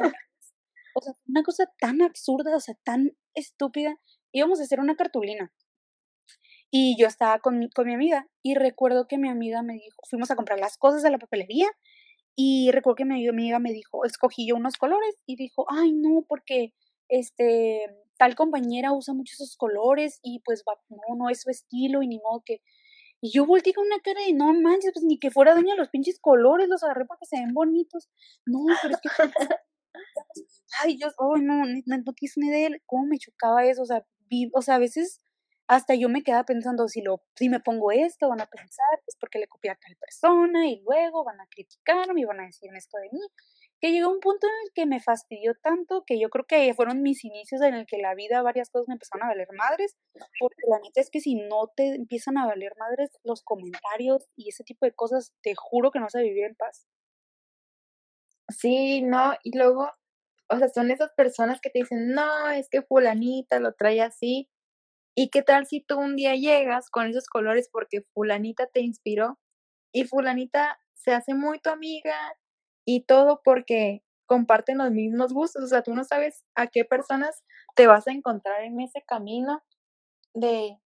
o 0.95 1.01
sea, 1.01 1.13
una 1.27 1.43
cosa 1.43 1.65
tan 1.77 2.01
absurda, 2.01 2.55
o 2.55 2.59
sea, 2.61 2.75
tan 2.85 3.11
estúpida. 3.33 3.97
Íbamos 4.31 4.59
a 4.59 4.63
hacer 4.63 4.79
una 4.79 4.95
cartulina 4.95 5.51
y 6.71 6.95
yo 6.99 7.07
estaba 7.07 7.39
con, 7.39 7.69
con 7.69 7.87
mi 7.87 7.93
amiga 7.93 8.27
y 8.43 8.55
recuerdo 8.55 9.07
que 9.07 9.17
mi 9.17 9.29
amiga 9.29 9.63
me 9.63 9.73
dijo, 9.73 10.01
fuimos 10.07 10.29
a 10.31 10.35
comprar 10.35 10.59
las 10.59 10.77
cosas 10.77 11.01
de 11.01 11.09
la 11.09 11.17
papelería 11.17 11.67
y 12.35 12.71
recuerdo 12.71 12.95
que 12.95 13.05
mi 13.05 13.27
amiga 13.27 13.59
me 13.59 13.73
dijo, 13.73 14.05
escogí 14.05 14.47
yo 14.47 14.55
unos 14.55 14.77
colores 14.77 15.15
y 15.25 15.35
dijo, 15.35 15.65
ay 15.69 15.93
no, 15.93 16.25
porque 16.27 16.73
este, 17.09 17.87
tal 18.17 18.35
compañera 18.35 18.93
usa 18.93 19.13
mucho 19.13 19.33
esos 19.33 19.57
colores 19.57 20.19
y 20.21 20.41
pues 20.45 20.63
no, 20.89 21.15
no 21.17 21.29
es 21.29 21.41
su 21.41 21.49
estilo 21.49 22.03
y 22.03 22.07
ni 22.07 22.19
modo 22.19 22.43
que... 22.45 22.61
Y 23.21 23.31
yo 23.33 23.45
volteé 23.45 23.73
con 23.73 23.85
una 23.85 23.99
cara 23.99 24.21
de, 24.21 24.31
no 24.31 24.53
manches, 24.53 24.91
pues 24.93 25.03
ni 25.03 25.19
que 25.19 25.31
fuera 25.31 25.53
dueña 25.53 25.73
de 25.73 25.79
los 25.79 25.89
pinches 25.89 26.19
colores, 26.21 26.69
los 26.69 26.83
agarré 26.83 27.05
porque 27.05 27.25
se 27.25 27.37
ven 27.37 27.53
bonitos. 27.53 28.07
No, 28.45 28.59
pero 28.81 28.93
es 28.95 29.01
que... 29.01 29.09
Ay, 30.81 30.97
yo, 30.97 31.09
oh, 31.17 31.35
no, 31.35 31.65
no, 31.65 31.97
no 31.97 32.13
tienes 32.13 32.37
una 32.37 32.47
idea 32.47 32.69
de 32.69 32.81
cómo 32.85 33.07
me 33.07 33.17
chocaba 33.17 33.65
eso, 33.65 33.81
o 33.81 33.85
sea, 33.85 34.05
o 34.53 34.61
sea, 34.61 34.75
a 34.75 34.79
veces 34.79 35.21
hasta 35.69 35.93
yo 35.93 36.09
me 36.09 36.23
quedaba 36.23 36.45
pensando, 36.45 36.87
si, 36.87 37.01
lo, 37.01 37.21
si 37.35 37.47
me 37.47 37.59
pongo 37.59 37.91
esto, 37.91 38.27
van 38.27 38.41
a 38.41 38.47
pensar, 38.47 38.87
es 39.05 39.15
porque 39.19 39.37
le 39.37 39.47
copié 39.47 39.69
a 39.69 39.75
tal 39.75 39.95
persona 39.97 40.67
y 40.67 40.81
luego 40.81 41.23
van 41.23 41.39
a 41.39 41.47
criticarme 41.47 42.21
y 42.21 42.25
van 42.25 42.39
a 42.39 42.45
decirme 42.45 42.79
esto 42.79 42.97
de 42.97 43.09
mí. 43.11 43.21
Que 43.79 43.91
llegó 43.91 44.09
un 44.09 44.19
punto 44.19 44.47
en 44.47 44.53
el 44.65 44.73
que 44.73 44.87
me 44.87 44.99
fastidió 44.99 45.53
tanto 45.61 46.03
que 46.07 46.19
yo 46.19 46.29
creo 46.29 46.45
que 46.47 46.73
fueron 46.73 47.03
mis 47.03 47.23
inicios 47.23 47.61
en 47.61 47.75
el 47.75 47.85
que 47.85 47.99
la 47.99 48.15
vida, 48.15 48.41
varias 48.41 48.71
cosas 48.71 48.87
me 48.87 48.95
empezaron 48.95 49.25
a 49.25 49.29
valer 49.29 49.47
madres, 49.55 49.95
porque 50.39 50.63
la 50.67 50.79
neta 50.79 51.01
es 51.01 51.11
que 51.11 51.21
si 51.21 51.35
no 51.35 51.67
te 51.75 51.93
empiezan 51.93 52.39
a 52.39 52.47
valer 52.47 52.73
madres 52.79 53.11
los 53.23 53.43
comentarios 53.43 54.27
y 54.35 54.49
ese 54.49 54.63
tipo 54.63 54.87
de 54.87 54.93
cosas, 54.93 55.33
te 55.43 55.53
juro 55.55 55.91
que 55.91 55.99
no 55.99 56.09
se 56.09 56.23
vivir 56.23 56.45
en 56.45 56.55
paz. 56.55 56.87
Sí, 58.49 59.03
no, 59.03 59.35
y 59.43 59.55
luego 59.55 59.91
o 60.49 60.57
sea, 60.57 60.67
son 60.69 60.91
esas 60.91 61.11
personas 61.13 61.61
que 61.61 61.69
te 61.69 61.79
dicen, 61.79 62.13
no, 62.13 62.49
es 62.49 62.69
que 62.69 62.81
fulanita 62.81 63.59
lo 63.59 63.73
trae 63.73 64.01
así. 64.01 64.49
¿Y 65.15 65.29
qué 65.29 65.43
tal 65.43 65.67
si 65.67 65.81
tú 65.81 65.99
un 65.99 66.15
día 66.15 66.35
llegas 66.35 66.89
con 66.89 67.07
esos 67.07 67.27
colores 67.27 67.69
porque 67.71 68.01
fulanita 68.13 68.67
te 68.67 68.81
inspiró 68.81 69.39
y 69.93 70.05
fulanita 70.05 70.79
se 70.95 71.13
hace 71.13 71.33
muy 71.33 71.59
tu 71.59 71.69
amiga 71.69 72.15
y 72.85 73.05
todo 73.05 73.41
porque 73.43 74.03
comparten 74.25 74.79
los 74.79 74.91
mismos 74.91 75.33
gustos? 75.33 75.63
O 75.63 75.67
sea, 75.67 75.83
tú 75.83 75.93
no 75.93 76.03
sabes 76.03 76.43
a 76.55 76.67
qué 76.67 76.85
personas 76.85 77.43
te 77.75 77.87
vas 77.87 78.07
a 78.07 78.11
encontrar 78.11 78.63
en 78.63 78.79
ese 78.81 79.03
camino 79.05 79.61
de, 80.33 80.77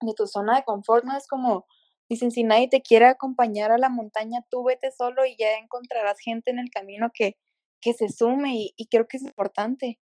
de 0.00 0.14
tu 0.14 0.26
zona 0.26 0.56
de 0.56 0.64
confort, 0.64 1.04
¿no? 1.04 1.16
Es 1.16 1.26
como, 1.28 1.66
dicen, 2.08 2.30
si 2.30 2.44
nadie 2.44 2.68
te 2.68 2.82
quiere 2.82 3.06
acompañar 3.06 3.72
a 3.72 3.78
la 3.78 3.88
montaña, 3.88 4.44
tú 4.50 4.64
vete 4.64 4.90
solo 4.90 5.24
y 5.24 5.36
ya 5.38 5.54
encontrarás 5.58 6.18
gente 6.20 6.50
en 6.50 6.58
el 6.58 6.70
camino 6.70 7.10
que, 7.14 7.36
que 7.82 7.92
se 7.92 8.08
sume 8.08 8.72
y, 8.76 8.86
creo 8.90 9.06
que 9.08 9.18
es 9.18 9.24
importante. 9.24 9.98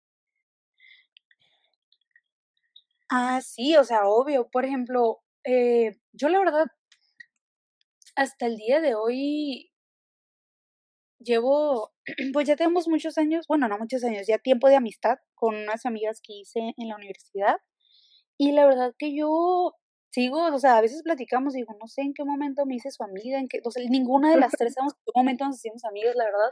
Ah, 3.08 3.40
sí, 3.40 3.76
o 3.76 3.84
sea, 3.84 4.08
obvio. 4.08 4.48
Por 4.50 4.64
ejemplo, 4.64 5.20
eh, 5.44 5.96
yo 6.12 6.28
la 6.28 6.40
verdad, 6.40 6.66
hasta 8.16 8.46
el 8.46 8.56
día 8.56 8.80
de 8.80 8.94
hoy 8.96 9.70
llevo, 11.20 11.92
pues 12.32 12.48
ya 12.48 12.56
tenemos 12.56 12.88
muchos 12.88 13.18
años, 13.18 13.46
bueno, 13.46 13.68
no 13.68 13.78
muchos 13.78 14.02
años, 14.04 14.26
ya 14.26 14.38
tiempo 14.38 14.68
de 14.68 14.76
amistad 14.76 15.18
con 15.34 15.54
unas 15.54 15.86
amigas 15.86 16.20
que 16.22 16.32
hice 16.34 16.74
en 16.76 16.88
la 16.88 16.96
universidad. 16.96 17.56
Y 18.38 18.52
la 18.52 18.66
verdad 18.66 18.94
que 18.98 19.14
yo 19.16 19.74
sigo, 20.10 20.46
o 20.46 20.58
sea, 20.58 20.78
a 20.78 20.80
veces 20.80 21.02
platicamos 21.02 21.54
y 21.54 21.58
digo, 21.58 21.76
no 21.80 21.86
sé 21.88 22.02
en 22.02 22.14
qué 22.14 22.24
momento 22.24 22.66
me 22.66 22.76
hice 22.76 22.90
su 22.90 23.04
amiga, 23.04 23.38
en 23.38 23.48
qué, 23.48 23.60
o 23.64 23.70
sea, 23.70 23.84
ninguna 23.88 24.30
de 24.30 24.38
las 24.40 24.52
tres 24.52 24.74
sabemos 24.74 24.94
en 24.94 25.02
qué 25.04 25.12
momento 25.14 25.44
nos 25.44 25.56
hicimos 25.56 25.84
amigas, 25.84 26.16
la 26.16 26.24
verdad 26.24 26.50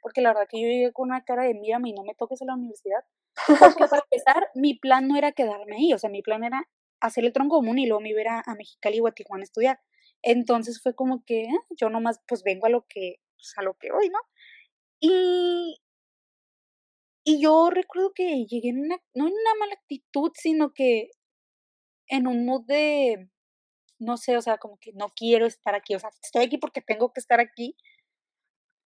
porque 0.00 0.20
la 0.20 0.30
verdad 0.30 0.48
que 0.48 0.60
yo 0.60 0.68
llegué 0.68 0.92
con 0.92 1.10
una 1.10 1.24
cara 1.24 1.44
de 1.44 1.54
mírame 1.54 1.90
y 1.90 1.92
no 1.92 2.04
me 2.04 2.14
toques 2.14 2.42
a 2.42 2.44
la 2.44 2.54
universidad. 2.54 3.04
Porque 3.46 3.86
para 3.86 4.02
empezar, 4.10 4.48
mi 4.54 4.74
plan 4.74 5.08
no 5.08 5.16
era 5.16 5.32
quedarme 5.32 5.76
ahí, 5.76 5.92
o 5.92 5.98
sea, 5.98 6.10
mi 6.10 6.22
plan 6.22 6.44
era 6.44 6.68
hacer 7.00 7.24
el 7.24 7.32
tronco 7.32 7.56
común 7.56 7.78
y 7.78 7.86
luego 7.86 8.00
me 8.00 8.10
iba 8.10 8.42
a, 8.44 8.54
Mexicali 8.54 9.00
o 9.00 9.06
a 9.06 9.12
Tijuana 9.12 9.42
a 9.42 9.44
estudiar. 9.44 9.80
Entonces 10.22 10.80
fue 10.82 10.94
como 10.94 11.24
que 11.24 11.46
ah, 11.48 11.66
yo 11.70 11.88
nomás 11.90 12.20
pues 12.26 12.42
vengo 12.42 12.66
a 12.66 12.70
lo 12.70 12.86
que, 12.88 13.16
pues, 13.36 13.54
a 13.56 13.62
lo 13.62 13.74
que 13.74 13.90
voy, 13.90 14.10
¿no? 14.10 14.18
Y, 15.00 15.80
y 17.24 17.42
yo 17.42 17.70
recuerdo 17.70 18.12
que 18.14 18.44
llegué 18.44 18.68
en 18.68 18.80
una, 18.80 18.96
no 19.14 19.28
en 19.28 19.32
una 19.32 19.54
mala 19.58 19.74
actitud, 19.74 20.32
sino 20.34 20.72
que 20.74 21.10
en 22.08 22.26
un 22.26 22.44
mood 22.44 22.66
de, 22.66 23.30
no 23.98 24.16
sé, 24.16 24.36
o 24.36 24.42
sea, 24.42 24.58
como 24.58 24.78
que 24.78 24.92
no 24.94 25.08
quiero 25.14 25.46
estar 25.46 25.74
aquí, 25.74 25.94
o 25.94 25.98
sea, 26.00 26.10
estoy 26.22 26.44
aquí 26.44 26.58
porque 26.58 26.82
tengo 26.82 27.12
que 27.12 27.20
estar 27.20 27.40
aquí, 27.40 27.76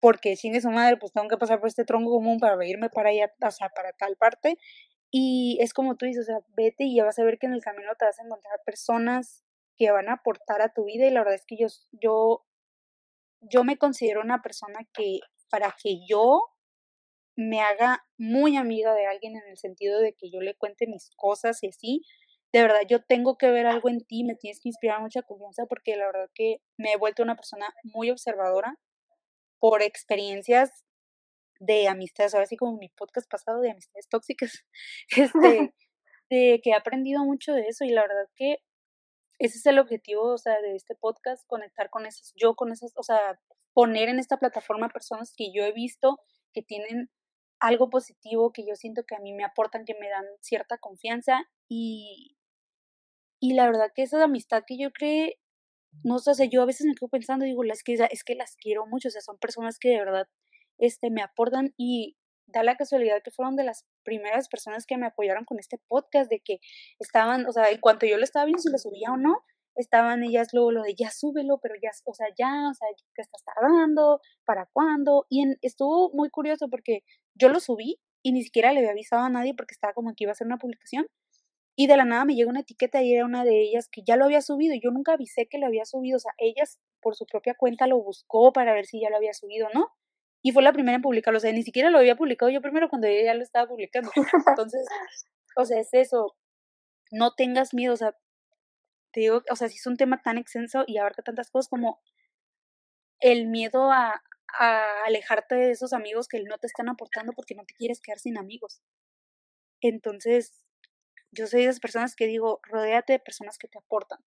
porque 0.03 0.35
sin 0.35 0.59
su 0.61 0.69
madre, 0.69 0.97
pues 0.97 1.13
tengo 1.13 1.29
que 1.29 1.37
pasar 1.37 1.61
por 1.61 1.69
este 1.69 1.85
tronco 1.85 2.11
común 2.11 2.37
para 2.37 2.57
irme 2.67 2.89
para 2.89 3.11
allá, 3.11 3.31
o 3.41 3.51
sea, 3.51 3.69
para 3.69 3.93
tal 3.93 4.17
parte. 4.17 4.57
Y 5.09 5.57
es 5.61 5.73
como 5.73 5.95
tú 5.95 6.05
dices, 6.05 6.23
o 6.23 6.25
sea, 6.25 6.39
vete 6.57 6.83
y 6.83 6.97
ya 6.97 7.05
vas 7.05 7.17
a 7.19 7.23
ver 7.23 7.39
que 7.39 7.45
en 7.45 7.53
el 7.53 7.61
camino 7.61 7.89
te 7.97 8.03
vas 8.03 8.19
a 8.19 8.23
encontrar 8.23 8.59
personas 8.65 9.45
que 9.77 9.91
van 9.91 10.09
a 10.09 10.15
aportar 10.15 10.61
a 10.61 10.73
tu 10.73 10.83
vida 10.83 11.07
y 11.07 11.11
la 11.11 11.21
verdad 11.21 11.35
es 11.35 11.45
que 11.45 11.55
yo, 11.55 11.67
yo, 11.93 12.45
yo 13.39 13.63
me 13.63 13.77
considero 13.77 14.19
una 14.19 14.41
persona 14.41 14.79
que 14.93 15.19
para 15.49 15.73
que 15.81 16.05
yo 16.05 16.49
me 17.37 17.61
haga 17.61 18.03
muy 18.17 18.57
amiga 18.57 18.93
de 18.93 19.05
alguien 19.05 19.37
en 19.37 19.47
el 19.47 19.57
sentido 19.57 20.01
de 20.01 20.15
que 20.15 20.29
yo 20.29 20.41
le 20.41 20.55
cuente 20.55 20.85
mis 20.85 21.11
cosas 21.15 21.63
y 21.63 21.67
así, 21.69 22.01
de 22.51 22.61
verdad 22.61 22.81
yo 22.89 23.01
tengo 23.01 23.37
que 23.37 23.49
ver 23.51 23.67
algo 23.67 23.87
en 23.87 24.01
ti, 24.01 24.25
me 24.25 24.35
tienes 24.35 24.59
que 24.59 24.67
inspirar 24.67 24.99
mucha 24.99 25.21
confianza 25.21 25.65
porque 25.65 25.95
la 25.95 26.07
verdad 26.07 26.29
que 26.35 26.57
me 26.77 26.91
he 26.91 26.97
vuelto 26.97 27.23
una 27.23 27.37
persona 27.37 27.73
muy 27.83 28.11
observadora 28.11 28.77
por 29.63 29.81
experiencias 29.81 30.83
de 31.61 31.87
amistades, 31.87 32.33
ahora 32.33 32.47
sí 32.47 32.57
como 32.57 32.75
mi 32.75 32.89
podcast 32.89 33.31
pasado 33.31 33.61
de 33.61 33.71
amistades 33.71 34.09
tóxicas, 34.09 34.65
este, 35.15 35.73
de 36.29 36.59
que 36.61 36.71
he 36.71 36.73
aprendido 36.73 37.23
mucho 37.23 37.53
de 37.53 37.67
eso 37.69 37.85
y 37.85 37.91
la 37.91 38.01
verdad 38.01 38.27
que 38.35 38.57
ese 39.39 39.59
es 39.59 39.65
el 39.65 39.79
objetivo, 39.79 40.33
o 40.33 40.37
sea, 40.37 40.59
de 40.59 40.75
este 40.75 40.95
podcast, 40.95 41.47
conectar 41.47 41.89
con 41.89 42.05
esas, 42.05 42.33
yo 42.35 42.55
con 42.55 42.73
esas, 42.73 42.91
o 42.97 43.03
sea, 43.03 43.39
poner 43.71 44.09
en 44.09 44.19
esta 44.19 44.35
plataforma 44.35 44.89
personas 44.89 45.33
que 45.33 45.53
yo 45.55 45.63
he 45.63 45.71
visto 45.71 46.19
que 46.51 46.61
tienen 46.61 47.09
algo 47.61 47.89
positivo, 47.89 48.51
que 48.51 48.65
yo 48.67 48.75
siento 48.75 49.03
que 49.07 49.15
a 49.15 49.19
mí 49.19 49.31
me 49.31 49.45
aportan, 49.45 49.85
que 49.85 49.95
me 49.97 50.09
dan 50.09 50.25
cierta 50.41 50.77
confianza 50.77 51.41
y, 51.69 52.35
y 53.39 53.53
la 53.53 53.65
verdad 53.67 53.93
que 53.95 54.01
esa 54.01 54.21
amistad 54.21 54.63
que 54.67 54.77
yo 54.77 54.91
creé 54.91 55.39
no 56.03 56.19
sé, 56.19 56.49
yo 56.49 56.61
a 56.61 56.65
veces 56.65 56.85
me 56.87 56.95
quedo 56.95 57.09
pensando, 57.09 57.45
digo, 57.45 57.63
es 57.63 57.83
que, 57.83 57.93
es 57.93 58.23
que 58.23 58.35
las 58.35 58.55
quiero 58.55 58.85
mucho, 58.87 59.07
o 59.09 59.11
sea, 59.11 59.21
son 59.21 59.37
personas 59.37 59.77
que 59.79 59.89
de 59.89 59.99
verdad 59.99 60.27
este, 60.77 61.09
me 61.11 61.21
aportan 61.21 61.73
y 61.77 62.17
da 62.47 62.63
la 62.63 62.75
casualidad 62.75 63.21
que 63.23 63.31
fueron 63.31 63.55
de 63.55 63.63
las 63.63 63.85
primeras 64.03 64.49
personas 64.49 64.85
que 64.85 64.97
me 64.97 65.07
apoyaron 65.07 65.45
con 65.45 65.59
este 65.59 65.79
podcast, 65.87 66.29
de 66.29 66.39
que 66.39 66.59
estaban, 66.99 67.45
o 67.47 67.51
sea, 67.51 67.69
en 67.69 67.79
cuanto 67.79 68.05
yo 68.05 68.17
lo 68.17 68.23
estaba 68.23 68.45
viendo 68.45 68.61
si 68.61 68.69
lo 68.69 68.77
subía 68.77 69.11
o 69.11 69.17
no, 69.17 69.43
estaban 69.75 70.23
ellas 70.23 70.49
luego 70.53 70.71
lo 70.71 70.83
de 70.83 70.95
ya 70.95 71.09
súbelo, 71.09 71.59
pero 71.61 71.75
ya, 71.81 71.89
o 72.05 72.13
sea, 72.13 72.27
ya, 72.37 72.69
o 72.69 72.73
sea, 72.73 72.87
¿qué 73.15 73.21
estás 73.21 73.43
tardando? 73.43 74.19
¿Para 74.45 74.69
cuándo? 74.71 75.25
Y 75.29 75.43
estuvo 75.61 76.11
muy 76.13 76.29
curioso 76.29 76.69
porque 76.69 77.03
yo 77.35 77.49
lo 77.49 77.59
subí 77.59 77.99
y 78.21 78.31
ni 78.33 78.43
siquiera 78.43 78.71
le 78.71 78.79
había 78.79 78.91
avisado 78.91 79.23
a 79.23 79.29
nadie 79.29 79.53
porque 79.55 79.73
estaba 79.73 79.93
como 79.93 80.13
que 80.15 80.25
iba 80.25 80.31
a 80.31 80.33
hacer 80.33 80.47
una 80.47 80.57
publicación 80.57 81.07
y 81.75 81.87
de 81.87 81.97
la 81.97 82.05
nada 82.05 82.25
me 82.25 82.35
llega 82.35 82.49
una 82.49 82.59
etiqueta 82.59 83.01
y 83.01 83.13
era 83.13 83.25
una 83.25 83.43
de 83.43 83.61
ellas 83.61 83.87
que 83.89 84.03
ya 84.05 84.15
lo 84.15 84.25
había 84.25 84.41
subido. 84.41 84.75
Y 84.75 84.81
yo 84.81 84.91
nunca 84.91 85.13
avisé 85.13 85.47
que 85.47 85.57
lo 85.57 85.65
había 85.65 85.85
subido. 85.85 86.17
O 86.17 86.19
sea, 86.19 86.33
ellas 86.37 86.79
por 87.01 87.15
su 87.15 87.25
propia 87.25 87.55
cuenta 87.55 87.87
lo 87.87 87.97
buscó 87.99 88.53
para 88.53 88.73
ver 88.73 88.85
si 88.85 89.01
ya 89.01 89.09
lo 89.09 89.17
había 89.17 89.33
subido, 89.33 89.69
¿no? 89.73 89.89
Y 90.43 90.51
fue 90.51 90.61
la 90.61 90.73
primera 90.73 90.97
en 90.97 91.01
publicarlo. 91.01 91.37
O 91.37 91.39
sea, 91.39 91.51
ni 91.51 91.63
siquiera 91.63 91.89
lo 91.89 91.97
había 91.97 92.15
publicado 92.15 92.51
yo 92.51 92.61
primero 92.61 92.89
cuando 92.89 93.07
ella 93.07 93.25
ya 93.25 93.33
lo 93.33 93.41
estaba 93.43 93.67
publicando. 93.67 94.11
Entonces, 94.47 94.85
o 95.55 95.65
sea, 95.65 95.79
es 95.79 95.89
eso. 95.93 96.35
No 97.11 97.33
tengas 97.33 97.73
miedo. 97.73 97.93
O 97.93 97.97
sea, 97.97 98.15
te 99.11 99.21
digo, 99.21 99.41
o 99.49 99.55
sea, 99.55 99.67
si 99.67 99.77
es 99.77 99.87
un 99.87 99.97
tema 99.97 100.21
tan 100.21 100.37
extenso 100.37 100.83
y 100.85 100.97
abarca 100.97 101.23
tantas 101.23 101.49
cosas 101.49 101.69
como 101.69 102.01
el 103.19 103.47
miedo 103.47 103.91
a, 103.91 104.21
a 104.59 105.03
alejarte 105.05 105.55
de 105.55 105.71
esos 105.71 105.93
amigos 105.93 106.27
que 106.27 106.41
no 106.43 106.57
te 106.59 106.67
están 106.67 106.89
aportando 106.89 107.33
porque 107.33 107.55
no 107.55 107.63
te 107.65 107.73
quieres 107.73 107.99
quedar 107.99 108.19
sin 108.19 108.37
amigos. 108.37 108.81
Entonces, 109.81 110.62
yo 111.33 111.47
soy 111.47 111.61
de 111.61 111.69
esas 111.69 111.79
personas 111.79 112.15
que 112.15 112.27
digo, 112.27 112.59
rodéate 112.63 113.13
de 113.13 113.19
personas 113.19 113.57
que 113.57 113.67
te 113.67 113.79
aportan, 113.79 114.19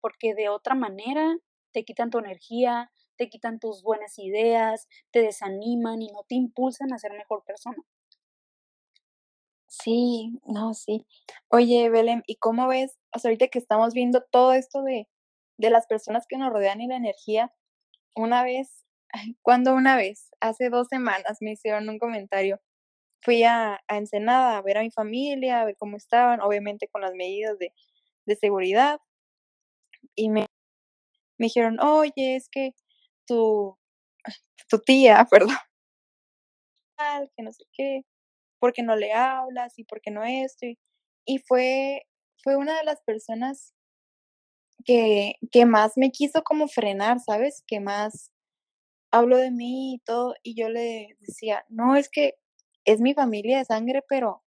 porque 0.00 0.34
de 0.34 0.48
otra 0.48 0.74
manera 0.74 1.36
te 1.72 1.84
quitan 1.84 2.10
tu 2.10 2.18
energía, 2.18 2.90
te 3.16 3.28
quitan 3.28 3.58
tus 3.58 3.82
buenas 3.82 4.18
ideas, 4.18 4.88
te 5.10 5.20
desaniman 5.20 6.00
y 6.02 6.10
no 6.10 6.24
te 6.28 6.36
impulsan 6.36 6.92
a 6.92 6.98
ser 6.98 7.12
mejor 7.12 7.44
persona. 7.44 7.82
Sí, 9.68 10.38
no, 10.46 10.72
sí. 10.72 11.06
Oye, 11.48 11.90
Belén, 11.90 12.22
¿y 12.26 12.36
cómo 12.36 12.68
ves, 12.68 12.96
o 13.14 13.18
sea, 13.18 13.28
ahorita 13.28 13.48
que 13.48 13.58
estamos 13.58 13.92
viendo 13.92 14.22
todo 14.30 14.54
esto 14.54 14.82
de, 14.82 15.08
de 15.58 15.70
las 15.70 15.86
personas 15.86 16.26
que 16.26 16.38
nos 16.38 16.52
rodean 16.52 16.80
y 16.80 16.88
la 16.88 16.96
energía, 16.96 17.52
una 18.16 18.42
vez, 18.42 18.86
cuando 19.42 19.74
una 19.74 19.96
vez, 19.96 20.30
hace 20.40 20.70
dos 20.70 20.88
semanas 20.88 21.38
me 21.40 21.52
hicieron 21.52 21.88
un 21.88 21.98
comentario 21.98 22.60
fui 23.22 23.42
a, 23.44 23.80
Ensenada 23.88 24.58
a 24.58 24.62
ver 24.62 24.78
a 24.78 24.82
mi 24.82 24.90
familia, 24.90 25.60
a 25.60 25.64
ver 25.64 25.76
cómo 25.76 25.96
estaban, 25.96 26.40
obviamente 26.40 26.88
con 26.88 27.02
las 27.02 27.14
medidas 27.14 27.58
de, 27.58 27.72
de 28.26 28.36
seguridad. 28.36 29.00
Y 30.14 30.30
me, 30.30 30.46
me 31.38 31.46
dijeron, 31.46 31.80
oye, 31.80 32.36
es 32.36 32.48
que 32.48 32.74
tu, 33.26 33.76
tu 34.68 34.78
tía, 34.80 35.26
perdón, 35.30 35.56
que 37.36 37.42
no 37.42 37.52
sé 37.52 37.64
qué, 37.72 38.02
porque 38.60 38.82
no 38.82 38.96
le 38.96 39.12
hablas 39.12 39.78
y 39.78 39.84
porque 39.84 40.10
no 40.10 40.24
esto. 40.24 40.66
Y, 41.24 41.38
fue, 41.38 42.06
fue 42.42 42.56
una 42.56 42.76
de 42.78 42.84
las 42.84 43.00
personas 43.02 43.74
que, 44.84 45.34
que 45.52 45.66
más 45.66 45.96
me 45.96 46.10
quiso 46.10 46.42
como 46.42 46.68
frenar, 46.68 47.20
¿sabes? 47.20 47.62
Que 47.66 47.80
más 47.80 48.32
habló 49.10 49.36
de 49.38 49.50
mí 49.50 49.94
y 49.94 49.98
todo. 50.00 50.34
Y 50.42 50.54
yo 50.54 50.68
le 50.68 51.16
decía, 51.20 51.64
no, 51.68 51.96
es 51.96 52.08
que 52.08 52.34
es 52.88 53.02
mi 53.02 53.12
familia 53.12 53.58
de 53.58 53.66
sangre, 53.66 54.02
pero 54.08 54.42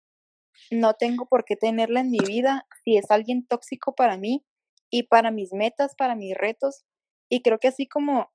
no 0.71 0.93
tengo 0.93 1.25
por 1.25 1.43
qué 1.43 1.57
tenerla 1.57 1.99
en 1.99 2.09
mi 2.09 2.19
vida 2.19 2.65
si 2.85 2.95
es 2.95 3.11
alguien 3.11 3.45
tóxico 3.45 3.95
para 3.95 4.17
mí 4.17 4.45
y 4.89 5.03
para 5.03 5.29
mis 5.29 5.51
metas, 5.51 5.93
para 5.95 6.15
mis 6.15 6.37
retos. 6.37 6.85
Y 7.29 7.41
creo 7.41 7.59
que 7.59 7.67
así 7.67 7.85
como 7.85 8.31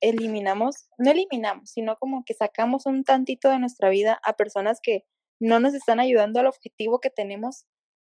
eliminamos, 0.00 0.88
no 0.96 1.10
eliminamos, 1.10 1.70
sino 1.70 1.96
como 1.98 2.24
que 2.24 2.32
sacamos 2.32 2.86
un 2.86 3.04
tantito 3.04 3.50
de 3.50 3.58
nuestra 3.58 3.90
vida 3.90 4.18
a 4.22 4.36
personas 4.36 4.80
que 4.82 5.04
no 5.38 5.60
nos 5.60 5.74
están 5.74 6.00
ayudando 6.00 6.40
al 6.40 6.46
objetivo 6.46 6.98
que 6.98 7.10
tenemos 7.10 7.66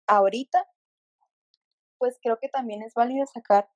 ahorita, 0.07 0.65
pues 1.99 2.19
creo 2.23 2.39
que 2.41 2.49
también 2.49 2.83
es 2.83 2.95
válido 2.95 3.27
sacar 3.27 3.69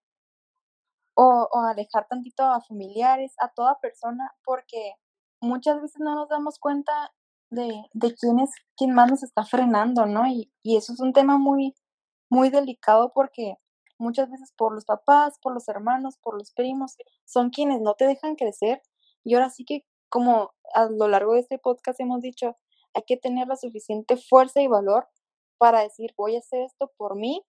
o, 1.14 1.49
o 1.51 1.61
alejar 1.66 2.07
tantito 2.09 2.45
a 2.45 2.61
familiares, 2.61 3.35
a 3.41 3.49
toda 3.49 3.81
persona, 3.81 4.33
porque 4.45 4.95
muchas 5.41 5.80
veces 5.80 6.01
no 6.01 6.14
nos 6.14 6.28
damos 6.28 6.59
cuenta 6.59 6.93
de, 7.51 7.84
de 7.93 8.14
quién 8.14 8.41
es 8.41 8.51
quién 8.76 8.95
más 8.95 9.11
nos 9.11 9.22
está 9.22 9.45
frenando, 9.45 10.07
¿no? 10.07 10.26
Y, 10.26 10.53
y 10.62 10.76
eso 10.76 10.93
es 10.93 11.01
un 11.01 11.12
tema 11.12 11.39
muy, 11.39 11.74
muy 12.30 12.51
delicado 12.51 13.12
porque 13.14 13.57
muchas 13.99 14.30
veces 14.30 14.53
por 14.57 14.74
los 14.74 14.84
papás, 14.84 15.39
por 15.41 15.53
los 15.55 15.68
hermanos, 15.68 16.18
por 16.22 16.36
los 16.36 16.53
primos, 16.53 16.97
son 17.24 17.51
quienes 17.51 17.80
no 17.80 17.95
te 17.95 18.07
dejan 18.07 18.36
crecer. 18.36 18.82
Y 19.24 19.34
ahora 19.34 19.51
sí 19.51 19.64
que 19.64 19.84
como 20.09 20.53
a 20.74 20.86
lo 20.86 21.09
largo 21.09 21.34
de 21.34 21.41
este 21.41 21.59
podcast 21.59 22.01
hemos 22.01 22.22
dicho, 22.22 22.57
hay 22.95 23.03
que 23.07 23.16
tener 23.16 23.47
la 23.49 23.57
suficiente 23.57 24.16
fuerza 24.16 24.61
y 24.61 24.66
valor 24.66 25.09
para 25.59 25.80
decir, 25.80 26.14
voy 26.16 26.36
a 26.36 26.39
hacer 26.39 26.62
esto 26.62 26.93
por 26.97 27.16
mí, 27.16 27.45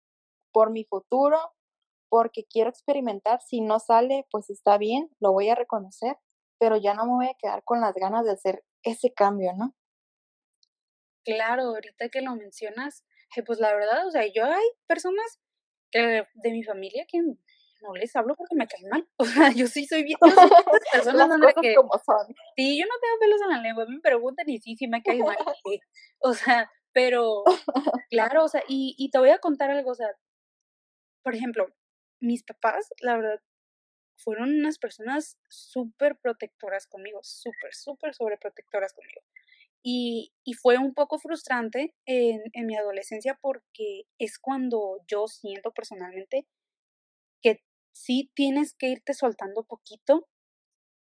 por 0.53 0.71
mi 0.71 0.85
futuro, 0.85 1.39
porque 2.09 2.45
quiero 2.45 2.71
experimentar. 2.71 3.41
Si 3.43 3.61
no 3.61 3.79
sale, 3.79 4.27
pues 4.31 4.49
está 4.51 4.79
bien, 4.79 5.11
lo 5.21 5.33
voy 5.33 5.49
a 5.49 5.55
reconocer, 5.55 6.17
pero 6.59 6.77
ya 6.77 6.95
no 6.95 7.05
me 7.05 7.13
voy 7.13 7.27
a 7.27 7.37
quedar 7.39 7.63
con 7.65 7.81
las 7.81 7.95
ganas 7.95 8.25
de 8.25 8.33
hacer 8.33 8.65
ese 8.83 9.13
cambio, 9.13 9.53
¿no? 9.57 9.75
Claro, 11.25 11.65
ahorita 11.65 12.09
que 12.09 12.23
lo 12.23 12.37
mencionas, 12.37 13.05
pues 13.45 13.59
la 13.59 13.75
verdad, 13.75 14.07
o 14.07 14.11
sea, 14.11 14.25
yo 14.33 14.45
hay 14.45 14.65
personas 14.87 15.41
que 15.91 16.25
de 16.35 16.51
mi 16.51 16.63
familia 16.63 17.05
que 17.09 17.19
no 17.83 17.95
les 17.95 18.15
hablo 18.17 18.37
porque 18.37 18.55
me 18.55 18.67
caen 18.67 18.89
mal. 18.89 19.09
O 19.19 19.25
sea, 19.25 19.51
yo 19.53 19.67
sí 19.67 19.87
soy 19.87 20.05
bien, 20.05 20.19
yo 20.21 20.31
soy 20.31 20.49
personas 20.93 21.29
Las 21.29 21.41
cosas 21.41 21.63
que, 21.63 21.75
como 21.75 21.93
son. 22.05 22.35
sí, 22.57 22.79
yo 22.79 22.87
no 22.87 22.95
tengo 23.01 23.19
pelos 23.21 23.41
en 23.43 23.49
la 23.51 23.63
lengua, 23.63 23.87
me 23.89 24.01
preguntan 24.01 24.49
y 24.49 24.59
sí, 24.59 24.77
sí 24.77 24.89
me 24.89 25.03
caen 25.03 25.21
mal. 25.21 25.37
sí. 25.65 25.81
O 26.21 26.33
sea, 26.33 26.71
pero, 26.93 27.45
claro, 28.11 28.45
o 28.45 28.49
sea, 28.49 28.63
y, 28.69 28.95
y 28.99 29.11
te 29.11 29.19
voy 29.19 29.29
a 29.29 29.39
contar 29.39 29.71
algo, 29.71 29.91
o 29.91 29.95
sea, 29.95 30.09
por 31.23 31.35
ejemplo, 31.35 31.67
mis 32.21 32.43
papás, 32.43 32.89
la 33.01 33.17
verdad, 33.17 33.41
fueron 34.17 34.51
unas 34.51 34.79
personas 34.79 35.39
súper 35.49 36.17
protectoras 36.17 36.87
conmigo, 36.87 37.21
súper, 37.23 37.75
súper 37.75 38.15
sobreprotectoras 38.15 38.93
conmigo. 38.93 39.23
Y, 39.83 40.33
y 40.45 40.55
fue 40.55 40.79
un 40.79 40.95
poco 40.95 41.19
frustrante 41.19 41.95
en, 42.07 42.43
en 42.53 42.67
mi 42.67 42.77
adolescencia 42.77 43.39
porque 43.41 44.05
es 44.19 44.39
cuando 44.39 44.99
yo 45.07 45.29
siento 45.29 45.73
personalmente 45.73 46.47
que 47.43 47.63
sí 47.93 48.31
tienes 48.35 48.75
que 48.75 48.89
irte 48.89 49.15
soltando 49.15 49.65
poquito, 49.65 50.29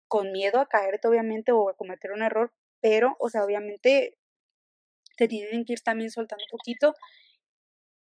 con 0.08 0.32
miedo 0.32 0.60
a 0.60 0.68
caerte 0.68 1.08
obviamente 1.08 1.52
o 1.52 1.70
a 1.70 1.76
cometer 1.76 2.12
un 2.12 2.22
error, 2.22 2.52
pero, 2.80 3.16
o 3.20 3.30
sea, 3.30 3.44
obviamente 3.44 4.18
te 5.16 5.28
tienen 5.28 5.64
que 5.64 5.74
ir 5.74 5.80
también 5.80 6.10
soltando 6.10 6.44
poquito. 6.50 6.94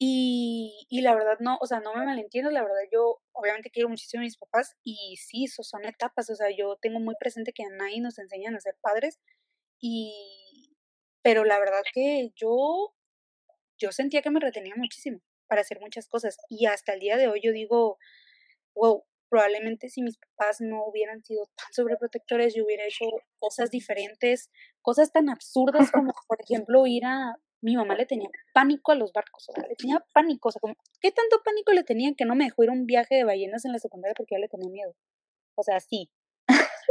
Y, 0.01 0.87
y 0.89 1.01
la 1.01 1.13
verdad 1.13 1.37
no, 1.41 1.57
o 1.59 1.65
sea, 1.67 1.81
no 1.81 1.93
me 1.93 2.05
malentiendas, 2.05 2.53
la 2.53 2.63
verdad 2.63 2.77
yo 2.91 3.21
obviamente 3.33 3.69
quiero 3.69 3.89
muchísimo 3.89 4.21
a 4.21 4.23
mis 4.23 4.37
papás 4.37 4.77
y 4.81 5.17
sí, 5.17 5.43
eso 5.45 5.61
son 5.61 5.85
etapas, 5.85 6.29
o 6.29 6.35
sea, 6.35 6.47
yo 6.55 6.77
tengo 6.81 6.99
muy 7.01 7.15
presente 7.19 7.51
que 7.51 7.63
a 7.63 7.69
nadie 7.69 7.99
nos 7.99 8.17
enseñan 8.17 8.55
a 8.55 8.61
ser 8.61 8.77
padres 8.81 9.19
y, 9.81 10.77
pero 11.21 11.43
la 11.43 11.59
verdad 11.59 11.81
que 11.93 12.31
yo, 12.35 12.93
yo 13.77 13.91
sentía 13.91 14.21
que 14.21 14.31
me 14.31 14.39
retenía 14.39 14.73
muchísimo 14.77 15.19
para 15.47 15.61
hacer 15.61 15.79
muchas 15.81 16.07
cosas 16.07 16.37
y 16.47 16.65
hasta 16.65 16.93
el 16.93 17.01
día 17.01 17.17
de 17.17 17.27
hoy 17.27 17.41
yo 17.43 17.51
digo, 17.51 17.97
wow, 18.75 19.03
probablemente 19.29 19.89
si 19.89 20.01
mis 20.01 20.17
papás 20.17 20.57
no 20.59 20.85
hubieran 20.85 21.23
sido 21.23 21.45
tan 21.55 21.71
sobreprotectores, 21.73 22.55
yo 22.55 22.65
hubiera 22.65 22.85
hecho 22.85 23.05
cosas 23.37 23.69
diferentes, 23.69 24.49
cosas 24.81 25.11
tan 25.11 25.29
absurdas 25.29 25.91
como, 25.91 26.13
por 26.27 26.37
ejemplo, 26.41 26.85
ir 26.87 27.05
a... 27.05 27.35
Mi 27.61 27.75
mamá 27.75 27.95
le 27.95 28.05
tenía 28.05 28.29
pánico 28.53 28.91
a 28.91 28.95
los 28.95 29.11
barcos, 29.11 29.49
o 29.49 29.53
sea, 29.53 29.67
le 29.67 29.75
tenía 29.75 30.03
pánico, 30.13 30.49
o 30.49 30.51
sea, 30.51 30.59
como, 30.61 30.75
¿qué 31.01 31.11
tanto 31.11 31.41
pánico 31.43 31.73
le 31.73 31.83
tenía 31.83 32.13
que 32.15 32.25
no 32.25 32.35
me 32.35 32.45
dejó 32.45 32.63
ir 32.63 32.69
a 32.69 32.73
un 32.73 32.85
viaje 32.85 33.15
de 33.15 33.23
ballenas 33.25 33.65
en 33.65 33.73
la 33.73 33.79
secundaria 33.79 34.13
porque 34.15 34.35
ya 34.35 34.39
le 34.39 34.47
tenía 34.47 34.69
miedo? 34.69 34.95
O 35.55 35.63
sea, 35.63 35.79
sí. 35.79 36.09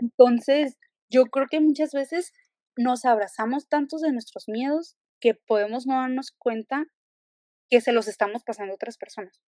Entonces, 0.03 0.77
yo 1.11 1.25
creo 1.25 1.47
que 1.51 1.61
muchas 1.61 1.93
veces 1.93 2.33
nos 2.77 3.05
abrazamos 3.05 3.69
tantos 3.69 4.03
de 4.03 4.13
nuestros 4.13 4.45
miedos 4.49 4.97
que 5.21 5.35
podemos 5.35 5.87
no 5.87 5.95
darnos 5.95 6.33
cuenta 6.33 6.85
que 7.71 7.81
se 7.81 7.93
los 7.93 8.09
estamos 8.09 8.45
pasando 8.45 8.73
a 8.73 8.77
otras 8.77 8.99
personas. 8.99 9.41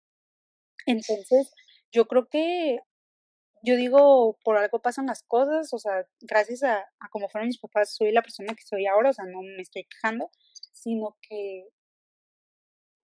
Entonces, 0.86 1.52
yo 1.92 2.06
creo 2.06 2.28
que, 2.28 2.78
yo 3.62 3.76
digo, 3.76 4.38
por 4.44 4.56
algo 4.56 4.80
pasan 4.80 5.06
las 5.06 5.22
cosas, 5.22 5.72
o 5.74 5.78
sea, 5.78 6.06
gracias 6.20 6.62
a, 6.62 6.78
a 6.78 7.08
como 7.10 7.28
fueron 7.28 7.48
mis 7.48 7.58
papás, 7.58 7.94
soy 7.94 8.12
la 8.12 8.22
persona 8.22 8.54
que 8.54 8.62
soy 8.62 8.86
ahora, 8.86 9.10
o 9.10 9.12
sea, 9.12 9.26
no 9.26 9.42
me 9.42 9.62
estoy 9.62 9.84
quejando, 9.84 10.30
sino 10.88 11.18
que, 11.20 11.68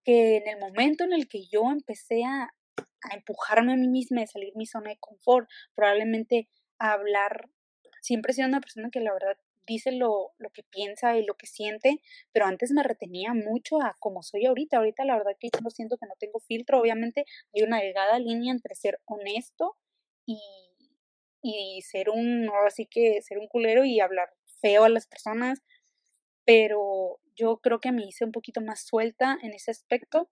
que 0.04 0.38
en 0.38 0.48
el 0.48 0.58
momento 0.58 1.04
en 1.04 1.12
el 1.12 1.28
que 1.28 1.46
yo 1.46 1.70
empecé 1.70 2.24
a, 2.24 2.44
a 2.78 3.14
empujarme 3.14 3.74
a 3.74 3.76
mí 3.76 3.88
misma, 3.88 4.22
a 4.22 4.26
salir 4.26 4.54
de 4.54 4.58
mi 4.58 4.64
zona 4.64 4.88
de 4.88 4.98
confort, 4.98 5.50
probablemente 5.74 6.48
a 6.78 6.92
hablar, 6.92 7.50
siempre 8.00 8.30
he 8.30 8.34
sido 8.34 8.48
una 8.48 8.62
persona 8.62 8.88
que 8.90 9.00
la 9.00 9.12
verdad 9.12 9.36
dice 9.66 9.92
lo, 9.92 10.32
lo 10.38 10.48
que 10.50 10.62
piensa 10.62 11.18
y 11.18 11.26
lo 11.26 11.34
que 11.34 11.46
siente, 11.46 12.00
pero 12.32 12.46
antes 12.46 12.72
me 12.72 12.82
retenía 12.82 13.34
mucho 13.34 13.82
a 13.82 13.96
como 14.00 14.22
soy 14.22 14.46
ahorita. 14.46 14.78
Ahorita 14.78 15.04
la 15.04 15.18
verdad 15.18 15.36
que 15.38 15.48
yo 15.52 15.70
siento 15.70 15.98
que 15.98 16.06
no 16.06 16.14
tengo 16.18 16.40
filtro. 16.40 16.80
Obviamente 16.80 17.26
hay 17.54 17.62
una 17.62 17.80
delgada 17.80 18.18
línea 18.18 18.52
entre 18.52 18.74
ser 18.74 18.98
honesto 19.04 19.76
y, 20.24 20.40
y 21.42 21.82
ser 21.82 22.08
un, 22.08 22.48
ahora 22.48 22.70
sí 22.70 22.86
que 22.86 23.20
ser 23.20 23.36
un 23.38 23.48
culero 23.48 23.84
y 23.84 24.00
hablar 24.00 24.30
feo 24.62 24.84
a 24.84 24.88
las 24.88 25.06
personas, 25.06 25.62
pero 26.46 27.20
yo 27.36 27.58
creo 27.58 27.80
que 27.80 27.92
me 27.92 28.04
hice 28.04 28.24
un 28.24 28.32
poquito 28.32 28.60
más 28.60 28.84
suelta 28.84 29.38
en 29.42 29.52
ese 29.52 29.70
aspecto. 29.70 30.30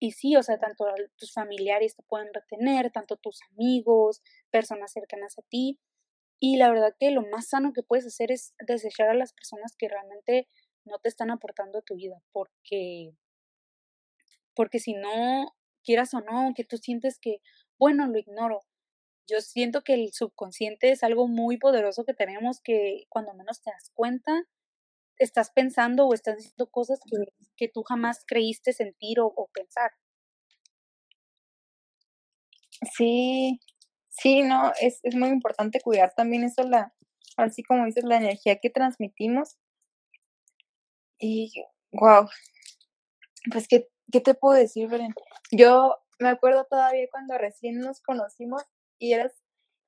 Y 0.00 0.12
sí, 0.12 0.36
o 0.36 0.42
sea, 0.42 0.58
tanto 0.58 0.84
tus 1.16 1.32
familiares 1.32 1.96
te 1.96 2.02
pueden 2.04 2.32
retener, 2.32 2.90
tanto 2.92 3.16
tus 3.16 3.40
amigos, 3.52 4.22
personas 4.50 4.92
cercanas 4.92 5.38
a 5.38 5.42
ti, 5.42 5.80
y 6.40 6.56
la 6.56 6.70
verdad 6.70 6.94
que 6.98 7.10
lo 7.10 7.22
más 7.22 7.48
sano 7.48 7.72
que 7.72 7.82
puedes 7.82 8.06
hacer 8.06 8.30
es 8.30 8.54
desechar 8.66 9.08
a 9.08 9.14
las 9.14 9.32
personas 9.32 9.74
que 9.76 9.88
realmente 9.88 10.48
no 10.84 10.98
te 10.98 11.08
están 11.08 11.30
aportando 11.30 11.78
a 11.78 11.82
tu 11.82 11.96
vida, 11.96 12.22
porque, 12.32 13.12
porque 14.54 14.78
si 14.78 14.94
no, 14.94 15.56
quieras 15.82 16.14
o 16.14 16.20
no, 16.20 16.52
que 16.54 16.64
tú 16.64 16.76
sientes 16.76 17.18
que, 17.18 17.40
bueno, 17.78 18.06
lo 18.06 18.18
ignoro. 18.18 18.60
Yo 19.26 19.40
siento 19.40 19.82
que 19.82 19.94
el 19.94 20.12
subconsciente 20.12 20.90
es 20.90 21.02
algo 21.02 21.26
muy 21.26 21.58
poderoso 21.58 22.04
que 22.04 22.14
tenemos 22.14 22.60
que 22.62 23.04
cuando 23.08 23.34
menos 23.34 23.60
te 23.60 23.70
das 23.70 23.90
cuenta, 23.94 24.44
estás 25.18 25.50
pensando 25.50 26.06
o 26.06 26.14
estás 26.14 26.36
diciendo 26.36 26.66
cosas 26.70 27.00
que, 27.10 27.16
que 27.56 27.68
tú 27.68 27.82
jamás 27.82 28.24
creíste 28.26 28.72
sentir 28.72 29.20
o, 29.20 29.26
o 29.26 29.48
pensar. 29.52 29.92
Sí, 32.96 33.60
sí, 34.08 34.42
no, 34.42 34.72
es, 34.80 35.00
es 35.02 35.14
muy 35.14 35.28
importante 35.28 35.80
cuidar 35.80 36.12
también 36.16 36.44
eso, 36.44 36.62
la, 36.62 36.94
así 37.36 37.62
como 37.62 37.84
dices, 37.86 38.04
la 38.04 38.16
energía 38.16 38.58
que 38.60 38.70
transmitimos. 38.70 39.56
Y, 41.20 41.52
wow, 41.92 42.28
pues, 43.52 43.68
¿qué, 43.68 43.88
qué 44.12 44.20
te 44.20 44.34
puedo 44.34 44.58
decir, 44.58 44.88
Bren? 44.88 45.14
Yo 45.52 45.96
me 46.18 46.28
acuerdo 46.28 46.66
todavía 46.68 47.06
cuando 47.10 47.38
recién 47.38 47.78
nos 47.80 48.00
conocimos 48.00 48.62
y 48.98 49.12
eras, 49.12 49.32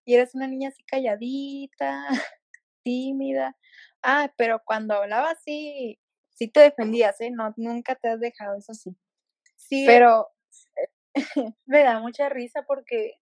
y 0.04 0.14
eras 0.14 0.34
una 0.34 0.46
niña 0.46 0.70
así 0.70 0.82
calladita, 0.84 2.06
tímida. 2.84 3.56
Ah, 4.02 4.32
pero 4.36 4.62
cuando 4.64 4.94
hablabas 4.94 5.38
sí, 5.44 5.98
sí 6.30 6.48
te 6.48 6.60
defendías, 6.60 7.20
¿eh? 7.20 7.30
No, 7.30 7.52
nunca 7.56 7.94
te 7.96 8.08
has 8.08 8.20
dejado, 8.20 8.56
eso 8.58 8.72
sí. 8.74 8.96
Sí, 9.56 9.84
Pero, 9.86 10.28
me 11.66 11.82
da 11.84 12.00
mucha 12.00 12.28
risa 12.30 12.64
porque, 12.66 13.14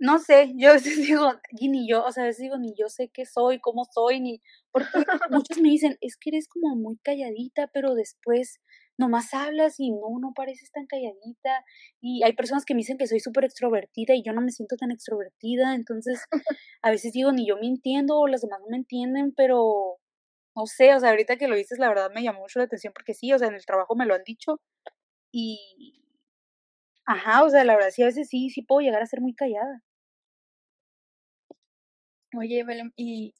no 0.00 0.18
sé, 0.20 0.52
yo 0.56 0.70
a 0.70 0.74
veces 0.74 0.96
digo, 1.18 1.32
y 1.52 1.68
ni 1.70 1.88
yo, 1.88 2.04
o 2.04 2.12
sea, 2.12 2.24
a 2.24 2.26
veces 2.28 2.42
digo, 2.42 2.58
ni 2.58 2.74
yo 2.76 2.88
sé 2.88 3.08
qué 3.10 3.26
soy, 3.26 3.60
cómo 3.60 3.84
soy, 3.86 4.20
ni, 4.20 4.42
porque 4.72 4.88
muchos 5.30 5.58
me 5.60 5.70
dicen, 5.70 5.98
es 6.02 6.16
que 6.18 6.30
eres 6.30 6.48
como 6.48 6.76
muy 6.76 6.98
calladita, 6.98 7.68
pero 7.68 7.94
después 7.94 8.60
nomás 8.98 9.32
hablas 9.34 9.78
y 9.78 9.90
no, 9.90 10.18
no 10.20 10.32
pareces 10.34 10.70
tan 10.72 10.86
calladita. 10.86 11.64
Y 12.00 12.22
hay 12.24 12.34
personas 12.34 12.64
que 12.64 12.74
me 12.74 12.78
dicen 12.78 12.98
que 12.98 13.06
soy 13.06 13.20
súper 13.20 13.44
extrovertida 13.44 14.14
y 14.14 14.22
yo 14.22 14.32
no 14.32 14.40
me 14.42 14.52
siento 14.52 14.76
tan 14.76 14.90
extrovertida, 14.90 15.74
entonces 15.74 16.22
a 16.82 16.90
veces 16.90 17.12
digo, 17.12 17.32
ni 17.32 17.46
yo 17.46 17.56
me 17.56 17.66
entiendo 17.66 18.18
o 18.18 18.26
las 18.28 18.42
demás 18.42 18.60
no 18.60 18.66
me 18.70 18.78
entienden, 18.78 19.32
pero 19.36 19.98
no 20.56 20.66
sé, 20.66 20.94
o 20.94 21.00
sea, 21.00 21.10
ahorita 21.10 21.36
que 21.36 21.48
lo 21.48 21.56
dices, 21.56 21.78
la 21.78 21.88
verdad 21.88 22.10
me 22.14 22.22
llamó 22.22 22.40
mucho 22.40 22.58
la 22.58 22.64
atención 22.66 22.92
porque 22.94 23.14
sí, 23.14 23.32
o 23.32 23.38
sea, 23.38 23.48
en 23.48 23.54
el 23.54 23.66
trabajo 23.66 23.94
me 23.96 24.06
lo 24.06 24.14
han 24.14 24.24
dicho 24.24 24.60
y, 25.32 26.02
ajá, 27.06 27.44
o 27.44 27.50
sea, 27.50 27.64
la 27.64 27.74
verdad 27.76 27.90
sí, 27.90 28.02
a 28.02 28.06
veces 28.06 28.28
sí, 28.28 28.50
sí 28.50 28.62
puedo 28.62 28.80
llegar 28.80 29.02
a 29.02 29.06
ser 29.06 29.20
muy 29.20 29.34
callada. 29.34 29.82
oye, 32.36 32.64
Belén, 32.64 32.92
¿y 32.96 33.34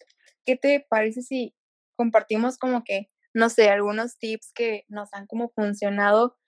qué 0.44 0.56
te 0.56 0.84
parece 0.88 1.22
si 1.22 1.54
compartimos 1.96 2.58
como 2.58 2.84
que, 2.84 3.10
no 3.36 3.50
sé, 3.50 3.68
algunos 3.68 4.18
tips 4.18 4.50
que 4.54 4.86
nos 4.88 5.12
han 5.12 5.26
como 5.26 5.50
funcionado, 5.50 6.38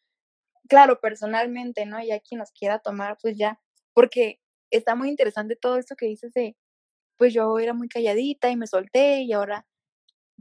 claro, 0.70 1.00
personalmente, 1.00 1.84
¿no? 1.84 2.00
Y 2.02 2.12
a 2.12 2.20
quien 2.20 2.38
nos 2.38 2.50
quiera 2.50 2.78
tomar, 2.78 3.18
pues 3.20 3.36
ya, 3.36 3.60
porque 3.92 4.40
está 4.70 4.94
muy 4.94 5.10
interesante 5.10 5.54
todo 5.54 5.76
esto 5.76 5.96
que 5.96 6.06
dices 6.06 6.32
de, 6.32 6.56
pues 7.18 7.34
yo 7.34 7.58
era 7.58 7.74
muy 7.74 7.88
calladita 7.90 8.48
y 8.48 8.56
me 8.56 8.66
solté 8.66 9.20
y 9.20 9.34
ahora, 9.34 9.66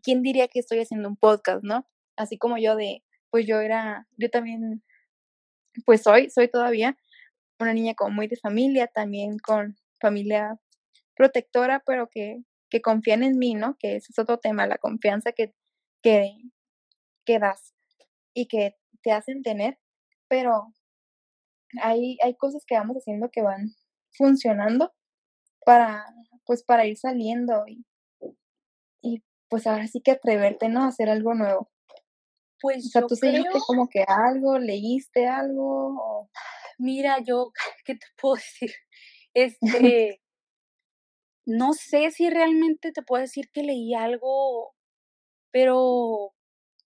¿quién 0.01 0.21
diría 0.21 0.47
que 0.47 0.59
estoy 0.59 0.79
haciendo 0.79 1.09
un 1.09 1.17
podcast, 1.17 1.63
no? 1.63 1.85
Así 2.15 2.37
como 2.37 2.57
yo 2.57 2.77
de, 2.77 3.03
pues 3.29 3.45
yo 3.45 3.59
era, 3.59 4.07
yo 4.17 4.29
también, 4.29 4.81
pues 5.85 6.01
soy, 6.03 6.29
soy 6.29 6.47
todavía 6.47 6.97
una 7.59 7.73
niña 7.73 7.93
como 7.93 8.11
muy 8.11 8.27
de 8.27 8.37
familia, 8.37 8.87
también 8.87 9.37
con 9.39 9.75
familia 9.99 10.57
protectora, 11.13 11.83
pero 11.85 12.07
que, 12.07 12.37
que 12.69 12.81
confían 12.81 13.23
en 13.23 13.37
mí, 13.37 13.53
¿no? 13.53 13.75
Que 13.77 13.97
ese 13.97 14.13
es 14.13 14.19
otro 14.19 14.37
tema, 14.37 14.65
la 14.65 14.77
confianza 14.77 15.33
que, 15.33 15.53
que, 16.07 16.31
que 17.25 17.39
das 17.39 17.73
y 18.33 18.47
que 18.47 18.77
te 19.03 19.11
hacen 19.11 19.43
tener, 19.43 19.77
pero 20.29 20.73
hay, 21.81 22.17
hay 22.23 22.35
cosas 22.35 22.63
que 22.65 22.75
vamos 22.75 22.97
haciendo 22.97 23.29
que 23.31 23.41
van 23.41 23.73
funcionando 24.11 24.93
para, 25.65 26.05
pues 26.45 26.63
para 26.63 26.85
ir 26.85 26.97
saliendo 26.97 27.63
y, 27.67 27.85
y 29.01 29.23
pues 29.49 29.67
ahora 29.67 29.87
sí 29.87 30.01
que 30.01 30.11
atreverte, 30.11 30.69
¿no? 30.69 30.83
A 30.83 30.87
hacer 30.87 31.09
algo 31.09 31.33
nuevo. 31.33 31.69
Pues 32.61 32.85
O 32.87 32.89
sea, 32.89 33.01
yo 33.01 33.07
¿tú 33.07 33.15
creo, 33.17 33.31
seguiste 33.31 33.59
como 33.67 33.87
que 33.89 34.03
algo, 34.07 34.59
leíste 34.59 35.27
algo? 35.27 35.95
o- 35.99 36.29
mira, 36.79 37.19
yo, 37.25 37.51
¿qué 37.85 37.95
te 37.95 38.05
puedo 38.19 38.35
decir? 38.35 38.71
Este, 39.33 40.21
no 41.47 41.73
sé 41.73 42.11
si 42.11 42.29
realmente 42.29 42.91
te 42.91 43.01
puedo 43.01 43.21
decir 43.21 43.49
que 43.51 43.63
leí 43.63 43.93
algo, 43.95 44.75
pero 45.57 46.35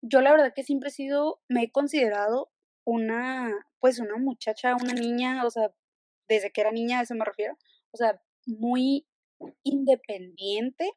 yo 0.01 0.22
la 0.22 0.32
verdad 0.32 0.51
que 0.55 0.63
siempre 0.63 0.89
he 0.89 0.91
sido, 0.91 1.39
me 1.47 1.61
he 1.61 1.72
considerado 1.72 2.51
una, 2.84 3.53
pues 3.80 3.99
una 3.99 4.18
muchacha, 4.18 4.76
una 4.76 4.93
niña, 4.93 5.45
o 5.45 5.51
sea, 5.51 5.72
desde 6.28 6.49
que 6.49 6.61
era 6.61 6.72
niña 6.72 6.97
a 6.97 7.03
eso 7.03 7.13
me 7.13 7.26
refiero, 7.26 7.59
o 7.91 7.97
sea, 7.97 8.20
muy 8.47 9.05
independiente 9.61 10.93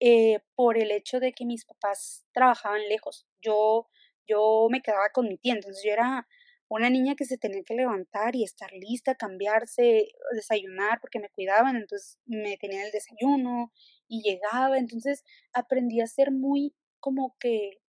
eh, 0.00 0.38
por 0.54 0.78
el 0.78 0.92
hecho 0.92 1.20
de 1.20 1.34
que 1.34 1.44
mis 1.44 1.66
papás 1.66 2.24
trabajaban 2.32 2.80
lejos. 2.88 3.26
Yo, 3.42 3.86
yo 4.26 4.68
me 4.70 4.80
quedaba 4.80 5.10
con 5.12 5.28
mi 5.28 5.36
tía, 5.36 5.52
entonces 5.52 5.82
yo 5.84 5.92
era 5.92 6.26
una 6.68 6.88
niña 6.88 7.16
que 7.16 7.26
se 7.26 7.36
tenía 7.36 7.64
que 7.64 7.74
levantar 7.74 8.34
y 8.34 8.44
estar 8.44 8.72
lista, 8.72 9.14
cambiarse, 9.14 10.08
desayunar, 10.32 11.02
porque 11.02 11.20
me 11.20 11.28
cuidaban, 11.28 11.76
entonces 11.76 12.18
me 12.24 12.56
tenían 12.56 12.86
el 12.86 12.92
desayuno 12.92 13.74
y 14.08 14.22
llegaba, 14.22 14.78
entonces 14.78 15.22
aprendí 15.52 16.00
a 16.00 16.06
ser 16.06 16.30
muy 16.30 16.74
como 17.04 17.36
que 17.38 17.82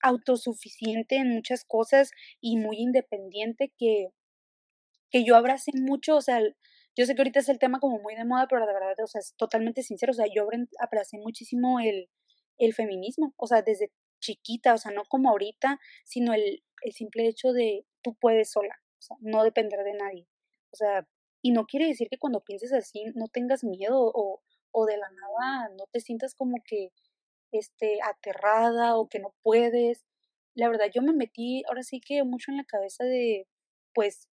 autosuficiente 0.00 1.16
en 1.16 1.28
muchas 1.28 1.66
cosas 1.66 2.10
y 2.40 2.56
muy 2.56 2.78
independiente 2.78 3.70
que 3.76 4.08
que 5.10 5.24
yo 5.24 5.36
abracé 5.36 5.72
mucho, 5.74 6.16
o 6.16 6.20
sea, 6.20 6.40
yo 6.96 7.06
sé 7.06 7.14
que 7.14 7.20
ahorita 7.22 7.40
es 7.40 7.48
el 7.48 7.58
tema 7.58 7.80
como 7.80 7.98
muy 7.98 8.14
de 8.14 8.24
moda, 8.24 8.46
pero 8.48 8.66
de 8.66 8.72
verdad, 8.72 8.94
o 9.02 9.06
sea, 9.06 9.20
es 9.20 9.34
totalmente 9.36 9.82
sincero, 9.82 10.10
o 10.10 10.14
sea, 10.14 10.26
yo 10.34 10.46
abracé 10.80 11.18
muchísimo 11.18 11.80
el, 11.80 12.10
el 12.58 12.74
feminismo, 12.74 13.32
o 13.36 13.46
sea, 13.46 13.62
desde 13.62 13.90
chiquita, 14.20 14.74
o 14.74 14.78
sea, 14.78 14.92
no 14.92 15.04
como 15.08 15.30
ahorita, 15.30 15.78
sino 16.04 16.34
el, 16.34 16.62
el 16.82 16.92
simple 16.92 17.26
hecho 17.26 17.52
de 17.52 17.86
tú 18.02 18.16
puedes 18.20 18.50
sola, 18.50 18.74
o 18.98 19.02
sea, 19.02 19.16
no 19.20 19.44
depender 19.44 19.82
de 19.82 19.94
nadie, 19.94 20.26
o 20.72 20.76
sea, 20.76 21.08
y 21.42 21.52
no 21.52 21.64
quiere 21.66 21.86
decir 21.86 22.08
que 22.10 22.18
cuando 22.18 22.44
pienses 22.44 22.72
así 22.74 23.04
no 23.14 23.28
tengas 23.32 23.64
miedo 23.64 23.96
o, 23.98 24.42
o 24.72 24.86
de 24.86 24.98
la 24.98 25.08
nada 25.10 25.70
no 25.78 25.86
te 25.90 26.00
sientas 26.00 26.34
como 26.34 26.56
que 26.66 26.90
este, 27.52 27.98
aterrada 28.02 28.96
o 28.96 29.08
que 29.08 29.18
no 29.20 29.34
puedes. 29.42 30.04
La 30.54 30.68
verdad, 30.68 30.86
yo 30.94 31.02
me 31.02 31.12
metí 31.12 31.62
ahora 31.68 31.82
sí 31.82 32.00
que 32.00 32.24
mucho 32.24 32.50
en 32.50 32.58
la 32.58 32.64
cabeza 32.64 33.04
de, 33.04 33.46
pues, 33.94 34.28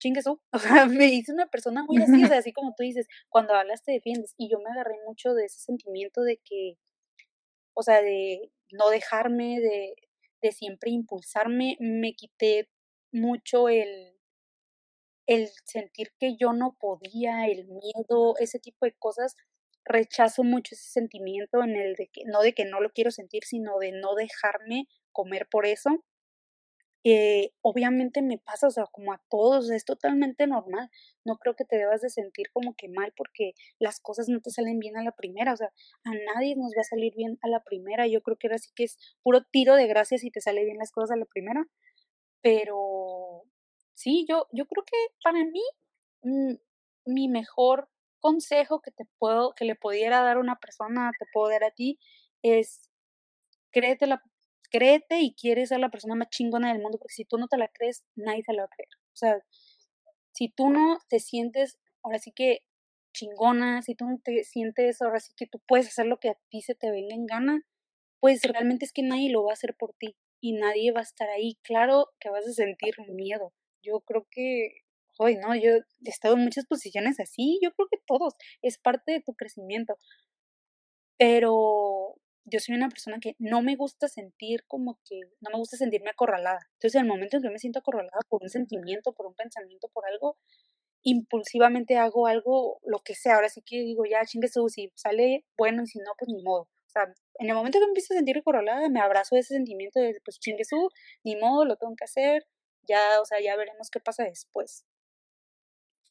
chingue 0.00 0.22
su. 0.22 0.40
O 0.52 0.58
sea, 0.58 0.86
me 0.86 1.06
hice 1.06 1.32
una 1.32 1.46
persona 1.48 1.84
muy 1.84 2.02
así, 2.02 2.24
o 2.24 2.28
sea, 2.28 2.38
así 2.44 2.52
como 2.52 2.74
tú 2.76 2.82
dices, 2.82 3.06
cuando 3.28 3.54
hablas 3.54 3.82
te 3.84 3.92
defiendes. 3.92 4.34
Y 4.38 4.50
yo 4.50 4.58
me 4.58 4.70
agarré 4.70 4.96
mucho 5.06 5.34
de 5.34 5.46
ese 5.46 5.60
sentimiento 5.60 6.22
de 6.22 6.38
que, 6.44 6.76
o 7.74 7.82
sea, 7.82 8.02
de 8.02 8.50
no 8.72 8.90
dejarme, 8.90 9.60
de, 9.60 9.94
de 10.42 10.52
siempre 10.52 10.90
impulsarme. 10.90 11.76
Me 11.80 12.14
quité 12.14 12.68
mucho 13.12 13.68
el, 13.68 14.14
el 15.26 15.48
sentir 15.64 16.12
que 16.18 16.36
yo 16.36 16.52
no 16.52 16.76
podía, 16.80 17.46
el 17.46 17.66
miedo, 17.68 18.34
ese 18.38 18.58
tipo 18.58 18.86
de 18.86 18.94
cosas, 18.98 19.36
rechazo 19.84 20.44
mucho 20.44 20.74
ese 20.74 20.90
sentimiento 20.90 21.62
en 21.62 21.76
el 21.76 21.94
de 21.94 22.08
que, 22.12 22.22
no 22.26 22.42
de 22.42 22.54
que 22.54 22.64
no 22.64 22.80
lo 22.80 22.90
quiero 22.90 23.10
sentir, 23.10 23.44
sino 23.44 23.78
de 23.78 23.92
no 23.92 24.14
dejarme 24.14 24.86
comer 25.12 25.48
por 25.50 25.66
eso. 25.66 26.04
Eh, 27.02 27.52
obviamente 27.62 28.20
me 28.20 28.36
pasa, 28.36 28.66
o 28.66 28.70
sea, 28.70 28.84
como 28.92 29.12
a 29.14 29.22
todos, 29.30 29.70
es 29.70 29.84
totalmente 29.84 30.46
normal. 30.46 30.90
No 31.24 31.36
creo 31.38 31.56
que 31.56 31.64
te 31.64 31.76
debas 31.76 32.02
de 32.02 32.10
sentir 32.10 32.50
como 32.52 32.74
que 32.74 32.88
mal 32.88 33.12
porque 33.16 33.52
las 33.78 34.00
cosas 34.00 34.28
no 34.28 34.40
te 34.40 34.50
salen 34.50 34.78
bien 34.78 34.98
a 34.98 35.02
la 35.02 35.12
primera, 35.12 35.54
o 35.54 35.56
sea, 35.56 35.72
a 36.04 36.10
nadie 36.34 36.56
nos 36.56 36.72
va 36.76 36.82
a 36.82 36.84
salir 36.84 37.14
bien 37.16 37.38
a 37.42 37.48
la 37.48 37.62
primera. 37.64 38.06
Yo 38.06 38.22
creo 38.22 38.36
que 38.36 38.48
ahora 38.48 38.58
sí 38.58 38.70
que 38.74 38.84
es 38.84 38.98
puro 39.22 39.42
tiro 39.50 39.76
de 39.76 39.86
gracia 39.86 40.18
si 40.18 40.30
te 40.30 40.40
sale 40.40 40.64
bien 40.64 40.78
las 40.78 40.92
cosas 40.92 41.12
a 41.12 41.16
la 41.16 41.26
primera. 41.26 41.66
Pero 42.42 43.44
sí, 43.94 44.26
yo, 44.28 44.46
yo 44.52 44.66
creo 44.66 44.84
que 44.84 44.96
para 45.22 45.44
mí, 45.44 45.62
mm, 46.22 46.54
mi 47.06 47.28
mejor 47.28 47.88
consejo 48.20 48.80
que 48.80 48.90
te 48.92 49.04
puedo, 49.18 49.54
que 49.54 49.64
le 49.64 49.76
pudiera 49.76 50.22
dar 50.22 50.38
una 50.38 50.56
persona, 50.56 51.12
te 51.18 51.26
puedo 51.32 51.50
dar 51.50 51.64
a 51.64 51.70
ti, 51.72 51.98
es 52.42 52.90
créete 53.72 54.06
la, 54.06 54.22
créete 54.70 55.20
y 55.20 55.34
quieres 55.34 55.70
ser 55.70 55.80
la 55.80 55.90
persona 55.90 56.14
más 56.14 56.30
chingona 56.30 56.72
del 56.72 56.82
mundo, 56.82 56.98
porque 56.98 57.14
si 57.14 57.24
tú 57.24 57.38
no 57.38 57.48
te 57.48 57.58
la 57.58 57.68
crees, 57.68 58.04
nadie 58.16 58.42
se 58.44 58.52
la 58.52 58.62
va 58.62 58.66
a 58.66 58.76
creer. 58.76 58.88
O 59.12 59.16
sea, 59.16 59.38
si 60.32 60.48
tú 60.48 60.70
no 60.70 60.98
te 61.08 61.20
sientes, 61.20 61.78
ahora 62.02 62.18
sí 62.18 62.32
que 62.32 62.60
chingona, 63.12 63.82
si 63.82 63.94
tú 63.94 64.06
no 64.06 64.18
te 64.22 64.44
sientes, 64.44 65.02
ahora 65.02 65.20
sí 65.20 65.32
que 65.36 65.46
tú 65.46 65.60
puedes 65.66 65.88
hacer 65.88 66.06
lo 66.06 66.18
que 66.18 66.30
a 66.30 66.38
ti 66.50 66.62
se 66.62 66.74
te 66.74 66.90
venga 66.90 67.14
en 67.14 67.26
gana, 67.26 67.62
pues 68.20 68.42
realmente 68.42 68.84
es 68.84 68.92
que 68.92 69.02
nadie 69.02 69.30
lo 69.30 69.44
va 69.44 69.52
a 69.52 69.54
hacer 69.54 69.74
por 69.76 69.94
ti 69.94 70.16
y 70.40 70.52
nadie 70.52 70.92
va 70.92 71.00
a 71.00 71.04
estar 71.04 71.28
ahí. 71.30 71.58
Claro 71.62 72.08
que 72.20 72.30
vas 72.30 72.46
a 72.46 72.52
sentir 72.52 72.94
miedo. 73.08 73.52
Yo 73.82 74.00
creo 74.00 74.26
que, 74.30 74.82
hoy 75.20 75.36
no, 75.36 75.54
yo 75.54 75.72
he 75.72 75.84
estado 76.04 76.34
en 76.34 76.44
muchas 76.44 76.64
posiciones 76.66 77.20
así, 77.20 77.58
yo 77.62 77.72
creo 77.72 77.88
que 77.90 77.98
todos, 78.06 78.34
es 78.62 78.78
parte 78.78 79.12
de 79.12 79.20
tu 79.20 79.34
crecimiento, 79.34 79.98
pero 81.18 82.16
yo 82.46 82.58
soy 82.58 82.74
una 82.74 82.88
persona 82.88 83.18
que 83.20 83.36
no 83.38 83.60
me 83.60 83.76
gusta 83.76 84.08
sentir 84.08 84.64
como 84.66 84.98
que, 85.04 85.20
no 85.40 85.50
me 85.52 85.58
gusta 85.58 85.76
sentirme 85.76 86.10
acorralada. 86.10 86.60
Entonces, 86.74 86.94
en 86.96 87.02
el 87.02 87.08
momento 87.08 87.36
en 87.36 87.42
que 87.42 87.50
me 87.50 87.58
siento 87.58 87.80
acorralada 87.80 88.20
por 88.28 88.42
un 88.42 88.48
sentimiento, 88.48 89.12
por 89.12 89.26
un 89.26 89.34
pensamiento, 89.34 89.88
por 89.92 90.06
algo, 90.06 90.38
impulsivamente 91.02 91.98
hago 91.98 92.26
algo, 92.26 92.80
lo 92.84 93.00
que 93.00 93.14
sea. 93.14 93.36
Ahora 93.36 93.50
sí 93.50 93.62
que 93.64 93.80
digo, 93.82 94.04
ya 94.06 94.24
chingue 94.24 94.48
su, 94.48 94.68
si 94.70 94.90
sale 94.94 95.44
bueno 95.58 95.82
y 95.82 95.86
si 95.86 95.98
no, 95.98 96.12
pues 96.18 96.30
ni 96.30 96.42
modo. 96.42 96.62
O 96.62 96.90
sea, 96.92 97.04
en 97.38 97.48
el 97.48 97.54
momento 97.54 97.78
que 97.78 97.84
me 97.84 97.90
empiezo 97.90 98.14
a 98.14 98.16
sentir 98.16 98.38
acorralada, 98.38 98.88
me 98.88 99.00
abrazo 99.00 99.36
de 99.36 99.42
ese 99.42 99.54
sentimiento 99.54 100.00
de, 100.00 100.18
pues 100.24 100.38
chingue 100.40 100.64
su, 100.64 100.88
ni 101.24 101.36
modo, 101.36 101.66
lo 101.66 101.76
tengo 101.76 101.94
que 101.96 102.04
hacer. 102.04 102.46
Ya, 102.88 103.20
o 103.20 103.24
sea, 103.26 103.38
ya 103.42 103.56
veremos 103.56 103.90
qué 103.90 104.00
pasa 104.00 104.24
después. 104.24 104.84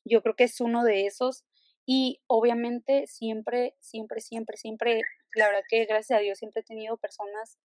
Yo 0.10 0.22
creo 0.22 0.36
que 0.36 0.46
es 0.46 0.60
uno 0.62 0.84
de 0.84 1.06
esos. 1.06 1.46
Y 1.86 2.22
obviamente 2.28 3.08
siempre, 3.08 3.76
siempre, 3.80 4.22
siempre, 4.22 4.58
siempre, 4.58 5.02
la 5.36 5.48
verdad 5.48 5.62
que 5.70 5.86
gracias 5.86 6.18
a 6.20 6.22
Dios 6.22 6.38
siempre 6.38 6.62
he 6.62 6.64
tenido 6.64 6.98
personas 6.98 7.58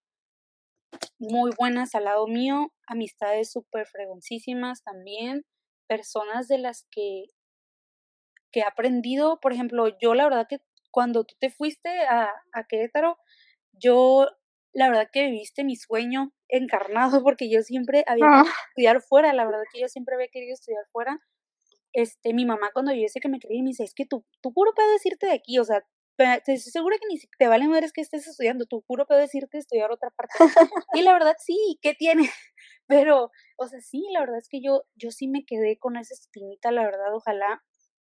muy 1.18 1.50
buenas 1.58 1.94
al 1.94 2.04
lado 2.04 2.26
mío, 2.26 2.72
amistades 2.86 3.50
súper 3.52 3.86
fregoncísimas 3.86 4.82
también, 4.82 5.44
personas 5.88 6.48
de 6.48 6.58
las 6.58 6.86
que, 6.90 7.24
que 8.52 8.60
he 8.60 8.64
aprendido, 8.64 9.40
por 9.40 9.52
ejemplo, 9.52 9.88
yo 10.00 10.14
la 10.14 10.24
verdad 10.24 10.46
que 10.48 10.58
cuando 10.90 11.24
tú 11.24 11.34
te 11.38 11.50
fuiste 11.50 11.88
a, 12.06 12.32
a 12.52 12.64
Querétaro, 12.68 13.18
yo 13.72 14.28
la 14.72 14.88
verdad 14.88 15.08
que 15.12 15.24
viviste 15.26 15.64
mi 15.64 15.76
sueño 15.76 16.32
encarnado 16.48 17.22
porque 17.22 17.50
yo 17.50 17.62
siempre 17.62 18.04
había 18.06 18.26
Ah. 18.26 18.42
querido 18.42 18.54
estudiar 18.68 19.02
fuera, 19.02 19.32
la 19.32 19.44
verdad 19.44 19.62
que 19.72 19.80
yo 19.80 19.88
siempre 19.88 20.14
había 20.14 20.28
querido 20.28 20.54
estudiar 20.54 20.84
fuera. 20.92 21.18
Este, 21.94 22.34
mi 22.34 22.44
mamá 22.44 22.70
cuando 22.72 22.92
yo 22.92 23.02
decía 23.02 23.20
que 23.22 23.28
me 23.28 23.38
quería, 23.38 23.62
me 23.62 23.70
dice, 23.70 23.84
es 23.84 23.94
que 23.94 24.04
tú, 24.04 24.26
tú 24.42 24.52
puro 24.52 24.72
pedo 24.74 24.94
es 24.94 25.06
irte 25.06 25.26
de 25.26 25.32
aquí, 25.32 25.58
o 25.58 25.64
sea, 25.64 25.82
te 26.16 26.52
estoy 26.52 26.58
segura 26.58 26.96
que 26.98 27.06
ni 27.08 27.18
te 27.38 27.48
vale 27.48 27.66
madres 27.68 27.92
que 27.92 28.00
estés 28.00 28.26
estudiando, 28.26 28.66
tú 28.66 28.82
puro 28.82 29.06
pedo 29.06 29.20
es 29.20 29.34
irte 29.34 29.56
a 29.56 29.60
estudiar 29.60 29.90
otra 29.90 30.10
parte. 30.10 30.34
Y 30.94 31.02
la 31.02 31.12
verdad 31.12 31.34
sí, 31.38 31.78
¿qué 31.82 31.94
tiene? 31.94 32.22
Pero, 32.86 33.30
o 33.56 33.66
sea, 33.66 33.80
sí, 33.80 34.04
la 34.12 34.20
verdad 34.20 34.38
es 34.38 34.48
que 34.48 34.60
yo, 34.60 34.84
yo 34.94 35.10
sí 35.10 35.28
me 35.28 35.44
quedé 35.44 35.78
con 35.78 35.96
esa 35.96 36.14
espinita, 36.14 36.70
la 36.70 36.84
verdad, 36.84 37.14
ojalá, 37.14 37.62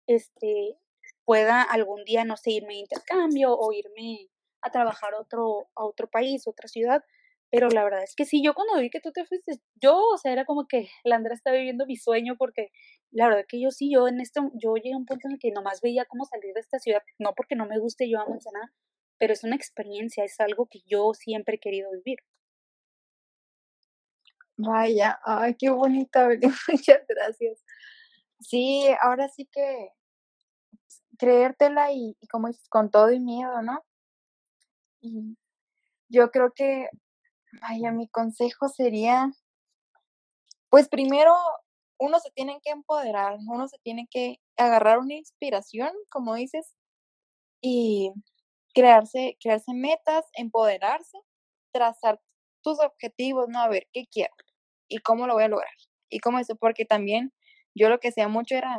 este, 0.07 0.77
pueda 1.25 1.63
algún 1.63 2.05
día, 2.05 2.25
no 2.25 2.37
sé, 2.37 2.53
irme 2.53 2.75
de 2.75 2.81
intercambio 2.81 3.55
o 3.57 3.73
irme 3.73 4.29
a 4.63 4.71
trabajar 4.71 5.15
otro, 5.15 5.69
a 5.75 5.85
otro 5.85 6.09
país, 6.09 6.47
otra 6.47 6.69
ciudad. 6.69 7.03
Pero 7.51 7.69
la 7.69 7.85
verdad 7.85 8.03
es 8.03 8.15
que 8.17 8.25
sí, 8.25 8.43
yo 8.43 8.55
cuando 8.55 8.79
vi 8.81 8.89
que 8.89 9.01
tú 9.01 9.13
te 9.13 9.27
fuiste, 9.27 9.61
yo, 9.75 9.99
o 9.99 10.17
sea, 10.17 10.33
era 10.33 10.47
como 10.47 10.67
que 10.67 10.89
la 11.05 11.17
Andrea 11.17 11.35
está 11.35 11.53
viviendo 11.53 11.85
mi 11.87 11.97
sueño 11.97 12.37
porque 12.39 12.71
la 13.13 13.29
verdad 13.29 13.45
que 13.47 13.61
yo 13.61 13.71
sí, 13.71 13.91
yo 13.93 14.09
en 14.09 14.21
esto, 14.21 14.51
yo 14.55 14.75
llegué 14.75 14.95
a 14.95 14.97
un 14.97 15.07
punto 15.07 15.29
en 15.29 15.35
el 15.35 15.39
que 15.39 15.51
nomás 15.53 15.81
veía 15.83 16.07
cómo 16.07 16.25
salir 16.25 16.55
de 16.55 16.61
esta 16.61 16.79
ciudad, 16.79 17.03
no 17.19 17.35
porque 17.35 17.55
no 17.57 17.67
me 17.67 17.79
guste, 17.79 18.09
yo 18.09 18.21
amo 18.21 18.35
Ensenada, 18.35 18.73
pero 19.19 19.35
es 19.35 19.45
una 19.45 19.57
experiencia, 19.57 20.25
es 20.25 20.41
algo 20.41 20.67
que 20.67 20.81
yo 20.87 21.13
siempre 21.15 21.57
he 21.57 21.61
querido 21.61 21.91
vivir. 21.93 22.19
Vaya, 24.57 25.21
ay, 25.25 25.55
qué 25.59 25.71
bonita, 25.71 26.29
muchas 26.69 27.07
gracias. 27.07 27.63
Sí, 28.41 28.87
ahora 29.01 29.29
sí 29.29 29.47
que 29.53 29.91
creértela 31.19 31.93
y, 31.93 32.17
como 32.31 32.49
con 32.71 32.91
todo 32.91 33.13
y 33.13 33.21
miedo, 33.21 33.63
¿no? 33.63 33.85
Y 35.01 35.37
yo 36.09 36.31
creo 36.31 36.53
que, 36.55 36.89
vaya, 37.61 37.93
mi 37.93 38.09
consejo 38.09 38.69
sería, 38.69 39.31
pues 40.71 40.89
primero, 40.89 41.35
uno 42.03 42.19
se 42.21 42.31
tiene 42.33 42.61
que 42.63 42.71
empoderar, 42.71 43.39
uno 43.49 43.69
se 43.69 43.79
tiene 43.85 44.09
que 44.11 44.39
agarrar 44.57 44.99
una 44.99 45.15
inspiración, 45.15 45.93
como 46.11 46.35
dices, 46.35 46.75
y 47.63 48.13
crearse, 48.75 49.37
crearse 49.41 49.75
metas, 49.75 50.27
empoderarse, 50.35 51.19
trazar 51.73 52.21
tus 52.63 52.81
objetivos, 52.81 53.49
¿no? 53.49 53.61
A 53.61 53.69
ver, 53.69 53.89
¿qué 53.93 54.07
quiero? 54.11 54.35
¿Y 54.89 54.99
cómo 54.99 55.27
lo 55.27 55.35
voy 55.35 55.45
a 55.45 55.49
lograr? 55.49 55.73
Y 56.11 56.21
cómo 56.21 56.39
eso, 56.41 56.57
porque 56.57 56.85
también 56.85 57.33
yo 57.75 57.89
lo 57.91 57.99
que 58.01 58.09
hacía 58.09 58.29
mucho 58.29 58.57
era 58.57 58.79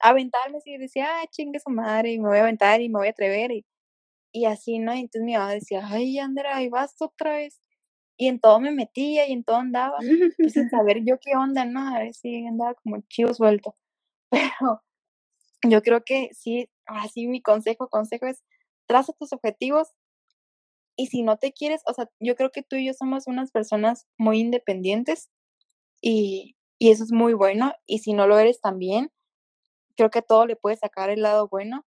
aventarme, 0.00 0.58
así 0.58 0.76
decía, 0.78 1.08
ah, 1.22 1.26
chingue 1.30 1.60
su 1.60 1.70
madre, 1.70 2.12
y 2.12 2.18
me 2.20 2.28
voy 2.28 2.38
a 2.38 2.42
aventar 2.42 2.80
y 2.82 2.88
me 2.88 2.98
voy 3.00 3.08
a 3.08 3.10
atrever, 3.12 3.52
y, 3.52 3.66
y 4.32 4.46
así, 4.46 4.78
¿no? 4.80 4.94
Y 4.94 5.00
entonces 5.00 5.22
mi 5.24 5.34
mamá 5.34 5.52
decía, 5.54 5.82
ay, 5.86 6.18
Andrea, 6.20 6.56
ahí 6.56 6.68
vas 6.70 6.94
otra 7.00 7.34
vez. 7.34 7.60
Y 8.20 8.28
en 8.28 8.38
todo 8.38 8.60
me 8.60 8.70
metía 8.70 9.26
y 9.26 9.32
en 9.32 9.44
todo 9.44 9.56
andaba, 9.56 9.96
pues 10.36 10.52
sin 10.52 10.68
saber 10.70 10.98
yo 11.06 11.18
qué 11.18 11.36
onda, 11.36 11.64
¿no? 11.64 11.88
A 11.88 12.00
ver 12.00 12.12
si 12.12 12.46
andaba 12.46 12.74
como 12.74 13.00
chivo 13.08 13.32
suelto. 13.32 13.74
Pero 14.30 14.82
yo 15.66 15.80
creo 15.80 16.04
que 16.04 16.28
sí, 16.34 16.68
ahora 16.84 17.08
sí 17.08 17.26
mi 17.28 17.40
consejo, 17.40 17.88
consejo 17.88 18.26
es, 18.26 18.44
traza 18.86 19.14
tus 19.14 19.32
objetivos 19.32 19.94
y 20.96 21.06
si 21.06 21.22
no 21.22 21.38
te 21.38 21.54
quieres, 21.54 21.80
o 21.86 21.94
sea, 21.94 22.10
yo 22.20 22.36
creo 22.36 22.50
que 22.50 22.62
tú 22.62 22.76
y 22.76 22.88
yo 22.88 22.92
somos 22.92 23.26
unas 23.26 23.52
personas 23.52 24.06
muy 24.18 24.38
independientes 24.38 25.30
y, 26.02 26.56
y 26.78 26.90
eso 26.90 27.04
es 27.04 27.12
muy 27.12 27.32
bueno. 27.32 27.72
Y 27.86 28.00
si 28.00 28.12
no 28.12 28.26
lo 28.26 28.38
eres 28.38 28.60
también, 28.60 29.10
creo 29.96 30.10
que 30.10 30.20
todo 30.20 30.44
le 30.44 30.56
puedes 30.56 30.80
sacar 30.80 31.08
el 31.08 31.22
lado 31.22 31.48
bueno, 31.48 31.86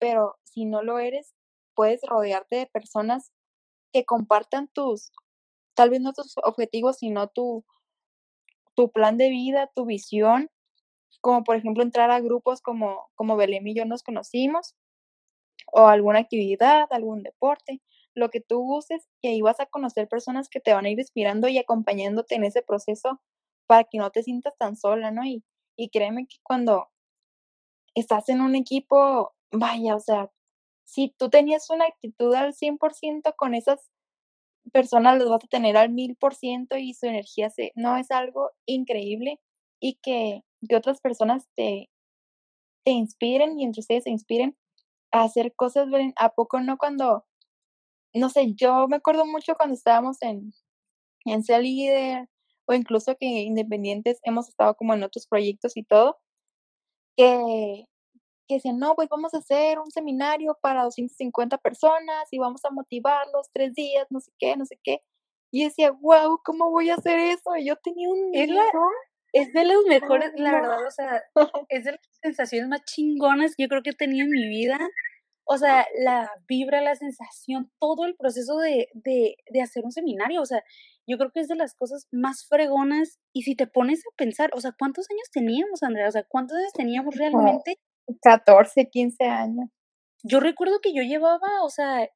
pero 0.00 0.36
si 0.42 0.64
no 0.64 0.82
lo 0.82 0.98
eres, 0.98 1.36
puedes 1.76 2.00
rodearte 2.02 2.56
de 2.56 2.66
personas 2.66 3.30
que 3.92 4.04
compartan 4.04 4.66
tus, 4.66 5.12
tal 5.74 5.90
vez 5.90 6.00
no 6.00 6.12
tus 6.12 6.34
objetivos, 6.44 6.98
sino 6.98 7.28
tu, 7.28 7.64
tu 8.74 8.90
plan 8.90 9.18
de 9.18 9.30
vida, 9.30 9.70
tu 9.74 9.84
visión, 9.86 10.50
como 11.20 11.44
por 11.44 11.56
ejemplo 11.56 11.82
entrar 11.82 12.10
a 12.10 12.20
grupos 12.20 12.62
como, 12.62 13.10
como 13.14 13.36
Belém 13.36 13.66
y 13.66 13.74
yo 13.74 13.84
nos 13.84 14.02
conocimos, 14.02 14.74
o 15.72 15.86
alguna 15.86 16.20
actividad, 16.20 16.88
algún 16.90 17.22
deporte, 17.22 17.80
lo 18.14 18.30
que 18.30 18.40
tú 18.40 18.76
uses, 18.76 19.08
y 19.22 19.28
ahí 19.28 19.40
vas 19.40 19.60
a 19.60 19.66
conocer 19.66 20.08
personas 20.08 20.48
que 20.48 20.60
te 20.60 20.72
van 20.72 20.86
a 20.86 20.90
ir 20.90 20.98
inspirando 20.98 21.48
y 21.48 21.58
acompañándote 21.58 22.34
en 22.34 22.44
ese 22.44 22.62
proceso 22.62 23.20
para 23.66 23.84
que 23.84 23.98
no 23.98 24.10
te 24.10 24.22
sientas 24.22 24.56
tan 24.58 24.76
sola, 24.76 25.10
¿no? 25.10 25.24
Y, 25.24 25.44
y 25.76 25.90
créeme 25.90 26.26
que 26.26 26.38
cuando 26.42 26.88
estás 27.94 28.28
en 28.28 28.40
un 28.40 28.54
equipo, 28.54 29.32
vaya, 29.52 29.94
o 29.94 30.00
sea, 30.00 30.30
si 30.84 31.14
tú 31.16 31.30
tenías 31.30 31.70
una 31.70 31.84
actitud 31.86 32.34
al 32.34 32.52
100% 32.52 33.34
con 33.36 33.54
esas 33.54 33.90
personas, 34.72 35.18
los 35.18 35.30
vas 35.30 35.44
a 35.44 35.48
tener 35.48 35.76
al 35.76 35.90
1000% 35.90 36.78
y 36.78 36.94
su 36.94 37.06
energía 37.06 37.50
se, 37.50 37.72
no, 37.74 37.96
es 37.96 38.10
algo 38.10 38.50
increíble 38.66 39.40
y 39.80 39.96
que, 40.02 40.42
que 40.68 40.76
otras 40.76 41.00
personas 41.00 41.48
te, 41.56 41.90
te 42.84 42.92
inspiren 42.92 43.58
y 43.58 43.64
entre 43.64 43.80
ustedes 43.80 44.04
se 44.04 44.10
inspiren 44.10 44.56
a 45.12 45.24
hacer 45.24 45.54
cosas, 45.56 45.88
¿a 46.16 46.30
poco 46.30 46.60
no 46.60 46.78
cuando, 46.78 47.24
no 48.14 48.30
sé, 48.30 48.54
yo 48.54 48.88
me 48.88 48.96
acuerdo 48.96 49.26
mucho 49.26 49.54
cuando 49.56 49.74
estábamos 49.74 50.18
en, 50.22 50.52
en 51.26 51.44
Sea 51.44 51.58
Líder 51.60 52.28
o 52.66 52.74
incluso 52.74 53.16
que 53.18 53.26
independientes 53.26 54.20
hemos 54.24 54.48
estado 54.48 54.74
como 54.76 54.94
en 54.94 55.02
otros 55.04 55.26
proyectos 55.26 55.76
y 55.76 55.84
todo, 55.84 56.18
que 57.16 57.86
que 58.50 58.56
decían, 58.56 58.80
no, 58.80 58.96
pues 58.96 59.08
vamos 59.08 59.32
a 59.32 59.38
hacer 59.38 59.78
un 59.78 59.92
seminario 59.92 60.58
para 60.60 60.82
250 60.82 61.56
personas 61.58 62.26
y 62.32 62.38
vamos 62.38 62.64
a 62.64 62.70
motivarlos 62.70 63.48
tres 63.52 63.74
días, 63.74 64.08
no 64.10 64.18
sé 64.18 64.32
qué, 64.40 64.56
no 64.56 64.66
sé 64.66 64.76
qué. 64.82 65.02
Y 65.52 65.62
decía, 65.62 65.92
wow, 65.92 66.40
¿cómo 66.44 66.68
voy 66.68 66.90
a 66.90 66.94
hacer 66.94 67.20
eso? 67.20 67.56
Y 67.56 67.66
yo 67.66 67.76
tenía 67.76 68.08
un... 68.08 68.34
Es, 68.34 68.50
es 69.32 69.52
de 69.52 69.64
los 69.64 69.84
mejores, 69.86 70.32
la 70.34 70.50
verdad, 70.50 70.84
o 70.84 70.90
sea, 70.90 71.22
es 71.68 71.84
de 71.84 71.92
las 71.92 72.00
sensaciones 72.20 72.68
más 72.68 72.84
chingonas 72.84 73.54
que 73.54 73.62
yo 73.62 73.68
creo 73.68 73.82
que 73.84 73.90
he 73.90 73.94
tenido 73.94 74.24
en 74.24 74.32
mi 74.32 74.48
vida. 74.48 74.78
O 75.44 75.56
sea, 75.56 75.86
la 76.00 76.28
vibra, 76.48 76.80
la 76.80 76.96
sensación, 76.96 77.70
todo 77.78 78.04
el 78.04 78.16
proceso 78.16 78.56
de, 78.58 78.88
de, 78.94 79.36
de 79.48 79.62
hacer 79.62 79.84
un 79.84 79.92
seminario, 79.92 80.42
o 80.42 80.46
sea, 80.46 80.64
yo 81.06 81.18
creo 81.18 81.30
que 81.30 81.40
es 81.40 81.48
de 81.48 81.54
las 81.54 81.74
cosas 81.74 82.08
más 82.10 82.46
fregonas. 82.48 83.20
Y 83.32 83.42
si 83.42 83.54
te 83.54 83.68
pones 83.68 84.00
a 84.00 84.14
pensar, 84.16 84.50
o 84.54 84.60
sea, 84.60 84.74
¿cuántos 84.76 85.06
años 85.08 85.30
teníamos, 85.32 85.84
Andrea? 85.84 86.08
O 86.08 86.12
sea, 86.12 86.24
¿cuántos 86.24 86.58
años 86.58 86.72
teníamos 86.72 87.14
realmente? 87.14 87.78
14, 88.20 88.88
15 88.90 89.24
años. 89.24 89.70
Yo 90.22 90.40
recuerdo 90.40 90.80
que 90.82 90.92
yo 90.92 91.02
llevaba, 91.02 91.62
o 91.62 91.70
sea, 91.70 92.08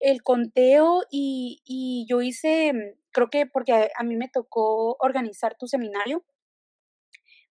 el 0.00 0.22
conteo 0.22 1.02
y, 1.10 1.62
y 1.64 2.06
yo 2.08 2.22
hice, 2.22 2.72
mm, 2.72 2.98
creo 3.12 3.30
que 3.30 3.46
porque 3.46 3.90
a, 3.94 4.02
mí 4.04 4.16
me 4.16 4.28
tocó 4.28 4.96
organizar 5.00 5.56
tu 5.56 5.66
seminario, 5.66 6.24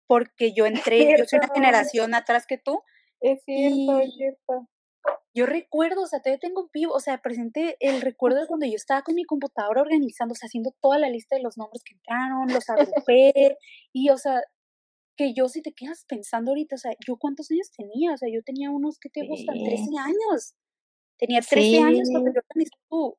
porque 0.07 0.53
yo 0.53 0.65
entré, 0.65 1.17
yo 1.17 1.25
soy 1.25 1.39
una 1.39 1.53
generación 1.53 2.13
atrás 2.13 2.45
que 2.45 2.57
tú. 2.57 2.83
Es 3.21 3.43
cierto, 3.43 3.99
es 3.99 4.13
cierto. 4.13 4.67
Yo 5.33 5.45
recuerdo, 5.45 6.03
o 6.03 6.07
sea, 6.07 6.21
todavía 6.21 6.39
tengo 6.39 6.69
vivo, 6.73 6.93
o 6.93 6.99
sea, 6.99 7.21
presenté 7.21 7.77
el 7.79 8.01
recuerdo 8.01 8.39
de 8.39 8.47
cuando 8.47 8.65
yo 8.65 8.75
estaba 8.75 9.01
con 9.01 9.15
mi 9.15 9.23
computadora 9.25 9.81
organizando, 9.81 10.33
o 10.33 10.35
sea, 10.35 10.47
haciendo 10.47 10.71
toda 10.81 10.99
la 10.99 11.09
lista 11.09 11.35
de 11.35 11.41
los 11.41 11.57
nombres 11.57 11.83
que 11.83 11.95
entraron, 11.95 12.53
los 12.53 12.69
agrupé, 12.69 13.57
y, 13.91 14.09
o 14.09 14.17
sea, 14.17 14.41
que 15.15 15.33
yo 15.33 15.47
si 15.47 15.61
te 15.61 15.73
quedas 15.73 16.05
pensando 16.07 16.51
ahorita, 16.51 16.75
o 16.75 16.79
sea, 16.79 16.91
¿yo 17.07 17.17
cuántos 17.17 17.49
años 17.51 17.71
tenía? 17.75 18.13
O 18.13 18.17
sea, 18.17 18.29
yo 18.31 18.41
tenía 18.43 18.69
unos, 18.69 18.99
¿qué 18.99 19.09
te 19.09 19.25
gustan? 19.27 19.55
13 19.55 19.83
años. 19.99 20.55
Tenía 21.17 21.41
13 21.41 21.79
años 21.79 22.09
cuando 22.11 22.31
yo 22.33 22.41
organizé 22.41 22.75
tu, 22.89 23.17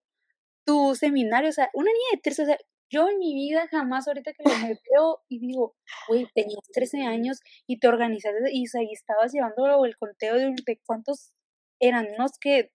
tu 0.65 0.95
seminario, 0.95 1.49
o 1.49 1.53
sea, 1.53 1.71
una 1.75 1.91
niña 1.91 2.11
de 2.13 2.21
13, 2.21 2.43
o 2.43 2.47
sea, 2.47 2.59
yo 2.91 3.09
en 3.09 3.19
mi 3.19 3.35
vida 3.35 3.67
jamás 3.69 4.07
ahorita 4.07 4.33
que 4.33 4.45
me 4.45 4.53
veo 4.93 5.21
y 5.29 5.39
digo, 5.41 5.75
güey, 6.09 6.27
tenías 6.35 6.61
13 6.73 7.03
años 7.03 7.41
y 7.67 7.79
te 7.79 7.89
organizaste 7.89 8.51
y, 8.53 8.67
o 8.67 8.71
sea, 8.71 8.83
y 8.83 8.93
estabas 8.93 9.33
llevando 9.33 9.85
el 9.85 9.97
conteo 9.97 10.35
de, 10.35 10.55
de 10.67 10.81
cuántos 10.85 11.33
eran, 11.81 12.07
unos 12.17 12.33
que 12.41 12.73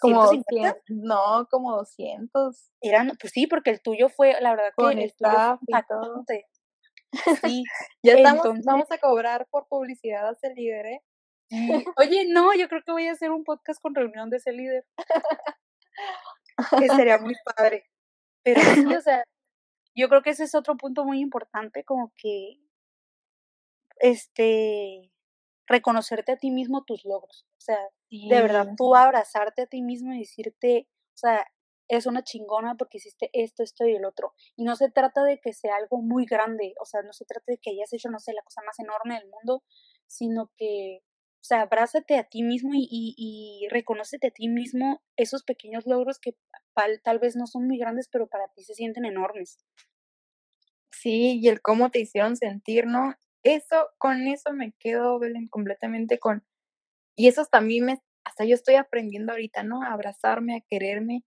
como 0.00 0.28
100, 0.28 0.44
no, 0.88 1.46
como 1.50 1.76
200. 1.76 2.70
Eran, 2.80 3.12
pues 3.20 3.32
sí, 3.32 3.46
porque 3.46 3.70
el 3.70 3.82
tuyo 3.82 4.08
fue, 4.08 4.40
la 4.40 4.50
verdad 4.50 4.72
que 4.76 5.02
el 5.02 5.12
tuyo 5.16 5.58
fue 6.24 6.44
Sí, 7.42 7.64
ya 8.02 8.14
estamos, 8.14 8.64
vamos 8.64 8.90
a 8.90 8.98
cobrar 8.98 9.46
por 9.50 9.66
publicidad 9.68 10.28
a 10.28 10.32
ese 10.32 10.54
líder, 10.54 10.86
¿eh? 10.86 11.02
Oye, 11.96 12.26
no, 12.28 12.54
yo 12.54 12.68
creo 12.68 12.82
que 12.82 12.92
voy 12.92 13.06
a 13.06 13.12
hacer 13.12 13.30
un 13.30 13.44
podcast 13.44 13.80
con 13.80 13.94
reunión 13.94 14.30
de 14.30 14.36
ese 14.36 14.52
líder. 14.52 14.84
que 16.78 16.88
sería 16.88 17.18
muy 17.18 17.34
padre. 17.56 17.84
Pero 18.42 18.60
sí, 18.60 18.86
o 18.94 19.00
sea, 19.02 19.24
yo 19.94 20.08
creo 20.08 20.22
que 20.22 20.30
ese 20.30 20.44
es 20.44 20.54
otro 20.54 20.76
punto 20.76 21.04
muy 21.04 21.20
importante, 21.20 21.84
como 21.84 22.12
que, 22.16 22.58
este, 24.00 25.10
reconocerte 25.66 26.32
a 26.32 26.36
ti 26.36 26.50
mismo 26.50 26.84
tus 26.84 27.04
logros. 27.04 27.46
O 27.58 27.60
sea, 27.60 27.78
de 28.10 28.42
verdad, 28.42 28.68
tú 28.76 28.94
abrazarte 28.94 29.62
a 29.62 29.66
ti 29.66 29.82
mismo 29.82 30.12
y 30.14 30.20
decirte, 30.20 30.88
o 31.14 31.18
sea, 31.18 31.46
es 31.88 32.06
una 32.06 32.22
chingona 32.22 32.76
porque 32.76 32.98
hiciste 32.98 33.30
esto, 33.32 33.62
esto 33.62 33.86
y 33.86 33.94
el 33.94 34.04
otro. 34.04 34.34
Y 34.56 34.64
no 34.64 34.76
se 34.76 34.90
trata 34.90 35.24
de 35.24 35.40
que 35.40 35.52
sea 35.52 35.76
algo 35.76 36.00
muy 36.02 36.26
grande, 36.26 36.74
o 36.80 36.84
sea, 36.84 37.02
no 37.02 37.12
se 37.12 37.24
trata 37.24 37.44
de 37.52 37.58
que 37.58 37.70
hayas 37.70 37.92
hecho, 37.92 38.10
no 38.10 38.20
sé, 38.20 38.32
la 38.32 38.42
cosa 38.42 38.62
más 38.64 38.78
enorme 38.78 39.14
del 39.14 39.28
mundo, 39.28 39.64
sino 40.06 40.50
que, 40.56 41.00
o 41.02 41.44
sea, 41.44 41.62
abrázate 41.62 42.16
a 42.16 42.24
ti 42.24 42.42
mismo 42.42 42.72
y, 42.74 42.86
y, 42.90 43.66
a 43.70 44.30
ti 44.30 44.48
mismo 44.48 45.02
esos 45.16 45.42
pequeños 45.44 45.86
logros 45.86 46.18
que 46.18 46.36
tal 47.02 47.18
vez 47.18 47.36
no 47.36 47.46
son 47.46 47.66
muy 47.66 47.78
grandes, 47.78 48.08
pero 48.10 48.28
para 48.28 48.48
ti 48.48 48.62
se 48.62 48.74
sienten 48.74 49.04
enormes. 49.04 49.58
Sí, 50.90 51.38
y 51.40 51.48
el 51.48 51.60
cómo 51.60 51.90
te 51.90 52.00
hicieron 52.00 52.36
sentir, 52.36 52.86
¿no? 52.86 53.14
Eso, 53.42 53.88
con 53.98 54.26
eso 54.26 54.52
me 54.52 54.72
quedo, 54.78 55.18
Belén, 55.18 55.48
completamente 55.48 56.18
con... 56.18 56.44
Y 57.16 57.28
eso 57.28 57.44
también 57.46 57.84
me, 57.84 58.02
hasta 58.24 58.44
yo 58.44 58.54
estoy 58.54 58.74
aprendiendo 58.74 59.32
ahorita, 59.32 59.62
¿no? 59.62 59.82
A 59.82 59.92
abrazarme, 59.92 60.56
a 60.56 60.60
quererme, 60.60 61.24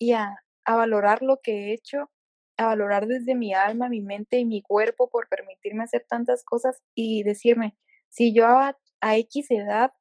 y 0.00 0.14
a, 0.14 0.42
valorar 0.66 1.22
lo 1.22 1.40
que 1.42 1.52
he 1.52 1.72
hecho, 1.74 2.10
a 2.56 2.66
valorar 2.66 3.06
desde 3.06 3.34
mi 3.34 3.54
alma, 3.54 3.88
mi 3.88 4.00
mente 4.00 4.38
y 4.38 4.44
mi 4.44 4.62
cuerpo 4.62 5.10
por 5.10 5.28
permitirme 5.28 5.84
hacer 5.84 6.06
tantas 6.08 6.44
cosas 6.44 6.80
y 6.94 7.22
decirme, 7.22 7.76
si 8.08 8.32
yo 8.32 8.46
a, 8.46 8.78
a 9.00 9.16
X 9.16 9.50
edad 9.50 9.92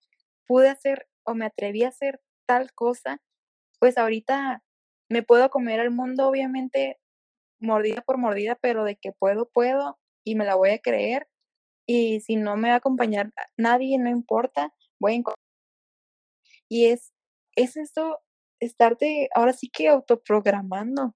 pude 0.47 0.69
hacer 0.69 1.07
o 1.23 1.33
me 1.35 1.45
atreví 1.45 1.83
a 1.83 1.89
hacer 1.89 2.21
tal 2.45 2.71
cosa, 2.73 3.21
pues 3.79 3.97
ahorita 3.97 4.63
me 5.09 5.23
puedo 5.23 5.49
comer 5.49 5.79
al 5.79 5.91
mundo, 5.91 6.27
obviamente, 6.27 6.99
mordida 7.59 8.01
por 8.01 8.17
mordida, 8.17 8.55
pero 8.55 8.83
de 8.83 8.95
que 8.95 9.11
puedo, 9.11 9.49
puedo 9.49 9.99
y 10.23 10.35
me 10.35 10.45
la 10.45 10.55
voy 10.55 10.69
a 10.69 10.79
creer. 10.79 11.27
Y 11.87 12.21
si 12.21 12.35
no 12.35 12.55
me 12.57 12.69
va 12.69 12.75
a 12.75 12.77
acompañar 12.77 13.31
nadie, 13.57 13.97
no 13.97 14.09
importa, 14.09 14.73
voy 14.99 15.13
a 15.13 15.15
encontrar. 15.15 15.45
Y 16.69 16.87
es, 16.87 17.11
es 17.55 17.75
eso 17.75 18.19
estarte 18.59 19.29
ahora 19.33 19.53
sí 19.53 19.69
que 19.69 19.87
autoprogramando. 19.87 21.15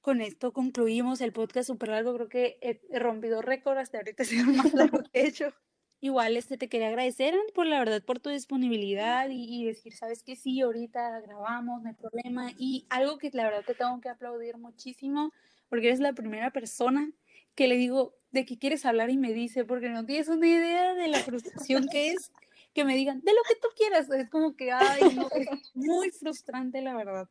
Con 0.00 0.20
esto 0.20 0.52
concluimos 0.52 1.20
el 1.20 1.32
podcast 1.32 1.66
súper 1.66 1.88
largo, 1.88 2.14
creo 2.14 2.28
que 2.28 2.58
he, 2.60 2.98
rompido 2.98 3.42
récord 3.42 3.78
hasta 3.78 3.98
ahorita 3.98 4.22
ha 4.22 4.26
sido 4.26 4.46
más 4.46 4.72
largo 4.72 5.02
que 5.12 5.26
hecho. 5.26 5.52
Igual 6.00 6.36
este 6.36 6.58
te 6.58 6.68
quería 6.68 6.88
agradecer 6.88 7.34
por 7.54 7.66
la 7.66 7.78
verdad 7.78 8.04
por 8.04 8.20
tu 8.20 8.28
disponibilidad 8.28 9.28
y, 9.30 9.64
decir, 9.64 9.94
sabes 9.94 10.22
que 10.22 10.36
sí, 10.36 10.60
ahorita 10.60 11.20
grabamos, 11.22 11.82
no 11.82 11.88
hay 11.88 11.94
problema. 11.94 12.52
Y 12.58 12.86
algo 12.90 13.18
que 13.18 13.30
la 13.32 13.44
verdad 13.44 13.64
te 13.66 13.74
tengo 13.74 13.98
que 14.00 14.10
aplaudir 14.10 14.58
muchísimo, 14.58 15.32
porque 15.68 15.88
eres 15.88 16.00
la 16.00 16.12
primera 16.12 16.52
persona 16.52 17.10
que 17.54 17.66
le 17.66 17.76
digo 17.76 18.14
de 18.30 18.44
qué 18.44 18.58
quieres 18.58 18.84
hablar 18.84 19.08
y 19.08 19.16
me 19.16 19.32
dice, 19.32 19.64
porque 19.64 19.88
no 19.88 20.04
tienes 20.04 20.28
una 20.28 20.46
idea 20.46 20.94
de 20.94 21.08
la 21.08 21.18
frustración 21.20 21.88
que 21.90 22.10
es 22.10 22.30
que 22.76 22.84
me 22.84 22.94
digan, 22.94 23.22
de 23.22 23.32
lo 23.32 23.42
que 23.48 23.56
tú 23.56 23.68
quieras. 23.74 24.10
Es 24.10 24.28
como 24.28 24.54
que, 24.54 24.70
ay, 24.70 25.14
no, 25.14 25.28
es 25.30 25.74
muy 25.74 26.10
frustrante, 26.10 26.82
la 26.82 26.94
verdad. 26.94 27.28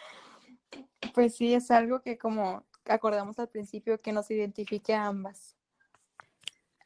Pues 1.15 1.35
sí, 1.35 1.55
es 1.55 1.73
algo 1.73 2.03
que 2.03 2.19
como 2.19 2.65
acordamos 2.85 3.39
al 3.41 3.49
principio, 3.49 4.01
que 4.01 4.13
nos 4.13 4.31
identifique 4.31 4.95
a 4.95 5.07
ambas. 5.07 5.57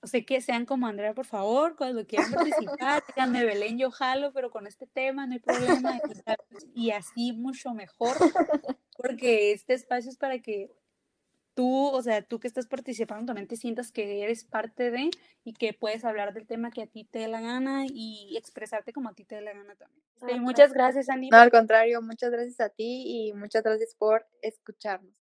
O 0.00 0.06
sea, 0.06 0.24
que 0.24 0.40
sean 0.40 0.64
como 0.64 0.86
Andrea, 0.86 1.12
por 1.12 1.26
favor, 1.26 1.76
cuando 1.76 2.06
quieran 2.06 2.32
participar, 2.32 3.02
díganme, 3.08 3.44
Belén, 3.44 3.76
yo 3.76 3.90
jalo, 3.90 4.32
pero 4.32 4.50
con 4.50 4.66
este 4.66 4.86
tema 4.86 5.26
no 5.26 5.34
hay 5.34 5.40
problema, 5.40 6.00
y 6.74 6.92
así 6.92 7.32
mucho 7.32 7.74
mejor, 7.74 8.16
porque 8.96 9.52
este 9.52 9.74
espacio 9.74 10.10
es 10.10 10.16
para 10.16 10.38
que 10.38 10.70
tú, 11.54 11.86
o 11.86 12.02
sea, 12.02 12.22
tú 12.22 12.40
que 12.40 12.48
estás 12.48 12.66
participando 12.66 13.26
también 13.26 13.48
te 13.48 13.56
sientas 13.56 13.92
que 13.92 14.22
eres 14.22 14.44
parte 14.44 14.90
de 14.90 15.10
y 15.44 15.54
que 15.54 15.72
puedes 15.72 16.04
hablar 16.04 16.34
del 16.34 16.46
tema 16.46 16.70
que 16.70 16.82
a 16.82 16.86
ti 16.86 17.04
te 17.04 17.20
dé 17.20 17.28
la 17.28 17.40
gana 17.40 17.84
y 17.86 18.36
expresarte 18.36 18.92
como 18.92 19.08
a 19.08 19.14
ti 19.14 19.24
te 19.24 19.36
dé 19.36 19.40
la 19.42 19.52
gana 19.52 19.74
también. 19.74 20.42
muchas 20.42 20.72
gracias, 20.72 21.08
Andy. 21.08 21.30
No, 21.30 21.38
al 21.38 21.50
contrario, 21.50 22.00
muchas 22.02 22.30
gracias 22.30 22.60
a 22.60 22.68
ti 22.68 23.04
y 23.06 23.32
muchas 23.32 23.62
gracias 23.62 23.94
por 23.94 24.26
escucharnos. 24.42 25.12